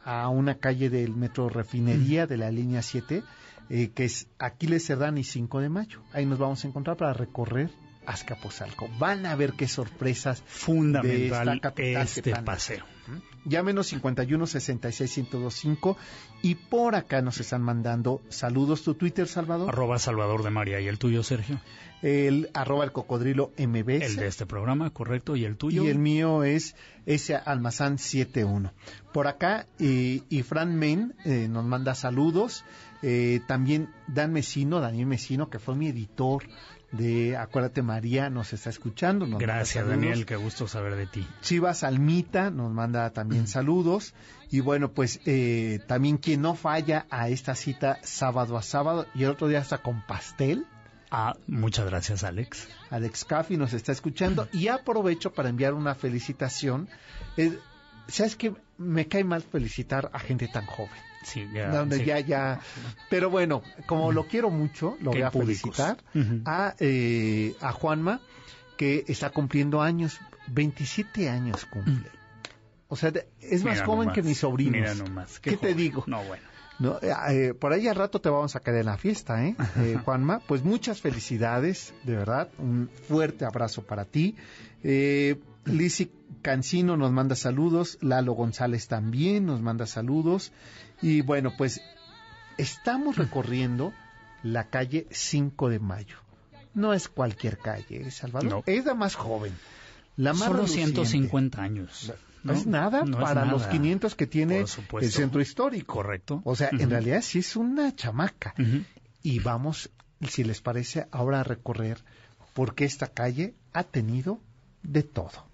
a 0.05 0.29
una 0.29 0.57
calle 0.57 0.91
del 0.91 1.15
Metro 1.15 1.49
Refinería 1.49 2.27
de 2.27 2.37
la 2.37 2.51
línea 2.51 2.83
7, 2.83 3.23
eh, 3.69 3.91
que 3.91 4.05
es 4.05 4.29
Aquiles 4.39 4.87
Cerdán 4.87 5.19
y 5.19 5.25
5 5.25 5.61
de 5.61 5.69
mayo. 5.69 6.01
Ahí 6.13 6.27
nos 6.27 6.39
vamos 6.39 6.65
a 6.65 6.69
encontrar 6.69 6.97
para 6.97 7.13
recorrer 7.13 7.71
Azcapotzalco. 8.11 8.89
Van 8.99 9.25
a 9.25 9.37
ver 9.37 9.53
qué 9.53 9.69
sorpresas 9.69 10.41
de 10.41 10.49
Fundamental 10.49 11.49
esta 11.49 11.61
capital 11.61 12.03
este 12.03 12.35
paseo. 12.43 12.85
Llámenos 13.45 13.87
51 13.89 14.47
66 14.47 15.19
1025 15.19 15.97
y 16.43 16.55
por 16.57 16.95
acá 16.95 17.23
nos 17.23 17.41
están 17.41 17.63
mandando 17.63 18.21
saludos. 18.29 18.83
¿Tu 18.83 18.95
Twitter, 18.95 19.27
Salvador? 19.27 19.71
Arroba 19.71 19.99
Salvador 19.99 20.43
de 20.43 20.51
María. 20.51 20.81
¿Y 20.81 20.89
el 20.89 20.99
tuyo, 20.99 21.23
Sergio? 21.23 21.61
El 22.03 22.51
arroba 22.55 22.85
el 22.85 22.93
cocodrilo 22.93 23.53
MBS. 23.59 24.03
El 24.03 24.17
de 24.17 24.27
este 24.27 24.47
programa, 24.47 24.91
correcto. 24.91 25.37
¿Y 25.37 25.45
el 25.45 25.57
tuyo? 25.57 25.85
Y 25.85 25.89
el 25.89 25.99
mío 25.99 26.45
es 26.45 26.75
ese 27.07 27.37
almazán 27.37 27.99
71. 27.99 28.73
Por 29.13 29.27
acá, 29.27 29.67
eh, 29.79 30.23
y 30.29 30.43
Fran 30.43 30.77
Men 30.77 31.15
eh, 31.25 31.49
nos 31.49 31.65
manda 31.65 31.95
saludos. 31.95 32.65
Eh, 33.03 33.41
también 33.47 33.89
Dan 34.07 34.33
Mesino, 34.33 34.81
Daniel 34.81 35.07
Mesino, 35.07 35.49
que 35.49 35.59
fue 35.59 35.75
mi 35.75 35.89
editor 35.89 36.45
de 36.93 37.37
Acuérdate 37.37 37.83
María, 37.83 38.31
nos 38.31 38.53
está 38.53 38.71
escuchando. 38.71 39.27
nos 39.27 39.39
Gracias. 39.39 39.87
Daniel. 39.87 40.27
Qué 40.27 40.37
gusto 40.37 40.67
saber 40.67 40.97
de 40.97 41.07
ti. 41.07 41.27
Chivas 41.41 41.85
Almita 41.85 42.51
nos 42.51 42.73
manda 42.73 43.11
también 43.11 43.47
saludos. 43.47 44.15
Y 44.51 44.61
bueno, 44.61 44.93
pues 44.93 45.21
eh, 45.27 45.81
también 45.87 46.19
quien 46.19 46.43
no 46.43 46.55
falla 46.55 47.07
a 47.11 47.29
esta 47.29 47.55
cita 47.55 47.99
sábado 48.03 48.57
a 48.57 48.63
sábado 48.63 49.07
y 49.15 49.25
el 49.25 49.31
otro 49.31 49.49
día 49.49 49.61
hasta 49.61 49.79
con 49.79 50.05
pastel. 50.07 50.67
Ah, 51.11 51.35
muchas 51.47 51.87
gracias, 51.87 52.23
Alex. 52.25 52.69
Alex 52.91 53.25
Caffi 53.25 53.57
nos 53.57 53.73
está 53.73 53.93
escuchando 53.93 54.49
y 54.53 54.69
aprovecho 54.69 55.33
para 55.33 55.49
enviar 55.49 55.75
una 55.75 55.95
felicitación. 55.95 56.89
Eh, 57.37 57.59
¿Sabes 58.09 58.37
que 58.37 58.55
Me 58.79 59.07
cae 59.07 59.25
mal 59.25 59.43
felicitar 59.43 60.11
a 60.13 60.19
gente 60.19 60.49
tan 60.49 60.67
joven. 60.67 61.10
Sí, 61.23 61.49
ya. 61.53 61.71
donde 61.71 61.99
sí. 61.99 62.05
ya, 62.05 62.21
ya. 62.21 62.61
Pero 63.09 63.31
bueno, 63.31 63.63
como 63.87 64.13
lo 64.13 64.27
quiero 64.27 64.51
mucho, 64.51 64.97
lo 65.01 65.11
voy 65.11 65.23
a 65.23 65.31
felicitar 65.31 65.99
a, 66.45 66.75
eh, 66.79 67.55
a 67.61 67.73
Juanma, 67.73 68.21
que 68.77 69.05
está 69.09 69.31
cumpliendo 69.31 69.83
años, 69.83 70.19
27 70.49 71.29
años 71.29 71.67
cumple. 71.67 72.09
O 72.89 72.97
sea, 72.97 73.13
es 73.41 73.63
más 73.63 73.75
Mira 73.75 73.87
joven 73.87 74.01
nomás, 74.01 74.15
que 74.15 74.23
mis 74.23 74.39
sobrinos. 74.39 74.73
Mira 74.73 74.95
nomás. 74.95 75.39
¿Qué, 75.39 75.57
te 75.57 75.75
digo? 75.75 76.03
No, 76.07 76.25
bueno. 76.25 76.43
No, 76.81 76.99
eh, 77.03 77.13
eh, 77.29 77.55
por 77.55 77.73
ahí 77.73 77.87
al 77.87 77.95
rato 77.95 78.21
te 78.21 78.31
vamos 78.31 78.57
a 78.57 78.61
caer 78.61 78.79
en 78.79 78.87
la 78.87 78.97
fiesta, 78.97 79.45
¿eh? 79.45 79.55
Eh, 79.77 79.99
Juanma? 80.05 80.41
Pues 80.41 80.65
muchas 80.65 81.01
felicidades, 81.01 81.95
de 82.03 82.17
verdad. 82.17 82.49
Un 82.59 82.91
fuerte 83.07 83.45
abrazo 83.45 83.83
para 83.83 84.07
ti. 84.07 84.35
Eh, 84.83 85.39
Lizzy 85.67 86.11
Cancino 86.43 86.97
nos 86.97 87.13
manda 87.13 87.37
saludos. 87.37 87.99
Lalo 88.01 88.33
González 88.33 88.89
también 88.89 89.47
nos 89.47 89.61
manda 89.61 89.87
saludos. 89.87 90.53
Y 91.03 91.23
bueno, 91.23 91.55
pues 91.57 91.81
estamos 92.59 93.17
recorriendo 93.17 93.93
la 94.43 94.69
calle 94.69 95.07
5 95.11 95.69
de 95.69 95.79
Mayo. 95.79 96.17
No 96.75 96.93
es 96.93 97.09
cualquier 97.09 97.59
calle, 97.59 98.03
¿eh, 98.03 98.11
Salvador. 98.11 98.51
No. 98.51 98.63
Es 98.67 98.85
la 98.85 98.95
más 98.95 99.15
joven. 99.15 99.53
La 100.17 100.33
más 100.33 100.45
Solo 100.45 100.55
reluciente. 100.55 101.05
150 101.05 101.63
años. 101.63 102.13
No, 102.43 102.53
es 102.53 102.67
nada 102.67 103.05
no 103.05 103.19
es 103.19 103.25
para 103.25 103.45
los 103.45 103.63
nada. 103.63 103.73
500 103.73 104.15
que 104.15 104.27
tiene 104.27 104.65
el 105.01 105.11
centro 105.11 105.41
histórico. 105.41 105.95
Correcto. 105.95 106.41
O 106.45 106.57
sea, 106.57 106.71
en 106.73 106.91
realidad 106.91 107.23
sí 107.23 107.41
es 107.41 107.57
una 107.57 107.95
chamaca. 107.95 108.55
Y 109.23 109.39
vamos, 109.41 109.91
si 110.29 110.45
les 110.45 110.61
parece, 110.61 111.07
ahora 111.11 111.41
a 111.41 111.45
recorrer 111.45 112.03
porque 112.55 112.85
esta 112.85 113.09
calle 113.09 113.55
ha 113.73 113.85
tenido 113.85 114.41
de 114.83 115.03
todo. 115.03 115.50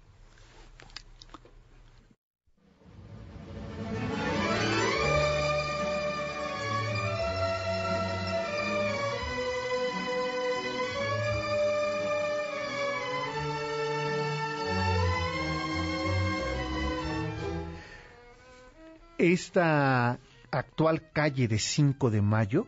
Esta 19.37 20.17
actual 20.49 21.11
calle 21.13 21.47
de 21.47 21.59
5 21.59 22.09
de 22.09 22.23
Mayo 22.23 22.65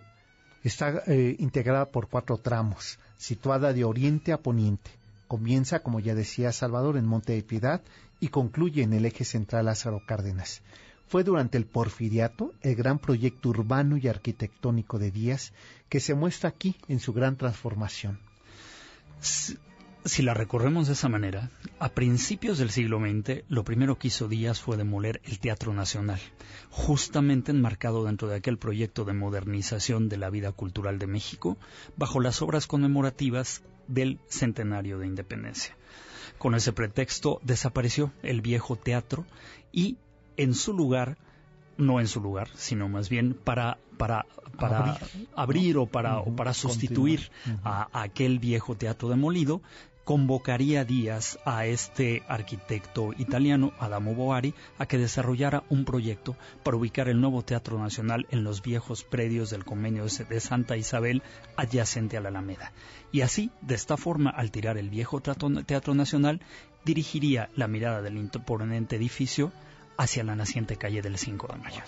está 0.63 1.01
eh, 1.07 1.36
integrada 1.39 1.89
por 1.89 2.09
cuatro 2.09 2.38
tramos, 2.38 2.99
situada 3.17 3.74
de 3.74 3.86
oriente 3.86 4.32
a 4.34 4.38
poniente. 4.38 4.91
Comienza, 5.28 5.80
como 5.80 5.99
ya 5.99 6.13
decía 6.13 6.51
Salvador, 6.51 6.97
en 6.97 7.07
Monte 7.07 7.34
de 7.34 7.41
Piedad 7.41 7.82
y 8.20 8.28
concluye 8.28 8.84
en 8.84 8.93
el 8.93 9.07
eje 9.07 9.26
central 9.26 9.65
Lázaro 9.65 10.03
Cárdenas. 10.05 10.61
Fue 11.07 11.24
durante 11.24 11.57
el 11.57 11.65
Porfiriato 11.65 12.53
el 12.61 12.76
gran 12.76 12.99
proyecto 12.99 13.49
urbano 13.49 13.97
y 13.97 14.07
arquitectónico 14.07 14.99
de 14.99 15.09
Díaz 15.09 15.53
que 15.89 15.99
se 15.99 16.13
muestra 16.13 16.49
aquí 16.49 16.76
en 16.88 16.99
su 16.99 17.13
gran 17.13 17.36
transformación. 17.36 18.20
Si, 20.06 20.24
la 20.24 20.34
recorremos 20.34 20.88
de 20.88 20.93
esa 20.93 21.10
manera, 21.10 21.52
a 21.78 21.89
principios 21.89 22.58
del 22.58 22.70
siglo 22.70 23.00
XX, 23.00 23.43
lo 23.50 23.66
primero 23.66 23.97
que 23.97 24.08
hizo 24.08 24.30
Díaz 24.30 24.62
fue 24.62 24.78
demoler 24.78 25.20
el 25.26 25.39
Teatro 25.39 25.74
Nacional, 25.74 26.22
justamente 26.70 27.52
enmarcado 27.52 28.06
dentro 28.06 28.30
de 28.30 28.38
aquel 28.38 28.58
proyecto 28.58 29.04
de 29.04 29.12
modernización 29.12 30.08
de 30.08 30.16
la 30.16 30.30
vida 30.30 30.54
cultural 30.54 31.00
de 31.00 31.08
México, 31.08 31.58
bajo 31.97 32.22
las 32.22 32.41
obras 32.41 32.66
conmemorativas 32.66 33.62
del 33.88 34.20
centenario 34.30 35.00
de 35.00 35.08
independencia. 35.08 35.76
Con 36.38 36.56
ese 36.56 36.72
pretexto 36.72 37.41
desapareció 37.43 38.14
el 38.24 38.39
viejo 38.39 38.78
teatro 38.78 39.26
y 39.74 39.97
en 40.38 40.54
su 40.54 40.74
lugar 40.74 41.18
no 41.80 41.99
en 41.99 42.07
su 42.07 42.21
lugar, 42.21 42.49
sino 42.53 42.88
más 42.89 43.09
bien 43.09 43.34
para, 43.34 43.80
para, 43.97 44.25
para 44.57 44.80
abrir, 44.80 45.27
Abrir, 45.36 45.77
o 45.77 45.86
para, 45.88 46.19
o 46.19 46.36
para 46.36 46.53
sustituir 46.53 47.32
a 47.63 47.88
aquel 47.93 48.38
viejo 48.38 48.75
teatro 48.75 49.09
demolido, 49.09 49.61
convocaría 50.09 50.86
Díaz 50.86 51.38
a 51.45 51.67
este 51.67 52.23
arquitecto 52.27 53.13
italiano, 53.19 53.73
Adamo 53.80 54.15
Boari, 54.15 54.55
a 54.80 54.88
que 54.88 54.97
desarrollara 54.97 55.63
un 55.69 55.86
proyecto 55.86 56.36
para 56.63 56.77
ubicar 56.77 57.09
el 57.09 57.21
nuevo 57.21 57.43
Teatro 57.43 57.77
Nacional 57.77 58.25
en 58.32 58.43
los 58.43 58.63
viejos 58.63 59.03
predios 59.03 59.51
del 59.51 59.65
convenio 59.65 60.05
de 60.05 60.39
Santa 60.39 60.77
Isabel 60.77 61.21
adyacente 61.57 62.17
a 62.17 62.21
la 62.21 62.30
Alameda. 62.30 62.73
Y 63.11 63.21
así, 63.21 63.51
de 63.61 63.75
esta 63.75 63.97
forma, 63.97 64.32
al 64.32 64.49
tirar 64.49 64.80
el 64.80 64.89
viejo 64.89 65.21
Teatro, 65.21 65.63
Teatro 65.63 65.93
Nacional, 65.93 66.41
dirigiría 66.86 67.51
la 67.55 67.67
mirada 67.67 68.01
del 68.01 68.17
imponente 68.17 68.95
edificio 68.95 69.51
hacia 70.00 70.24
la 70.24 70.34
naciente 70.34 70.78
calle 70.78 71.02
del 71.02 71.18
5 71.18 71.47
de 71.52 71.60
Mayo. 71.60 71.82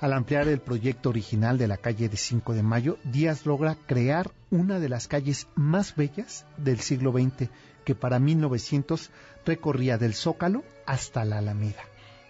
Al 0.00 0.14
ampliar 0.14 0.48
el 0.48 0.58
proyecto 0.58 1.10
original 1.10 1.58
de 1.58 1.68
la 1.68 1.76
calle 1.76 2.08
de 2.08 2.16
5 2.16 2.54
de 2.54 2.62
Mayo, 2.62 2.96
Díaz 3.04 3.44
logra 3.44 3.76
crear 3.86 4.32
una 4.50 4.80
de 4.80 4.88
las 4.88 5.06
calles 5.06 5.46
más 5.54 5.94
bellas 5.94 6.46
del 6.56 6.80
siglo 6.80 7.12
XX, 7.12 7.50
que 7.84 7.94
para 7.94 8.18
1900 8.18 9.10
recorría 9.44 9.98
del 9.98 10.14
Zócalo 10.14 10.64
hasta 10.86 11.26
la 11.26 11.38
Alameda. 11.38 11.84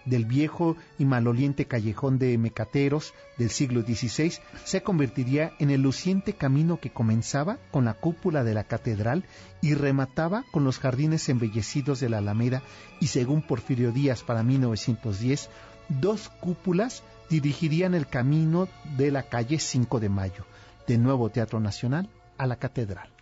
Del 0.05 0.25
viejo 0.25 0.75
y 0.99 1.05
maloliente 1.05 1.65
callejón 1.65 2.19
de 2.19 2.37
Mecateros 2.37 3.13
del 3.37 3.49
siglo 3.49 3.81
XVI 3.81 4.33
se 4.65 4.83
convertiría 4.83 5.53
en 5.59 5.69
el 5.69 5.81
luciente 5.81 6.33
camino 6.33 6.79
que 6.79 6.91
comenzaba 6.91 7.57
con 7.71 7.85
la 7.85 7.93
cúpula 7.93 8.43
de 8.43 8.53
la 8.53 8.65
catedral 8.65 9.23
y 9.61 9.75
remataba 9.75 10.43
con 10.51 10.63
los 10.65 10.79
jardines 10.79 11.29
embellecidos 11.29 11.99
de 11.99 12.09
la 12.09 12.17
Alameda 12.17 12.61
y 12.99 13.07
según 13.07 13.41
Porfirio 13.41 13.91
Díaz 13.91 14.23
para 14.23 14.43
1910, 14.43 15.49
dos 15.87 16.29
cúpulas 16.41 17.03
dirigirían 17.29 17.93
el 17.93 18.07
camino 18.07 18.67
de 18.97 19.11
la 19.11 19.23
calle 19.23 19.59
5 19.59 19.99
de 19.99 20.09
Mayo, 20.09 20.45
del 20.87 21.01
nuevo 21.01 21.29
Teatro 21.29 21.59
Nacional 21.59 22.09
a 22.37 22.45
la 22.45 22.57
Catedral. 22.57 23.12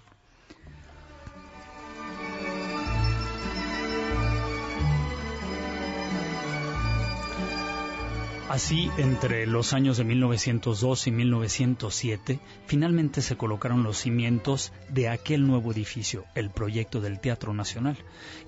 Así, 8.51 8.91
entre 8.97 9.47
los 9.47 9.71
años 9.71 9.95
de 9.95 10.03
1902 10.03 11.07
y 11.07 11.11
1907, 11.11 12.41
finalmente 12.65 13.21
se 13.21 13.37
colocaron 13.37 13.83
los 13.83 13.99
cimientos 13.99 14.73
de 14.89 15.07
aquel 15.07 15.47
nuevo 15.47 15.71
edificio, 15.71 16.25
el 16.35 16.49
proyecto 16.49 16.99
del 16.99 17.21
Teatro 17.21 17.53
Nacional, 17.53 17.95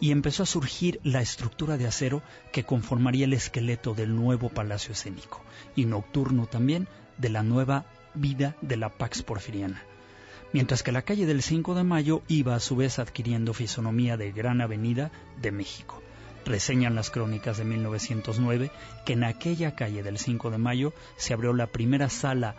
y 0.02 0.12
empezó 0.12 0.44
a 0.44 0.46
surgir 0.46 1.00
la 1.06 1.22
estructura 1.22 1.78
de 1.78 1.88
acero 1.88 2.22
que 2.52 2.66
conformaría 2.66 3.24
el 3.24 3.32
esqueleto 3.32 3.94
del 3.94 4.14
nuevo 4.14 4.50
Palacio 4.50 4.92
Escénico, 4.92 5.42
y 5.74 5.86
nocturno 5.86 6.48
también 6.48 6.90
de 7.18 7.30
la 7.30 7.42
nueva 7.42 7.86
vida 8.14 8.58
de 8.62 8.76
la 8.76 8.90
Pax 8.90 9.24
Porfiriana. 9.24 9.84
Mientras 10.52 10.84
que 10.84 10.92
la 10.92 11.04
calle 11.04 11.26
del 11.26 11.42
5 11.42 11.76
de 11.76 11.86
Mayo 11.86 12.24
iba 12.28 12.56
a 12.56 12.60
su 12.60 12.76
vez 12.76 13.00
adquiriendo 13.00 13.54
fisonomía 13.54 14.18
de 14.18 14.34
Gran 14.34 14.60
Avenida 14.60 15.14
de 15.42 15.54
México 15.54 16.03
reseñan 16.46 16.96
las 16.96 17.10
crónicas 17.10 17.58
de 17.58 17.66
1909 17.66 18.72
que 19.06 19.14
en 19.14 19.24
aquella 19.24 19.76
calle 19.76 20.04
del 20.04 20.18
5 20.18 20.52
de 20.52 20.58
mayo 20.58 20.94
se 21.18 21.34
abrió 21.34 21.54
la 21.54 21.68
primera 21.68 22.10
sala 22.10 22.56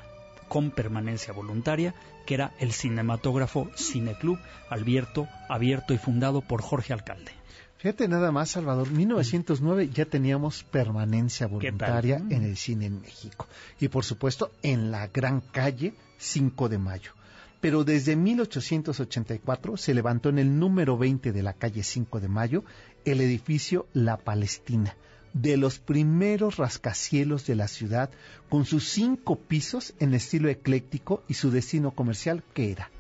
con 0.48 0.70
permanencia 0.70 1.32
voluntaria, 1.32 1.94
que 2.26 2.34
era 2.34 2.52
el 2.58 2.72
cinematógrafo 2.72 3.70
Cineclub, 3.76 4.38
abierto, 4.70 5.28
abierto 5.48 5.94
y 5.94 5.98
fundado 5.98 6.42
por 6.42 6.62
Jorge 6.62 6.92
Alcalde. 6.92 7.32
Fíjate 7.78 8.08
nada 8.08 8.32
más, 8.32 8.50
Salvador, 8.50 8.90
1909 8.90 9.90
ya 9.92 10.06
teníamos 10.06 10.64
permanencia 10.64 11.46
voluntaria 11.46 12.16
en 12.16 12.42
el 12.42 12.56
cine 12.56 12.86
en 12.86 13.02
México. 13.02 13.46
Y 13.78 13.88
por 13.88 14.04
supuesto 14.04 14.52
en 14.62 14.90
la 14.90 15.08
gran 15.08 15.40
calle 15.40 15.92
5 16.16 16.70
de 16.70 16.78
Mayo. 16.78 17.12
Pero 17.60 17.84
desde 17.84 18.16
1884 18.16 19.76
se 19.76 19.92
levantó 19.92 20.28
en 20.28 20.38
el 20.38 20.58
número 20.58 20.96
20 20.96 21.32
de 21.32 21.42
la 21.42 21.52
calle 21.52 21.82
5 21.82 22.20
de 22.20 22.28
Mayo 22.28 22.64
el 23.04 23.20
edificio 23.20 23.86
La 23.92 24.16
Palestina, 24.16 24.96
de 25.32 25.56
los 25.56 25.78
primeros 25.78 26.56
rascacielos 26.56 27.46
de 27.46 27.56
la 27.56 27.68
ciudad, 27.68 28.10
con 28.48 28.64
sus 28.64 28.88
cinco 28.88 29.36
pisos 29.36 29.94
en 29.98 30.14
estilo 30.14 30.48
ecléctico 30.48 31.22
y 31.28 31.34
su 31.34 31.50
destino 31.50 31.90
comercial, 31.90 32.42
que 32.54 32.70
era 32.70 32.90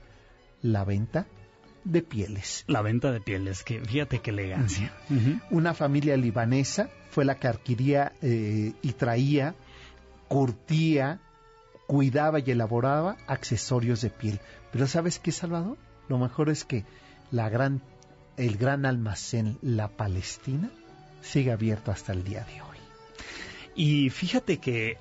la 0.62 0.84
venta 0.84 1.26
de 1.84 2.02
pieles. 2.02 2.64
La 2.66 2.82
venta 2.82 3.12
de 3.12 3.20
pieles, 3.20 3.62
que 3.62 3.80
fíjate 3.80 4.20
qué 4.20 4.30
elegancia. 4.30 4.92
Una 5.50 5.74
familia 5.74 6.16
libanesa 6.16 6.88
fue 7.10 7.24
la 7.24 7.38
que 7.38 7.48
adquiría 7.48 8.12
eh, 8.22 8.72
y 8.82 8.92
traía, 8.92 9.54
curtía, 10.28 11.20
cuidaba 11.86 12.40
y 12.40 12.50
elaboraba 12.50 13.16
accesorios 13.26 14.00
de 14.00 14.10
piel. 14.10 14.40
Pero 14.72 14.86
¿sabes 14.86 15.18
qué, 15.18 15.30
Salvador? 15.30 15.76
Lo 16.08 16.18
mejor 16.18 16.48
es 16.48 16.64
que 16.64 16.84
la 17.30 17.48
gran, 17.48 17.82
el 18.36 18.56
gran 18.56 18.86
almacén 18.86 19.58
La 19.62 19.88
Palestina 19.88 20.70
sigue 21.22 21.52
abierto 21.52 21.90
hasta 21.90 22.12
el 22.12 22.24
día 22.24 22.44
de 22.44 22.60
hoy. 22.62 22.78
Y 23.74 24.10
fíjate 24.10 24.58
que, 24.58 24.98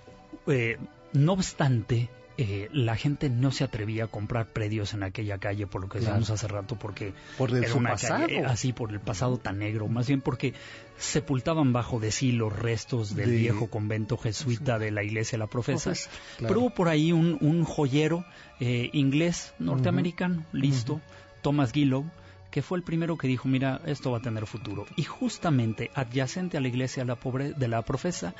eh, 0.47 0.77
no 1.13 1.33
obstante, 1.33 2.09
eh, 2.37 2.67
la 2.73 2.95
gente 2.95 3.29
no 3.29 3.51
se 3.51 3.63
atrevía 3.63 4.05
a 4.05 4.07
comprar 4.07 4.47
predios 4.47 4.95
en 4.95 5.03
aquella 5.03 5.37
calle, 5.37 5.67
por 5.67 5.81
lo 5.81 5.87
que 5.89 5.99
Claro. 5.99 6.15
decíamos 6.15 6.29
hace 6.31 6.47
rato, 6.47 6.79
porque 6.79 7.13
Por 7.37 7.51
el- 7.51 7.63
era 7.65 7.75
una 7.75 7.91
pasado. 7.91 8.21
calle 8.25 8.43
así, 8.45 8.73
por 8.73 8.91
el 8.91 8.99
pasado 8.99 9.37
tan 9.37 9.59
negro, 9.59 9.87
más 9.87 10.07
bien 10.07 10.21
porque 10.21 10.53
sepultaban 10.97 11.73
bajo 11.73 11.99
de 11.99 12.11
sí 12.11 12.31
los 12.31 12.51
restos 12.57 13.15
del 13.15 13.29
De- 13.29 13.35
viejo 13.37 13.67
convento 13.67 14.17
jesuita 14.17 14.79
de 14.79 14.89
la 14.89 15.03
iglesia 15.03 15.37
La 15.37 15.45
Profesa. 15.47 15.91
Claro. 15.93 16.07
Pero 16.39 16.59
hubo 16.61 16.69
por 16.71 16.87
ahí 16.87 17.11
un, 17.11 17.37
un 17.41 17.63
joyero 17.65 18.25
eh, 18.59 18.89
inglés, 18.93 19.53
norteamericano, 19.59 20.43
listo, 20.53 21.01
Thomas 21.43 21.71
Gillow, 21.73 22.05
que 22.53 22.61
fue 22.61 22.77
el 22.77 22.83
primero 22.83 23.17
que 23.17 23.27
dijo, 23.27 23.47
mira, 23.47 23.81
esto 23.87 24.11
va 24.11 24.19
a 24.19 24.21
tener 24.21 24.45
futuro. 24.45 24.85
Y 24.95 25.01
justamente 25.05 25.89
adyacente 25.95 26.55
a 26.55 26.61
la 26.61 26.67
iglesia 26.67 27.01
de 27.01 27.07
la, 27.07 27.15
pobre, 27.15 27.51
de 27.51 27.67
la 27.67 27.81
profesa, 27.81 28.35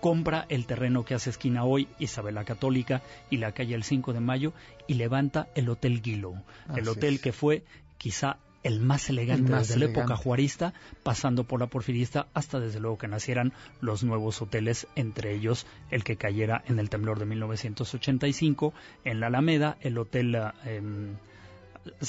compra 0.00 0.46
el 0.48 0.64
terreno 0.64 1.04
que 1.04 1.12
hace 1.12 1.28
esquina 1.28 1.64
hoy 1.64 1.86
Isabel 1.98 2.36
la 2.36 2.46
Católica 2.46 3.02
y 3.28 3.36
la 3.36 3.52
calle 3.52 3.74
el 3.74 3.84
5 3.84 4.14
de 4.14 4.20
Mayo 4.20 4.54
y 4.86 4.94
levanta 4.94 5.48
el 5.54 5.68
Hotel 5.68 6.00
el 6.02 6.24
Así 6.68 6.88
hotel 6.88 7.16
es. 7.16 7.20
que 7.20 7.32
fue 7.32 7.62
quizá 7.98 8.38
el 8.62 8.80
más 8.80 9.10
elegante 9.10 9.44
El 9.44 9.50
más 9.50 9.68
desde 9.68 9.80
la 9.80 9.90
época 9.90 10.16
juarista, 10.16 10.72
pasando 11.02 11.44
por 11.44 11.60
la 11.60 11.66
porfirista, 11.66 12.28
hasta 12.32 12.60
desde 12.60 12.80
luego 12.80 12.96
que 12.96 13.06
nacieran 13.06 13.52
los 13.82 14.02
nuevos 14.02 14.40
hoteles, 14.40 14.86
entre 14.96 15.34
ellos 15.34 15.66
el 15.90 16.04
que 16.04 16.16
cayera 16.16 16.64
en 16.66 16.78
el 16.78 16.88
temblor 16.88 17.18
de 17.18 17.26
1985 17.26 18.72
en 19.04 19.20
la 19.20 19.26
Alameda, 19.26 19.76
el 19.82 19.98
Hotel 19.98 20.34
ah, 20.36 20.54
em, 20.64 21.16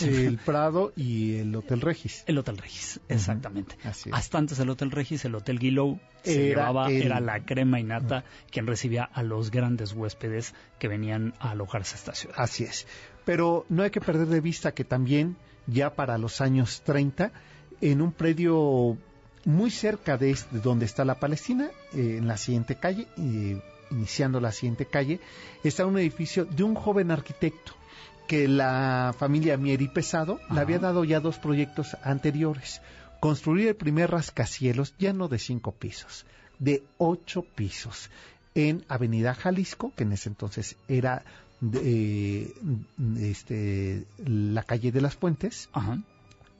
el 0.01 0.37
Prado 0.37 0.93
y 0.95 1.35
el 1.37 1.55
Hotel 1.55 1.81
Regis. 1.81 2.23
El 2.27 2.37
Hotel 2.37 2.57
Regis, 2.57 2.99
exactamente. 3.09 3.75
Así 3.83 4.09
es. 4.09 4.15
Hasta 4.15 4.37
antes 4.37 4.57
del 4.57 4.69
Hotel 4.69 4.91
Regis, 4.91 5.25
el 5.25 5.35
Hotel 5.35 5.59
Guillow 5.59 5.99
se 6.23 6.51
Era 6.51 6.61
llevaba, 6.63 6.87
el- 6.91 7.01
era 7.03 7.19
la 7.19 7.43
crema 7.45 7.79
innata 7.79 8.23
quien 8.51 8.67
recibía 8.67 9.03
a 9.03 9.23
los 9.23 9.51
grandes 9.51 9.93
huéspedes 9.93 10.53
que 10.79 10.87
venían 10.87 11.33
a 11.39 11.51
alojarse 11.51 11.95
a 11.95 11.97
esta 11.99 12.15
ciudad. 12.15 12.35
Así 12.37 12.63
es. 12.63 12.87
Pero 13.25 13.65
no 13.69 13.83
hay 13.83 13.89
que 13.91 14.01
perder 14.01 14.27
de 14.27 14.41
vista 14.41 14.73
que 14.73 14.83
también, 14.83 15.35
ya 15.67 15.93
para 15.95 16.17
los 16.17 16.41
años 16.41 16.81
30, 16.81 17.31
en 17.81 18.01
un 18.01 18.11
predio 18.11 18.97
muy 19.45 19.71
cerca 19.71 20.17
de 20.17 20.31
este- 20.31 20.59
donde 20.59 20.85
está 20.85 21.05
la 21.05 21.15
Palestina, 21.19 21.69
eh, 21.93 22.17
en 22.17 22.27
la 22.27 22.37
siguiente 22.37 22.75
calle, 22.75 23.07
eh, 23.17 23.61
iniciando 23.91 24.39
la 24.39 24.51
siguiente 24.51 24.85
calle, 24.85 25.19
está 25.63 25.85
un 25.85 25.97
edificio 25.97 26.45
de 26.45 26.63
un 26.63 26.75
joven 26.75 27.09
arquitecto 27.11 27.73
que 28.29 28.47
la 28.47 29.15
familia 29.17 29.57
Mieri 29.57 29.87
Pesado 29.87 30.39
le 30.51 30.59
había 30.59 30.77
dado 30.77 31.03
ya 31.03 31.19
dos 31.19 31.39
proyectos 31.39 31.97
anteriores. 32.03 32.79
Construir 33.19 33.69
el 33.69 33.75
primer 33.75 34.11
rascacielos 34.11 34.93
ya 34.99 35.13
no 35.13 35.27
de 35.29 35.39
cinco 35.39 35.71
pisos, 35.71 36.27
de 36.59 36.83
ocho 36.99 37.41
pisos, 37.41 38.11
en 38.53 38.85
Avenida 38.87 39.33
Jalisco, 39.33 39.91
que 39.95 40.03
en 40.03 40.11
ese 40.11 40.29
entonces 40.29 40.75
era 40.87 41.23
de, 41.59 42.43
eh, 42.43 42.53
este, 43.17 44.05
la 44.23 44.61
calle 44.61 44.91
de 44.91 45.01
las 45.01 45.15
Puentes, 45.15 45.67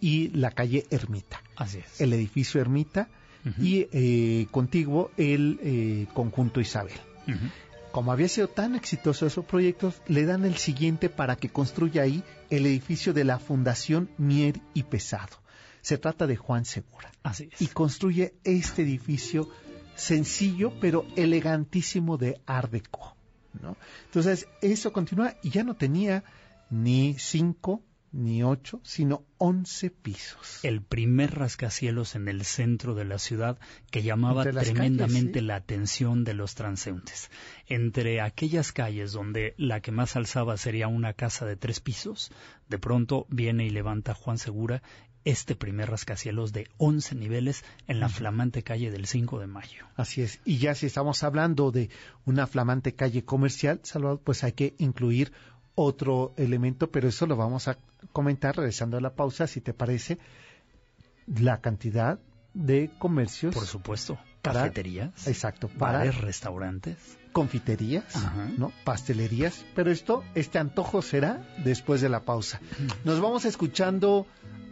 y 0.01 0.30
la 0.30 0.49
calle 0.49 0.88
Ermita. 0.89 1.39
Así 1.55 1.78
es. 1.78 2.01
El 2.01 2.13
edificio 2.13 2.59
Ermita 2.59 3.09
y 3.59 3.86
eh, 3.91 4.47
contiguo 4.49 5.11
el 5.17 5.59
eh, 5.61 6.07
conjunto 6.15 6.61
Isabel. 6.61 6.97
Como 7.92 8.12
había 8.12 8.28
sido 8.28 8.48
tan 8.48 8.76
exitoso 8.76 9.26
esos 9.26 9.46
proyectos, 9.46 10.02
le 10.08 10.26
dan 10.26 10.46
el 10.46 10.58
siguiente 10.58 11.10
para 11.10 11.36
que 11.36 11.50
construya 11.50 12.04
ahí 12.04 12.24
el 12.50 12.66
edificio 12.66 13.14
de 13.14 13.24
la 13.24 13.40
Fundación 13.40 14.10
Mier 14.18 14.62
y 14.74 14.84
Pesado. 14.84 15.38
Se 15.82 15.98
trata 15.98 16.28
de 16.28 16.36
Juan 16.36 16.66
Segura. 16.66 17.12
Así 17.24 17.50
es. 17.52 17.62
Y 17.62 17.68
construye 17.68 18.36
este 18.44 18.84
edificio 18.84 19.50
sencillo 19.96 20.74
pero 20.80 21.06
elegantísimo 21.16 22.18
de 22.18 22.40
Art 22.46 22.72
Deco. 22.72 23.16
¿no? 23.62 23.76
Entonces, 24.06 24.48
eso 24.62 24.94
continúa 24.94 25.36
y 25.42 25.50
ya 25.50 25.64
no 25.64 25.76
tenía 25.76 26.24
ni 26.70 27.16
cinco 27.18 27.82
ni 28.12 28.43
ocho, 28.43 28.80
sino 28.84 29.24
once 29.38 29.89
pisos. 29.89 30.64
El 30.64 30.82
primer 30.82 31.36
rascacielos 31.36 32.16
en 32.16 32.28
el 32.28 32.43
centro 32.43 32.95
de 32.95 33.05
la 33.05 33.20
ciudad 33.20 33.60
que 33.91 34.01
llamaba 34.01 34.43
tremendamente 34.43 35.32
calles, 35.32 35.41
sí. 35.41 35.47
la 35.47 35.55
atención 35.55 36.24
de 36.24 36.34
los 36.34 36.55
transeúntes. 36.55 37.30
Entre 37.68 38.22
aquellas 38.22 38.72
calles 38.72 39.12
donde 39.12 39.53
la 39.57 39.82
que 39.82 39.91
más 39.91 40.16
alzaba 40.16 40.57
sería 40.57 40.88
una 40.88 41.14
casa 41.14 41.45
de 41.45 41.55
tres 41.55 41.80
pisos, 41.80 42.32
de 42.68 42.80
pronto 42.80 43.28
viene 43.30 43.66
y 43.66 43.70
levanta 43.70 44.14
Juan 44.14 44.38
Segura 44.38 44.82
este 45.26 45.55
primer 45.55 45.89
rascacielos 45.89 46.53
de 46.53 46.68
11 46.78 47.16
niveles 47.16 47.64
en 47.88 47.99
la 47.99 48.10
flamante 48.10 48.64
calle 48.64 48.89
del 48.89 49.05
5 49.05 49.39
de 49.39 49.47
mayo. 49.47 49.86
Así 49.95 50.22
es. 50.22 50.39
Y 50.45 50.57
ya 50.57 50.76
si 50.76 50.86
estamos 50.86 51.24
hablando 51.24 51.72
de 51.72 51.89
una 52.26 52.47
flamante 52.47 52.93
calle 52.95 53.24
comercial, 53.24 53.80
Salvador, 53.84 54.22
pues 54.24 54.43
hay 54.43 54.53
que 54.53 54.76
incluir 54.78 55.32
otro 55.82 56.34
elemento, 56.36 56.92
pero 56.92 57.08
eso 57.08 57.26
lo 57.26 57.38
vamos 57.38 57.68
a 57.70 57.78
comentar 58.12 58.56
regresando 58.58 58.98
a 58.98 59.02
la 59.02 59.14
pausa, 59.14 59.48
si 59.48 59.62
te 59.62 59.74
parece, 59.74 60.18
la 61.28 61.62
cantidad 61.62 62.20
de 62.54 62.90
comercios. 63.00 63.54
Por 63.56 63.66
supuesto. 63.66 64.18
para- 64.42 64.62
Cafeterías. 64.62 65.28
Exacto. 65.28 65.68
Para 65.70 66.00
Bares, 66.00 66.18
restaurantes. 66.18 66.98
confiterías, 67.34 68.06
¿no? 68.58 68.72
Pastelerías, 68.84 69.66
pero 69.76 69.92
esto, 69.92 70.24
este 70.36 70.58
antojo 70.60 71.02
será 71.02 71.46
después 71.64 72.02
de 72.02 72.10
la 72.10 72.22
pausa. 72.26 72.60
Nos 73.06 73.20
vamos 73.22 73.46
escuchando 73.46 74.26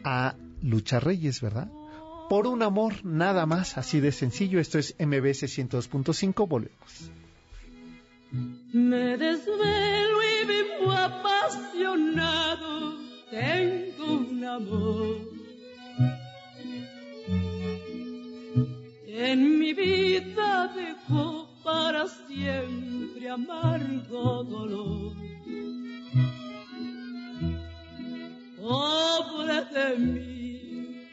a 0.04 0.36
Lucha 0.62 1.00
Reyes, 1.00 1.40
¿verdad? 1.42 1.70
Por 2.30 2.48
un 2.48 2.64
amor, 2.64 3.06
nada 3.06 3.46
más, 3.46 3.78
así 3.78 4.00
de 4.02 4.12
sencillo. 4.12 4.60
Esto 4.60 4.80
es 4.80 4.96
MBS 5.00 5.48
102.5, 5.48 6.48
volvemos. 6.48 7.12
Me 8.74 9.16
desvelo 9.18 10.20
y 10.24 10.46
vivo 10.46 10.92
apasionado, 10.92 12.98
tengo 13.32 14.14
un 14.14 14.44
amor. 14.44 15.18
En 19.08 19.60
mi 19.60 19.74
vida 19.74 20.68
dejó 20.76 21.48
para 21.64 22.08
siempre 22.08 23.30
amargo 23.30 24.44
dolor. 24.44 25.14
Pobre 28.58 29.64
de 29.74 29.98
mí, 29.98 31.08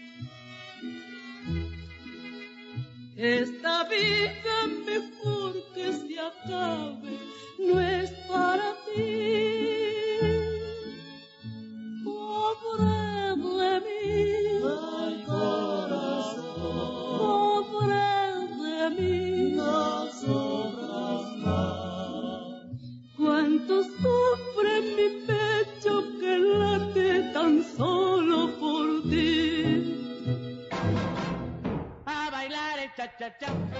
esta 3.17 3.85
vida 3.85 4.67
mejor 4.85 5.55
que 5.73 5.93
se 5.93 6.19
acabe 6.19 7.04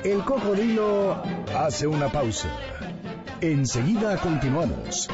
El 0.05 0.23
cocodrilo 0.23 1.17
hace 1.57 1.87
una 1.87 2.13
pausa. 2.13 2.51
Enseguida 3.41 4.19
continuamos. 4.19 5.09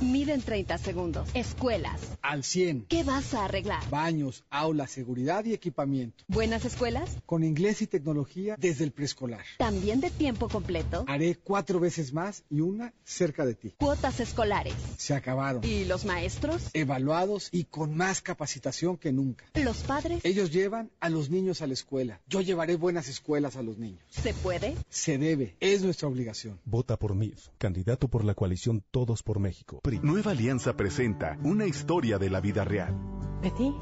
Miden 0.00 0.42
30 0.42 0.76
segundos. 0.76 1.30
Escuelas. 1.32 2.11
Al 2.32 2.44
100. 2.44 2.86
¿Qué 2.88 3.04
vas 3.04 3.34
a 3.34 3.44
arreglar? 3.44 3.82
Baños, 3.90 4.42
aulas, 4.48 4.90
seguridad 4.90 5.44
y 5.44 5.52
equipamiento. 5.52 6.24
¿Buenas 6.28 6.64
escuelas? 6.64 7.18
Con 7.26 7.44
inglés 7.44 7.82
y 7.82 7.86
tecnología 7.86 8.56
desde 8.58 8.84
el 8.84 8.92
preescolar. 8.92 9.44
¿También 9.58 10.00
de 10.00 10.08
tiempo 10.08 10.48
completo? 10.48 11.04
Haré 11.08 11.34
cuatro 11.34 11.78
veces 11.78 12.14
más 12.14 12.44
y 12.48 12.60
una 12.62 12.94
cerca 13.04 13.44
de 13.44 13.54
ti. 13.54 13.74
Cuotas 13.76 14.18
escolares. 14.18 14.72
Se 14.96 15.12
acabaron. 15.12 15.62
¿Y 15.62 15.84
los 15.84 16.06
maestros? 16.06 16.70
Evaluados 16.72 17.50
y 17.52 17.64
con 17.64 17.94
más 17.98 18.22
capacitación 18.22 18.96
que 18.96 19.12
nunca. 19.12 19.44
¿Los 19.52 19.82
padres? 19.82 20.24
Ellos 20.24 20.50
llevan 20.50 20.90
a 21.00 21.10
los 21.10 21.28
niños 21.28 21.60
a 21.60 21.66
la 21.66 21.74
escuela. 21.74 22.22
Yo 22.28 22.40
llevaré 22.40 22.76
buenas 22.76 23.08
escuelas 23.08 23.56
a 23.56 23.62
los 23.62 23.76
niños. 23.76 24.06
¿Se 24.08 24.32
puede? 24.32 24.74
Se 24.88 25.18
debe. 25.18 25.54
Es 25.60 25.82
nuestra 25.82 26.08
obligación. 26.08 26.58
Vota 26.64 26.98
por 26.98 27.14
MIF, 27.14 27.48
candidato 27.58 28.08
por 28.08 28.24
la 28.24 28.34
coalición 28.34 28.82
Todos 28.90 29.22
por 29.22 29.38
México. 29.38 29.80
PRI. 29.82 30.00
Nueva 30.02 30.30
Alianza 30.30 30.78
presenta 30.78 31.38
una 31.42 31.66
historia 31.66 32.18
de 32.21 32.21
la 32.30 32.40
vida 32.40 32.64
real. 32.64 32.94
Betty, 33.42 33.74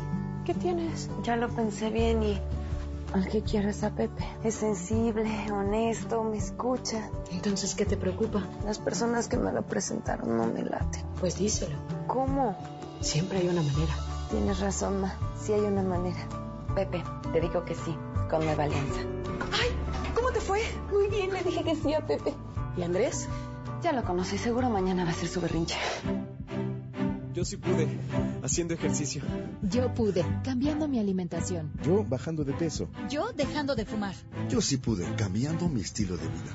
¿qué 0.45 0.55
tienes? 0.55 1.11
Ya 1.23 1.37
lo 1.37 1.49
pensé 1.49 1.91
bien 1.91 2.23
y 2.23 2.41
al 3.13 3.29
que 3.29 3.43
quiero 3.43 3.69
es 3.69 3.83
a 3.83 3.91
Pepe. 3.91 4.25
Es 4.45 4.55
sensible, 4.55 5.29
honesto, 5.53 6.23
me 6.25 6.39
escucha. 6.39 7.11
Entonces, 7.31 7.75
¿qué 7.75 7.85
te 7.85 7.97
preocupa? 7.97 8.47
Las 8.65 8.79
personas 8.79 9.29
que 9.29 9.37
me 9.37 9.53
lo 9.53 9.63
presentaron 9.63 10.37
no 10.37 10.47
me 10.47 10.63
laten. 10.63 11.03
Pues 11.19 11.37
díselo. 11.39 11.77
¿Cómo? 12.07 12.57
Siempre 13.01 13.39
hay 13.39 13.49
una 13.49 13.63
manera. 13.63 13.95
Tienes 14.31 14.61
razón, 14.61 15.01
Ma. 15.01 15.15
Sí 15.41 15.53
hay 15.53 15.63
una 15.63 15.83
manera. 15.83 16.21
Pepe, 16.75 17.03
te 17.33 17.41
digo 17.41 17.65
que 17.65 17.75
sí, 17.75 17.97
con 18.31 18.45
Nueva 18.45 18.65
Alianza. 18.65 19.01
¡Ay! 19.53 19.69
¿Cómo 20.15 20.31
te 20.31 20.41
fue? 20.41 20.61
Muy 20.93 21.09
bien, 21.09 21.33
le 21.33 21.43
dije 21.43 21.65
que 21.65 21.75
sí 21.75 21.95
a 21.95 22.07
Pepe. 22.07 22.33
¿Y 22.77 22.83
Andrés? 22.83 23.29
Ya 23.83 23.93
lo 23.93 24.05
conocí, 24.05 24.39
seguro 24.39 24.71
mañana 24.71 25.05
va 25.05 25.11
a 25.11 25.15
ser 25.15 25.29
su 25.29 25.41
berrinche. 25.41 25.77
Yo 27.41 27.47
sí 27.47 27.57
pude, 27.57 27.89
haciendo 28.43 28.75
ejercicio. 28.75 29.23
Yo 29.63 29.95
pude, 29.95 30.23
cambiando 30.45 30.87
mi 30.89 30.99
alimentación. 30.99 31.73
Yo 31.83 32.05
bajando 32.05 32.45
de 32.45 32.53
peso. 32.53 32.91
Yo 33.09 33.33
dejando 33.33 33.75
de 33.75 33.87
fumar. 33.87 34.15
Yo 34.51 34.61
sí 34.61 34.77
pude, 34.77 35.07
cambiando 35.15 35.67
mi 35.67 35.81
estilo 35.81 36.19
de 36.19 36.25
vida. 36.25 36.53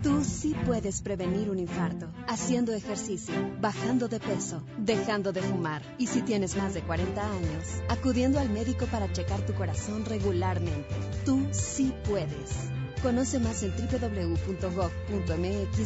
Tú 0.00 0.22
sí 0.22 0.54
puedes 0.64 1.02
prevenir 1.02 1.50
un 1.50 1.58
infarto 1.58 2.06
haciendo 2.28 2.72
ejercicio, 2.72 3.34
bajando 3.60 4.06
de 4.06 4.20
peso, 4.20 4.62
dejando 4.78 5.32
de 5.32 5.42
fumar 5.42 5.82
y 5.98 6.06
si 6.06 6.22
tienes 6.22 6.56
más 6.56 6.72
de 6.72 6.82
40 6.82 7.20
años, 7.28 7.66
acudiendo 7.88 8.38
al 8.38 8.48
médico 8.48 8.86
para 8.86 9.12
checar 9.12 9.44
tu 9.44 9.54
corazón 9.54 10.04
regularmente. 10.04 10.94
Tú 11.24 11.48
sí 11.50 11.92
puedes. 12.04 12.70
Conoce 13.02 13.40
más 13.40 13.64
en 13.64 13.72
www.gov.mx 13.72 14.62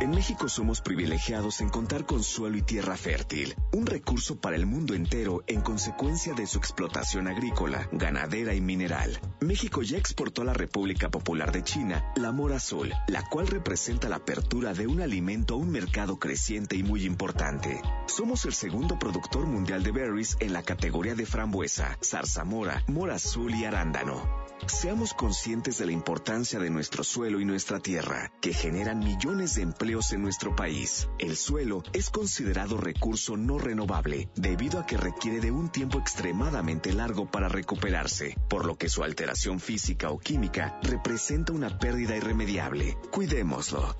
En 0.00 0.10
México 0.10 0.48
somos 0.48 0.80
privilegiados 0.80 1.60
en 1.60 1.70
contar 1.70 2.06
con 2.06 2.22
suelo 2.22 2.56
y 2.56 2.62
tierra 2.62 2.96
fértil, 2.96 3.56
un 3.72 3.84
recurso 3.84 4.40
para 4.40 4.54
el 4.54 4.64
mundo 4.64 4.94
entero 4.94 5.42
en 5.48 5.60
consecuencia 5.60 6.34
de 6.34 6.46
su 6.46 6.58
explotación 6.58 7.26
agrícola, 7.26 7.88
ganadera 7.90 8.54
y 8.54 8.60
mineral. 8.60 9.18
México 9.40 9.82
ya 9.82 9.98
exportó 9.98 10.42
a 10.42 10.44
la 10.44 10.54
República 10.54 11.10
Popular 11.10 11.50
de 11.50 11.64
China 11.64 12.12
la 12.14 12.30
mora 12.30 12.56
azul, 12.56 12.92
la 13.08 13.24
cual 13.28 13.48
representa 13.48 14.08
la 14.08 14.16
apertura 14.16 14.72
de 14.72 14.86
un 14.86 15.00
alimento 15.00 15.54
a 15.54 15.56
un 15.56 15.70
mercado 15.70 16.20
creciente 16.20 16.76
y 16.76 16.84
muy 16.84 17.04
importante. 17.04 17.82
Somos 18.06 18.44
el 18.44 18.52
segundo 18.52 19.00
productor 19.00 19.46
mundial 19.46 19.82
de 19.82 19.90
berries 19.90 20.36
en 20.38 20.52
la 20.52 20.62
categoría 20.62 21.16
de 21.16 21.26
frambuesa, 21.26 21.98
zarzamora, 22.04 22.84
mora 22.86 23.16
azul 23.16 23.52
y 23.52 23.64
arándano. 23.64 24.46
Seamos 24.66 25.14
conscientes 25.14 25.78
de 25.78 25.86
la 25.86 25.92
importancia 25.92 26.58
de 26.58 26.68
nuestro 26.68 27.04
suelo 27.04 27.40
y 27.40 27.44
nuestra 27.44 27.78
tierra, 27.78 28.32
que 28.40 28.52
generan 28.52 28.98
millones 28.98 29.54
de 29.54 29.62
empleos 29.62 29.77
en 29.80 30.22
nuestro 30.22 30.56
país. 30.56 31.08
El 31.18 31.36
suelo 31.36 31.82
es 31.92 32.10
considerado 32.10 32.76
recurso 32.78 33.36
no 33.36 33.58
renovable, 33.58 34.28
debido 34.34 34.80
a 34.80 34.86
que 34.86 34.96
requiere 34.96 35.40
de 35.40 35.52
un 35.52 35.70
tiempo 35.70 35.98
extremadamente 35.98 36.92
largo 36.92 37.30
para 37.30 37.48
recuperarse, 37.48 38.36
por 38.48 38.66
lo 38.66 38.76
que 38.76 38.88
su 38.88 39.04
alteración 39.04 39.60
física 39.60 40.10
o 40.10 40.18
química 40.18 40.80
representa 40.82 41.52
una 41.52 41.78
pérdida 41.78 42.16
irremediable. 42.16 42.98
Cuidémoslo. 43.12 43.96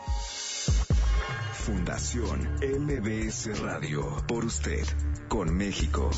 Fundación 1.53 2.49
MBS 2.61 3.61
Radio, 3.61 4.25
por 4.27 4.45
usted, 4.45 4.85
con 5.29 5.57
México. 5.57 6.11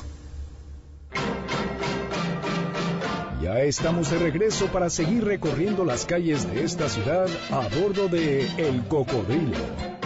Ya 3.43 3.61
estamos 3.61 4.11
de 4.11 4.19
regreso 4.19 4.67
para 4.67 4.91
seguir 4.91 5.25
recorriendo 5.25 5.87
las 5.87 6.05
calles 6.05 6.47
de 6.53 6.63
esta 6.63 6.91
ciudad 6.91 7.27
a 7.51 7.69
bordo 7.81 8.09
de 8.09 8.47
El 8.59 8.85
Cocodrilo. 8.87 10.00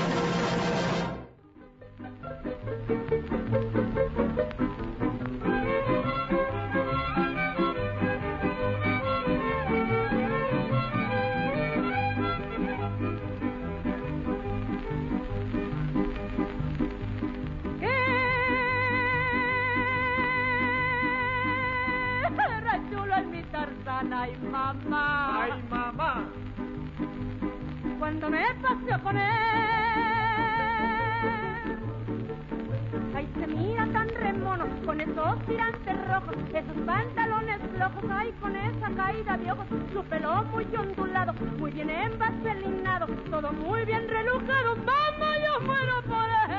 Caída 39.24 39.36
de 39.44 39.52
ojos, 39.52 39.66
su 39.92 40.04
pelo 40.04 40.44
muy 40.44 40.64
ondulado, 40.76 41.32
muy 41.58 41.70
bien 41.72 41.90
envaselinado, 41.90 43.06
todo 43.30 43.52
muy 43.52 43.84
bien 43.84 44.08
relujado, 44.08 44.76
mamá, 44.76 45.36
yo 45.44 45.60
muero 45.66 46.02
por 46.02 46.24
él. 46.24 46.54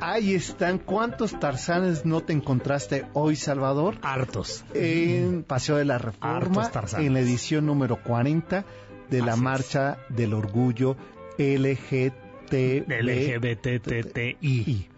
Ahí 0.00 0.34
están. 0.34 0.78
¿Cuántos 0.78 1.38
tarzanes 1.40 2.04
no 2.04 2.20
te 2.20 2.32
encontraste 2.32 3.06
hoy, 3.14 3.34
Salvador? 3.34 3.96
Hartos. 4.02 4.64
En 4.74 5.42
Paseo 5.42 5.76
de 5.76 5.84
la 5.84 5.98
Reforma, 5.98 6.36
Hartos 6.36 6.70
tarzanes. 6.70 7.06
en 7.06 7.14
la 7.14 7.20
edición 7.20 7.66
número 7.66 8.00
40 8.02 8.64
de 9.10 9.18
la 9.20 9.32
Así 9.32 9.38
es. 9.38 9.42
Marcha 9.44 9.98
del 10.10 10.34
Orgullo 10.34 10.96
LGBT. 11.38 12.52
LGBTTI. 12.88 14.88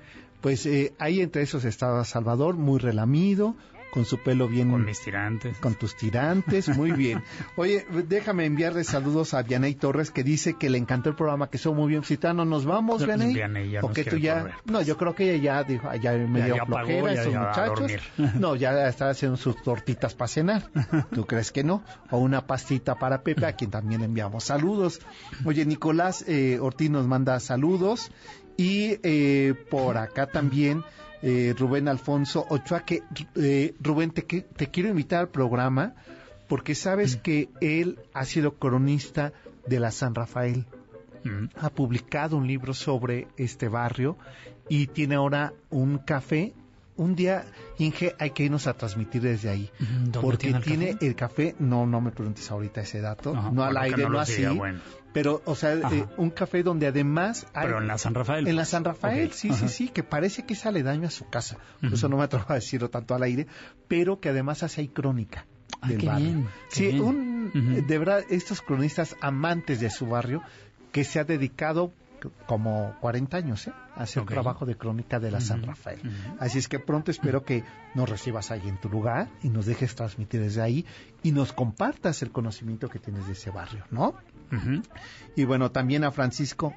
Pues 0.41 0.67
eh, 0.67 0.93
ahí 0.99 1.21
entre 1.21 1.43
esos 1.43 1.65
estaba 1.65 2.05
Salvador, 2.05 2.57
muy 2.57 2.79
relamido, 2.79 3.57
con 3.91 4.05
su 4.05 4.18
pelo 4.18 4.49
bien... 4.49 4.70
Con 4.70 4.84
mis 4.84 5.01
tirantes. 5.01 5.57
Con 5.59 5.74
tus 5.74 5.97
tirantes, 5.97 6.68
muy 6.76 6.93
bien. 6.93 7.22
Oye, 7.57 7.86
déjame 8.07 8.45
enviarle 8.45 8.84
saludos 8.84 9.34
a 9.34 9.43
Vianey 9.43 9.74
Torres, 9.74 10.11
que 10.11 10.22
dice 10.22 10.55
que 10.59 10.70
le 10.70 10.78
encantó 10.78 11.11
el 11.11 11.16
programa, 11.16 11.49
que 11.51 11.59
son 11.59 11.76
muy 11.76 11.89
bien. 11.89 12.03
Citano, 12.05 12.45
¿nos 12.45 12.64
vamos, 12.66 13.01
No, 13.01 13.07
pues, 13.07 13.16
Vianey? 13.18 13.34
Vianey 13.34 13.70
ya 13.70 13.80
¿O 13.80 13.89
nos 13.89 13.93
que 13.95 14.05
tú 14.05 14.16
ya...? 14.16 14.41
correr, 14.41 14.55
No, 14.66 14.82
yo 14.82 14.97
creo 14.97 15.14
que 15.14 15.34
ella 15.34 15.43
ya 15.59 15.64
dijo, 15.64 15.95
ya 15.95 16.12
me 16.12 16.45
dio 16.45 16.64
flojera 16.66 17.14
ya- 17.14 17.20
esos 17.22 17.32
ya 17.32 17.41
muchachos. 17.41 17.93
No, 18.39 18.57
ya 18.57 18.89
está 18.89 19.11
haciendo 19.11 19.36
sus 19.36 19.62
tortitas 19.62 20.14
para 20.14 20.28
cenar. 20.28 20.70
¿Tú 21.12 21.26
crees 21.26 21.51
que 21.53 21.64
no? 21.64 21.82
O 22.11 22.18
una 22.18 22.47
pastita 22.47 22.97
para 22.97 23.22
Pepe, 23.22 23.47
a 23.47 23.53
quien 23.55 23.70
también 23.70 24.01
le 24.01 24.07
enviamos 24.07 24.45
saludos. 24.45 25.01
Oye, 25.45 25.64
Nicolás 25.66 26.24
eh, 26.28 26.59
Ortiz 26.61 26.91
nos 26.91 27.07
manda 27.07 27.39
saludos. 27.41 28.11
Y 28.57 28.99
eh, 29.05 29.55
por 29.70 29.97
acá 29.99 30.26
también 30.26 30.82
eh, 31.23 31.55
Rubén 31.59 31.89
Alfonso 31.89 32.47
Ochoa, 32.49 32.85
que 32.85 33.03
eh, 33.37 33.75
Rubén, 33.81 34.11
te, 34.11 34.23
te 34.23 34.71
quiero 34.71 34.89
invitar 34.89 35.21
al 35.21 35.29
programa 35.29 35.95
porque 36.49 36.75
sabes 36.75 37.16
que 37.16 37.51
él 37.61 37.99
ha 38.14 38.25
sido 38.25 38.55
cronista 38.55 39.33
de 39.66 39.81
la 39.81 39.91
San 39.91 40.14
Rafael. 40.14 40.64
Mm. 41.25 41.47
Ha 41.57 41.71
publicado 41.71 42.37
un 42.37 42.47
libro 42.47 42.73
sobre 42.73 43.29
este 43.37 43.69
barrio 43.69 44.16
y 44.69 44.87
tiene 44.87 45.16
ahora 45.16 45.53
un 45.71 45.99
café. 45.99 46.55
Un 46.99 47.15
día, 47.15 47.45
Inge, 47.79 48.15
hay 48.19 48.31
que 48.33 48.43
irnos 48.43 48.67
a 48.67 48.75
transmitir 48.75 49.23
desde 49.23 49.49
ahí. 49.49 49.71
¿Dónde 49.79 50.21
Porque 50.21 50.53
tiene 50.53 50.91
el 50.91 50.95
café? 50.97 51.07
el 51.07 51.15
café, 51.15 51.55
no, 51.59 51.87
no 51.87 52.01
me 52.01 52.11
preguntes 52.11 52.51
ahorita 52.51 52.81
ese 52.83 53.01
dato, 53.01 53.35
Ajá, 53.35 53.51
no 53.53 53.63
al 53.65 53.73
bueno, 53.75 53.81
aire, 53.81 54.03
no 54.03 54.09
no, 54.11 54.21
así. 54.21 54.45
bueno. 54.45 54.81
Pero, 55.13 55.41
o 55.47 55.55
sea, 55.55 55.73
eh, 55.75 56.07
un 56.19 56.31
café 56.31 56.63
donde 56.63 56.87
además 56.87 57.47
hay... 57.55 57.67
Pero 57.67 57.79
en 57.81 57.87
la 57.87 57.97
San 57.99 58.15
Rafael. 58.15 58.47
En 58.47 58.57
la 58.57 58.63
pues. 58.63 58.69
San 58.69 58.85
Rafael, 58.85 59.33
sí, 59.33 59.49
ajá. 59.49 59.69
sí, 59.69 59.69
sí, 59.69 59.89
que 59.89 60.03
parece 60.03 60.45
que 60.45 60.53
es 60.55 60.67
aledaño 60.67 61.07
a 61.09 61.11
su 61.11 61.29
casa. 61.29 61.57
Por 61.81 61.95
eso 61.95 62.09
no 62.09 62.19
me 62.19 62.25
atrevo 62.25 62.45
a 62.49 62.55
decirlo 62.55 62.91
tanto 62.91 63.15
al 63.15 63.23
aire, 63.23 63.47
pero 63.89 64.21
que 64.21 64.29
además 64.29 64.63
hace 64.63 64.83
ahí 64.83 64.89
crónica 64.89 65.47
Ah, 65.81 65.89
del 65.89 65.99
qué 65.99 66.07
barrio. 66.07 66.27
bien, 66.27 66.49
qué 66.71 66.75
sí, 66.77 66.87
bien. 66.89 67.03
un, 67.03 67.87
de 67.87 67.99
verdad, 67.99 68.23
estos 68.31 68.61
cronistas 68.61 69.15
amantes 69.21 69.79
de 69.81 69.91
su 69.91 70.07
barrio, 70.07 70.43
que 70.93 71.05
se 71.05 71.21
ha 71.21 71.25
dedicado 71.25 71.93
como 72.47 72.95
40 73.01 73.37
años 73.37 73.66
¿eh? 73.66 73.73
hacer 73.95 74.23
Ok. 74.23 74.31
trabajo 74.31 74.66
de 74.66 74.77
crónica 74.77 75.19
de 75.21 75.31
la 75.31 75.41
San 75.41 75.62
Rafael. 75.62 76.01
Así 76.39 76.59
es 76.59 76.69
que 76.69 76.79
pronto 76.79 77.11
espero 77.11 77.45
que 77.45 77.64
nos 77.95 78.09
recibas 78.09 78.51
ahí 78.51 78.69
en 78.69 78.79
tu 78.81 78.89
lugar 78.89 79.29
y 79.43 79.49
nos 79.49 79.66
dejes 79.66 79.95
transmitir 79.95 80.41
desde 80.41 80.62
ahí 80.62 80.87
y 81.23 81.33
nos 81.33 81.53
compartas 81.53 82.23
el 82.23 82.31
conocimiento 82.31 82.89
que 82.89 82.99
tienes 82.99 83.27
de 83.27 83.33
ese 83.33 83.51
barrio, 83.51 83.85
¿no? 83.91 84.14
Y 85.37 85.45
bueno, 85.45 85.71
también 85.71 86.05
a 86.05 86.11
Francisco, 86.11 86.75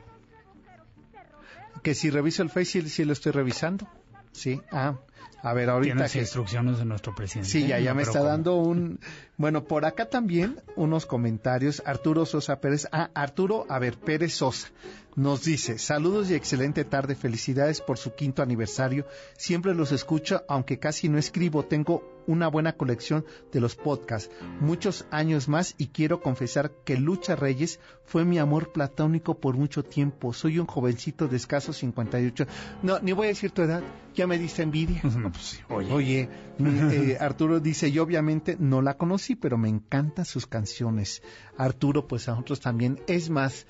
que 1.83 1.95
si 1.95 2.09
reviso 2.09 2.43
el 2.43 2.49
Face, 2.49 2.81
sí, 2.89 3.05
lo 3.05 3.13
estoy 3.13 3.31
revisando. 3.31 3.87
Sí, 4.33 4.61
ah, 4.71 4.95
a 5.43 5.53
ver, 5.53 5.69
ahorita 5.69 5.93
Tienes 5.95 6.11
que... 6.13 6.19
instrucciones 6.19 6.77
de 6.77 6.85
nuestro 6.85 7.15
presidente. 7.15 7.49
Sí, 7.49 7.67
ya, 7.67 7.79
ya 7.79 7.91
No, 7.91 7.95
me 7.95 8.03
está 8.03 8.23
dando 8.23 8.55
un... 8.55 8.99
Bueno, 9.41 9.63
por 9.63 9.85
acá 9.85 10.07
también 10.07 10.61
unos 10.75 11.07
comentarios. 11.07 11.81
Arturo 11.87 12.27
Sosa 12.27 12.61
Pérez. 12.61 12.87
Ah, 12.91 13.09
Arturo, 13.15 13.65
a 13.69 13.79
ver, 13.79 13.97
Pérez 13.97 14.35
Sosa. 14.35 14.67
Nos 15.15 15.43
dice, 15.43 15.79
saludos 15.79 16.29
y 16.29 16.35
excelente 16.35 16.85
tarde, 16.85 17.15
felicidades 17.15 17.81
por 17.81 17.97
su 17.97 18.13
quinto 18.13 18.43
aniversario. 18.43 19.07
Siempre 19.35 19.73
los 19.73 19.91
escucho, 19.91 20.43
aunque 20.47 20.77
casi 20.77 21.09
no 21.09 21.17
escribo, 21.17 21.65
tengo 21.65 22.21
una 22.27 22.47
buena 22.47 22.73
colección 22.73 23.25
de 23.51 23.59
los 23.59 23.75
podcasts, 23.75 24.33
muchos 24.59 25.05
años 25.11 25.49
más 25.49 25.75
y 25.77 25.87
quiero 25.87 26.21
confesar 26.21 26.71
que 26.85 26.95
Lucha 26.95 27.35
Reyes 27.35 27.79
fue 28.05 28.25
mi 28.25 28.37
amor 28.37 28.71
platónico 28.71 29.39
por 29.39 29.55
mucho 29.55 29.83
tiempo. 29.83 30.31
Soy 30.31 30.59
un 30.59 30.67
jovencito 30.67 31.27
de 31.27 31.37
escasos 31.37 31.77
58. 31.77 32.45
No, 32.83 32.99
ni 32.99 33.11
voy 33.11 33.25
a 33.25 33.29
decir 33.29 33.51
tu 33.51 33.63
edad, 33.63 33.83
ya 34.13 34.27
me 34.27 34.37
diste 34.37 34.63
envidia. 34.63 35.01
No, 35.03 35.31
pues 35.31 35.61
oye. 35.69 35.91
Oye, 35.93 36.29
eh, 36.59 37.17
Arturo 37.19 37.59
dice, 37.59 37.91
yo 37.91 38.03
obviamente 38.03 38.55
no 38.59 38.81
la 38.81 38.95
conocí, 38.95 39.30
pero 39.35 39.57
me 39.57 39.69
encantan 39.69 40.25
sus 40.25 40.47
canciones. 40.47 41.21
Arturo, 41.57 42.07
pues 42.07 42.27
a 42.27 42.31
nosotros 42.31 42.59
también. 42.59 42.99
Es 43.07 43.29
más, 43.29 43.65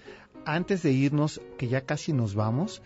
antes 0.45 0.84
de 0.84 0.91
irnos, 0.91 1.41
que 1.57 1.68
ya 1.68 1.82
casi 1.82 2.14
nos 2.14 2.36
vamos, 2.36 2.82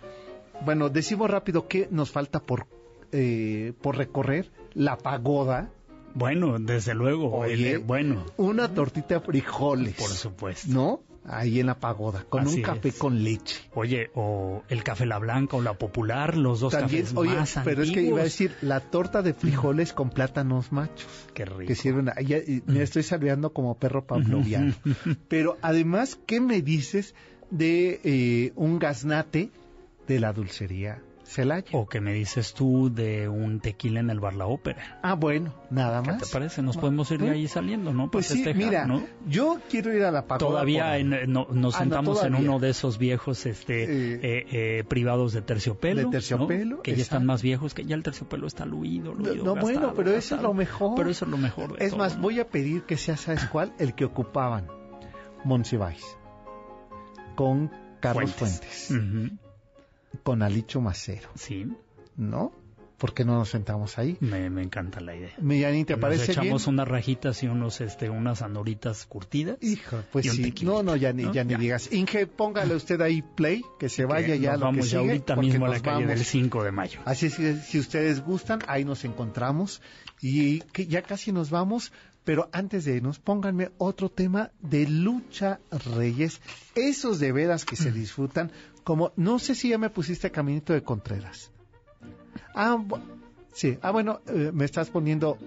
bueno, 0.63 0.89
decimos 0.89 1.30
rápido 1.30 1.67
que 1.67 1.88
nos 1.91 2.11
falta 2.11 2.41
por, 2.41 2.67
eh, 3.11 3.73
por 3.82 3.97
recorrer 3.97 4.51
la 4.73 4.97
pagoda. 4.97 5.69
Bueno, 6.13 6.57
desde 6.59 6.93
luego. 6.93 7.30
Oye, 7.36 7.73
el- 7.73 7.80
bueno, 7.80 8.26
Una 8.38 8.73
tortita 8.73 9.15
de 9.15 9.19
frijoles. 9.21 9.95
por 9.95 10.09
supuesto. 10.09 10.67
¿No? 10.71 11.01
Ahí 11.28 11.59
en 11.59 11.65
la 11.67 11.80
pagoda, 11.80 12.23
con 12.30 12.43
Así 12.43 12.57
un 12.57 12.61
café 12.61 12.89
es. 12.89 12.97
con 12.97 13.23
leche. 13.23 13.61
Oye, 13.73 14.11
o 14.15 14.63
el 14.69 14.84
café 14.84 15.05
La 15.05 15.17
Blanca 15.19 15.57
o 15.57 15.61
la 15.61 15.73
Popular, 15.73 16.38
los 16.38 16.59
dos 16.59 16.71
También, 16.73 17.03
cafés 17.03 17.17
oye, 17.17 17.36
más 17.36 17.59
pero 17.63 17.82
es 17.84 17.91
que 17.91 18.01
iba 18.01 18.19
a 18.19 18.21
antiguos. 18.21 18.23
decir 18.23 18.55
la 18.61 18.80
torta 18.80 19.21
de 19.21 19.34
frijoles 19.34 19.93
con 19.93 20.09
plátanos 20.09 20.71
machos. 20.71 21.07
Qué 21.34 21.45
rico. 21.45 21.67
Que 21.67 21.76
sirven, 21.76 22.11
ya- 22.26 22.38
me 22.67 22.82
estoy 22.82 23.03
saludando 23.03 23.51
como 23.53 23.78
perro 23.78 24.05
pavloviano. 24.05 24.73
pero 25.28 25.57
además, 25.61 26.17
¿qué 26.26 26.39
me 26.39 26.61
dices 26.61 27.15
de 27.51 27.99
eh, 28.03 28.53
un 28.55 28.80
gaznate 28.80 29.49
de 30.07 30.19
la 30.19 30.34
dulcería 30.34 31.01
Celaya? 31.26 31.65
O 31.73 31.88
que 31.88 31.99
me 32.01 32.13
dices 32.13 32.53
tú 32.53 32.93
de 32.93 33.28
un 33.28 33.59
tequila 33.59 33.99
en 33.99 34.09
el 34.09 34.19
bar 34.19 34.36
La 34.36 34.45
Ópera. 34.45 34.99
Ah, 35.01 35.15
bueno, 35.15 35.53
nada 35.71 36.01
¿Qué 36.03 36.11
más. 36.11 36.21
te 36.21 36.28
parece? 36.32 36.61
Nos 36.61 36.78
podemos 36.78 37.09
ir 37.11 37.19
de 37.19 37.32
ahí 37.32 37.47
saliendo, 37.47 37.91
¿no? 37.93 38.03
Para 38.03 38.11
Pues 38.11 38.28
sí, 38.28 38.43
festejar, 38.43 38.55
mira, 38.57 38.86
¿no? 38.86 39.03
yo 39.28 39.59
quiero 39.69 39.93
ir 39.93 40.03
a 40.03 40.11
la 40.11 40.28
pagoda. 40.28 40.47
Todavía 40.49 40.97
en- 40.97 41.13
eh, 41.13 41.26
no- 41.28 41.47
nos 41.51 41.76
Ah, 41.76 41.80
no, 41.80 41.84
sentamos 41.84 42.23
en 42.23 42.36
uno 42.36 42.59
de 42.59 42.69
esos 42.69 42.97
viejos 42.97 43.45
este, 43.45 43.84
eh, 44.15 44.45
eh, 44.80 44.84
privados 44.88 45.34
de 45.34 45.41
terciopelo. 45.41 46.01
De 46.01 46.07
terciopelo. 46.07 46.82
Que 46.82 46.95
ya 46.95 47.01
están 47.01 47.26
más 47.26 47.41
viejos, 47.41 47.73
que 47.73 47.86
ya 47.86 47.95
el 47.95 48.03
terciopelo 48.03 48.47
está 48.47 48.65
luido. 48.65 49.13
luido, 49.13 49.43
No, 49.43 49.55
bueno, 49.55 49.80
gastado, 49.82 49.93
pero 49.95 50.11
eso 50.11 50.36
es 50.36 50.41
lo 50.41 50.53
mejor. 50.53 50.93
Pero 50.95 51.09
eso 51.09 51.26
es 51.26 51.32
lo 51.32 51.38
mejor. 51.38 51.78
de 51.78 51.84
Es 51.86 51.91
todo, 51.91 51.99
más, 51.99 52.19
voy 52.21 52.39
a 52.39 52.47
pedir 52.47 52.84
que 52.84 52.97
sea, 52.97 53.17
¿sabes 53.17 53.45
cuál? 53.45 53.73
El 53.80 53.95
que 53.95 54.05
ocupaban 54.05 54.67
Monsiváis. 55.43 56.03
Con 57.36 57.71
Carlos 57.99 58.32
Fuentes. 58.34 58.91
Ujú. 58.91 59.38
Con 60.24 60.41
Alicho 60.43 60.82
Macero. 60.82 61.30
Sí. 61.36 61.68
¿No? 62.18 62.51
¿Por 62.97 63.13
qué 63.13 63.26
no 63.26 63.34
nos 63.38 63.49
sentamos 63.49 63.97
ahí? 63.97 64.16
Me, 64.22 64.49
me 64.49 64.63
encanta 64.63 65.01
la 65.01 65.13
idea. 65.16 65.34
Millani, 65.39 65.84
¿te 65.84 65.93
Nos 65.93 65.99
parece 66.01 66.32
echamos 66.32 66.63
bien? 66.66 66.76
unas 66.76 66.88
rajitas 66.88 67.43
y 67.43 67.47
unos, 67.47 67.82
este, 67.82 68.09
unas 68.09 68.41
andoritas 68.41 69.05
curtidas. 69.05 69.57
Hijo, 69.61 70.01
pues 70.13 70.32
sí. 70.32 70.53
No, 70.63 70.82
no, 70.82 70.95
ya 70.95 71.11
ni, 71.11 71.24
¿no? 71.24 71.34
ya 71.34 71.43
ni 71.43 71.55
digas. 71.55 71.91
Inge, 71.91 72.26
póngale 72.26 72.74
usted 72.74 73.01
ahí 73.01 73.22
play, 73.22 73.63
que 73.80 73.89
se 73.89 74.05
vaya 74.05 74.28
Que 74.28 74.39
ya 74.39 74.51
nos 74.53 74.59
lo 74.61 74.66
que 74.68 74.72
vamos 74.72 74.86
ya 74.89 74.99
sigue, 74.99 75.11
ahorita 75.11 75.36
porque 75.36 75.49
mismo 75.49 75.66
a 75.66 75.68
la 75.70 75.74
nos 75.76 75.84
calle 75.84 76.05
vamos. 76.05 76.16
del 76.16 76.26
5 76.26 76.63
de 76.63 76.72
mayo. 76.72 76.99
Así 77.03 77.26
es 77.26 77.36
que 77.36 77.55
si 77.57 77.80
ustedes 77.80 78.22
gustan, 78.24 78.59
ahí 78.68 78.86
nos 78.86 79.03
encontramos 79.03 79.82
y 80.22 80.61
que 80.61 80.88
ya 80.88 81.01
casi 81.01 81.34
nos 81.34 81.49
vamos, 81.49 81.91
pero 82.24 82.47
antes 82.53 82.86
de 82.86 82.95
irnos, 82.95 83.20
pónganme 83.20 83.72
otro 83.78 84.07
tema 84.09 84.51
de 84.61 84.88
lucha 84.88 85.59
reyes, 85.97 86.39
esos 86.76 87.20
de 87.20 87.34
veras 87.34 87.66
que 87.66 87.76
se 87.76 87.91
disfrutan, 87.91 88.51
como 88.86 89.11
no 89.17 89.38
sé 89.39 89.53
si 89.55 89.69
ya 89.69 89.77
me 89.77 89.89
pusiste 89.89 90.31
Caminito 90.31 90.71
de 90.71 90.81
Contreras. 90.83 91.51
Ah, 92.53 92.81
sí, 93.51 93.77
ah 93.81 93.91
bueno, 93.91 94.21
eh, 94.27 94.51
me 94.53 94.63
estás 94.63 94.89
poniendo 94.89 95.38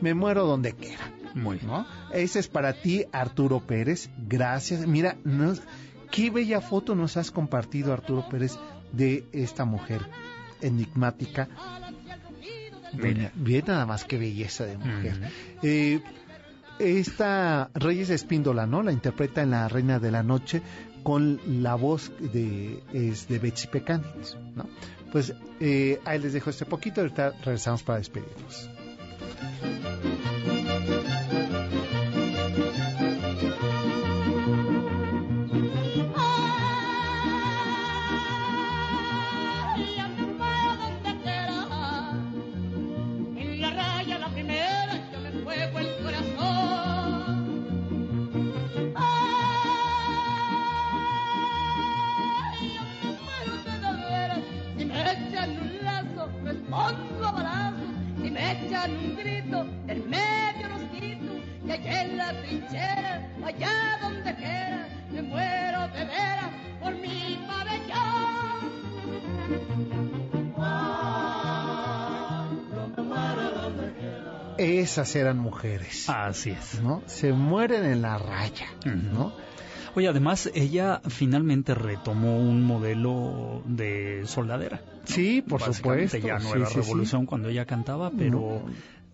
Me 0.00 0.14
muero 0.14 0.46
donde 0.46 0.72
quiera. 0.72 1.12
Muy 1.34 1.58
¿no? 1.62 1.86
Ese 2.12 2.38
es 2.38 2.48
para 2.48 2.72
ti, 2.72 3.04
Arturo 3.12 3.60
Pérez. 3.60 4.08
Gracias. 4.28 4.86
Mira, 4.86 5.16
nos- 5.24 5.60
qué 6.10 6.30
bella 6.30 6.60
foto 6.60 6.94
nos 6.94 7.16
has 7.16 7.30
compartido, 7.30 7.92
Arturo 7.92 8.26
Pérez, 8.28 8.56
de 8.92 9.24
esta 9.32 9.64
mujer 9.64 10.00
enigmática. 10.62 11.48
Doña- 12.92 13.32
Bien, 13.34 13.64
nada 13.66 13.86
más 13.86 14.04
que 14.04 14.16
belleza 14.18 14.64
de 14.66 14.78
mujer. 14.78 15.20
Eh, 15.62 16.00
esta 16.78 17.70
Reyes 17.74 18.10
Espíndola, 18.10 18.66
¿no? 18.66 18.82
La 18.82 18.92
interpreta 18.92 19.42
en 19.42 19.50
La 19.50 19.68
Reina 19.68 19.98
de 19.98 20.10
la 20.12 20.22
Noche 20.22 20.62
con 21.04 21.38
la 21.62 21.76
voz 21.76 22.10
de, 22.18 22.82
es 22.92 23.28
de 23.28 23.38
Betsy. 23.38 23.68
Pues 25.12 25.32
eh, 25.60 26.00
ahí 26.04 26.18
les 26.18 26.32
dejo 26.32 26.50
este 26.50 26.64
poquito, 26.64 27.02
ahorita 27.02 27.34
regresamos 27.44 27.84
para 27.84 27.98
despedirnos. 27.98 28.68
Un 58.90 59.16
grito, 59.16 59.66
en 59.88 60.10
medio 60.10 60.68
los 60.68 60.82
quito. 60.90 61.32
Y 61.66 61.70
allá 61.70 62.02
en 62.02 62.16
la 62.16 62.32
trinchera, 62.42 63.28
allá 63.44 63.98
donde 64.02 64.34
quiera, 64.34 64.88
me 65.10 65.22
muero 65.22 65.88
de 65.88 66.04
veras 66.04 66.50
por 66.80 66.94
mi 66.94 67.38
pabellón. 67.46 68.44
Esas 74.56 75.14
eran 75.16 75.38
mujeres. 75.38 76.08
Así 76.08 76.50
es. 76.50 76.80
¿no? 76.80 77.02
Se 77.06 77.32
mueren 77.32 77.84
en 77.84 78.02
la 78.02 78.18
raya, 78.18 78.68
¿no? 78.84 79.32
Oye, 79.96 80.08
además, 80.08 80.50
ella 80.54 81.00
finalmente 81.08 81.74
retomó 81.74 82.38
un 82.38 82.62
modelo 82.62 83.62
de 83.66 84.22
soldadera. 84.26 84.80
Sí, 85.04 85.42
por 85.42 85.60
supuesto. 85.62 86.18
Ya 86.18 86.38
no 86.38 86.50
sí, 86.50 86.56
era 86.56 86.66
sí, 86.66 86.74
sí. 86.74 86.80
revolución 86.80 87.26
cuando 87.26 87.48
ella 87.48 87.64
cantaba, 87.64 88.10
pero 88.10 88.64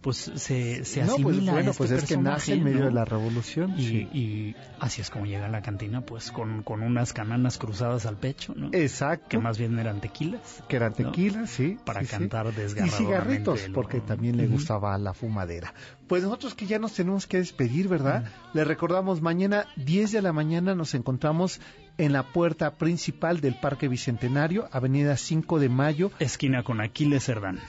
pues 0.01 0.17
se, 0.17 0.85
se 0.85 1.03
No, 1.05 1.13
asimila 1.13 1.23
pues 1.39 1.49
a 1.49 1.53
bueno, 1.53 1.71
este 1.73 1.79
pues 1.79 1.91
es 1.91 2.05
que 2.09 2.17
nace 2.17 2.55
en 2.55 2.65
medio 2.65 2.81
¿no? 2.81 2.85
de 2.87 2.93
la 2.93 3.05
revolución. 3.05 3.75
Y, 3.79 3.85
sí. 3.87 3.97
y 4.13 4.57
así 4.79 5.03
es 5.03 5.11
como 5.11 5.27
llega 5.27 5.47
a 5.47 5.49
la 5.51 5.61
cantina, 5.63 6.01
pues 6.01 6.31
con, 6.31 6.63
con 6.63 6.83
unas 6.83 7.13
cananas 7.13 7.59
cruzadas 7.59 8.07
al 8.07 8.17
pecho, 8.17 8.55
¿no? 8.57 8.71
Exacto. 8.73 9.27
Que 9.29 9.39
más 9.39 9.59
bien 9.59 9.79
eran 9.79 10.01
tequilas. 10.01 10.63
que 10.69 10.77
eran 10.77 10.95
¿no? 10.99 11.11
tequilas, 11.11 11.51
sí. 11.51 11.77
Para 11.85 12.01
sí, 12.01 12.07
sí. 12.07 12.11
cantar 12.13 12.47
Y 12.57 12.89
cigarritos, 12.91 13.65
el- 13.65 13.73
porque 13.73 14.01
también 14.01 14.37
le 14.37 14.47
gustaba 14.47 14.97
la 14.99 15.13
fumadera. 15.13 15.75
Pues 16.07 16.23
nosotros 16.23 16.55
que 16.55 16.67
ya 16.67 16.79
nos 16.79 16.95
tenemos 16.95 17.27
que 17.27 17.37
despedir, 17.37 17.87
¿verdad? 17.89 18.25
Le 18.55 18.65
recordamos, 18.65 19.21
mañana 19.21 19.67
10 19.77 20.13
de 20.13 20.23
la 20.23 20.33
mañana 20.33 20.75
nos 20.75 20.95
encontramos 20.95 21.61
en 22.01 22.13
la 22.15 22.23
puerta 22.23 22.73
principal 22.73 23.41
del 23.41 23.55
Parque 23.55 23.87
Bicentenario, 23.87 24.69
Avenida 24.73 25.17
5 25.17 25.59
de 25.59 25.69
Mayo. 25.69 26.11
Esquina 26.19 26.63
con 26.63 26.81
Aquiles 26.81 27.25
Cerdán. 27.25 27.61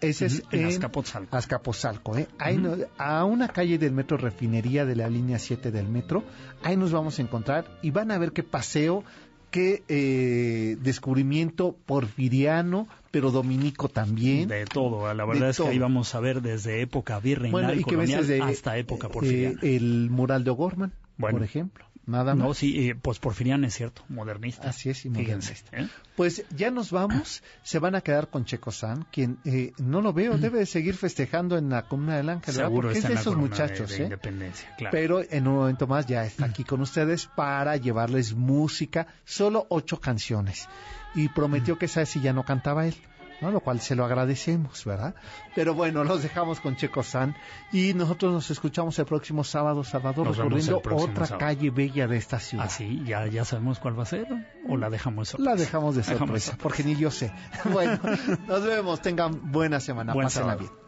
Ese 0.00 0.26
es 0.26 0.42
en 0.52 0.66
Azcapotzalco. 0.66 1.36
Azcapotzalco, 1.36 2.16
¿eh? 2.16 2.28
Ahí 2.38 2.62
a 2.96 3.24
una 3.24 3.48
calle 3.48 3.78
del 3.78 3.92
metro 3.92 4.16
Refinería 4.16 4.84
de 4.84 4.94
la 4.94 5.08
línea 5.08 5.38
7 5.38 5.72
del 5.72 5.88
metro. 5.88 6.22
Ahí 6.62 6.76
nos 6.76 6.92
vamos 6.92 7.18
a 7.18 7.22
encontrar 7.22 7.66
y 7.82 7.90
van 7.90 8.12
a 8.12 8.18
ver 8.18 8.30
qué 8.30 8.44
paseo, 8.44 9.02
qué 9.50 9.82
eh, 9.88 10.76
descubrimiento 10.80 11.76
porfiriano, 11.84 12.86
pero 13.10 13.32
dominico 13.32 13.88
también. 13.88 14.46
De 14.48 14.64
todo, 14.64 15.12
la 15.12 15.24
verdad 15.24 15.46
De 15.46 15.50
es 15.50 15.56
que 15.58 15.66
ahí 15.68 15.78
vamos 15.78 16.14
a 16.14 16.20
ver 16.20 16.40
desde 16.40 16.82
época 16.82 17.18
virreinal, 17.18 17.50
Bueno, 17.64 17.72
y 17.74 17.78
que 17.84 17.96
colonial, 17.96 18.20
ves 18.20 18.28
desde 18.28 18.42
hasta 18.42 18.78
época 18.78 19.08
eh, 19.08 19.10
porfiriana. 19.10 19.58
el 19.62 20.08
mural 20.08 20.44
de 20.44 20.50
O'Gorman, 20.50 20.92
Bueno. 21.18 21.38
por 21.38 21.44
ejemplo. 21.44 21.84
Nada 22.04 22.34
más. 22.34 22.46
No, 22.46 22.54
sí, 22.54 22.88
eh, 22.88 22.94
pues 23.00 23.18
porfiriana 23.20 23.68
es 23.68 23.74
cierto, 23.74 24.02
modernista. 24.08 24.70
Así 24.70 24.90
es, 24.90 25.04
y 25.06 25.10
Fíjense, 25.10 25.52
modernista. 25.52 25.76
¿eh? 25.76 25.88
Pues 26.16 26.44
ya 26.50 26.70
nos 26.70 26.90
vamos, 26.90 27.42
se 27.62 27.78
van 27.78 27.94
a 27.94 28.00
quedar 28.00 28.28
con 28.28 28.44
Checo 28.44 28.72
San, 28.72 29.06
quien 29.12 29.38
eh, 29.44 29.72
no 29.78 30.00
lo 30.00 30.12
veo, 30.12 30.36
debe 30.36 30.58
de 30.58 30.66
seguir 30.66 30.96
festejando 30.96 31.56
en 31.56 31.70
la 31.70 31.82
comuna 31.82 32.16
del 32.16 32.28
Ángel. 32.28 32.54
Seguro 32.54 32.88
porque 32.88 32.98
es 32.98 33.08
de 33.08 33.14
esos 33.14 33.36
muchachos, 33.36 33.90
de, 33.90 33.96
de 33.96 34.02
¿eh? 34.02 34.04
independencia, 34.04 34.74
claro. 34.76 34.90
Pero 34.90 35.22
en 35.28 35.46
un 35.46 35.54
momento 35.54 35.86
más 35.86 36.06
ya 36.06 36.24
está 36.24 36.46
aquí 36.46 36.64
con 36.64 36.80
ustedes 36.80 37.26
para 37.26 37.76
llevarles 37.76 38.34
música, 38.34 39.06
solo 39.24 39.66
ocho 39.68 40.00
canciones. 40.00 40.68
Y 41.14 41.28
prometió 41.28 41.78
que 41.78 41.84
esa 41.84 42.04
sí 42.06 42.20
ya 42.20 42.32
no 42.32 42.42
cantaba 42.44 42.86
él, 42.86 42.94
¿no? 43.42 43.50
Lo 43.50 43.60
cual 43.60 43.80
se 43.80 43.94
lo 43.96 44.04
agradecemos, 44.04 44.84
¿verdad? 44.84 45.14
Pero 45.54 45.74
bueno, 45.74 46.04
los 46.04 46.22
dejamos 46.22 46.60
con 46.60 46.76
Checo 46.76 47.02
San 47.02 47.34
y 47.72 47.92
nosotros 47.94 48.32
nos 48.32 48.50
escuchamos 48.50 48.98
el 48.98 49.04
próximo 49.04 49.44
sábado, 49.44 49.82
Nos 49.82 49.92
vemos 49.92 50.36
recorriendo 50.36 50.78
otra 50.78 51.26
sábado. 51.26 51.38
calle 51.38 51.70
bella 51.70 52.06
de 52.08 52.16
esta 52.16 52.38
ciudad. 52.38 52.66
Así, 52.66 53.02
ya, 53.04 53.26
ya 53.26 53.44
sabemos 53.44 53.78
cuál 53.78 53.98
va 53.98 54.04
a 54.04 54.06
ser, 54.06 54.26
o 54.68 54.76
la 54.76 54.88
dejamos 54.88 55.28
sorpresa. 55.28 55.50
La 55.50 55.56
dejamos 55.56 55.94
de 55.96 56.02
Dejamos 56.02 56.20
sorpresa, 56.20 56.56
porque 56.62 56.84
ni 56.84 56.96
yo 56.96 57.10
sé. 57.10 57.32
Bueno, 57.72 57.98
nos 58.46 58.64
vemos, 58.64 59.02
tengan 59.02 59.50
buena 59.52 59.80
semana, 59.80 60.14
Buen 60.14 60.26
pásenla 60.26 60.52
sábado. 60.52 60.68
bien. 60.70 60.81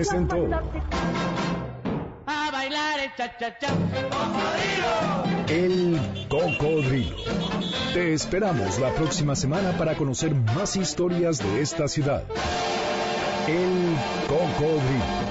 Presentó 0.00 0.48
A 2.26 2.50
bailar 2.50 3.00
el 3.00 3.14
cha-cha-cha. 3.16 3.68
El 5.46 6.26
Cocodrilo. 6.30 7.16
Te 7.92 8.14
esperamos 8.14 8.78
la 8.78 8.94
próxima 8.94 9.36
semana 9.36 9.76
para 9.76 9.96
conocer 9.96 10.34
más 10.34 10.76
historias 10.76 11.38
de 11.38 11.60
esta 11.60 11.86
ciudad. 11.86 12.24
El 13.46 13.94
Cocodrilo. 14.26 15.29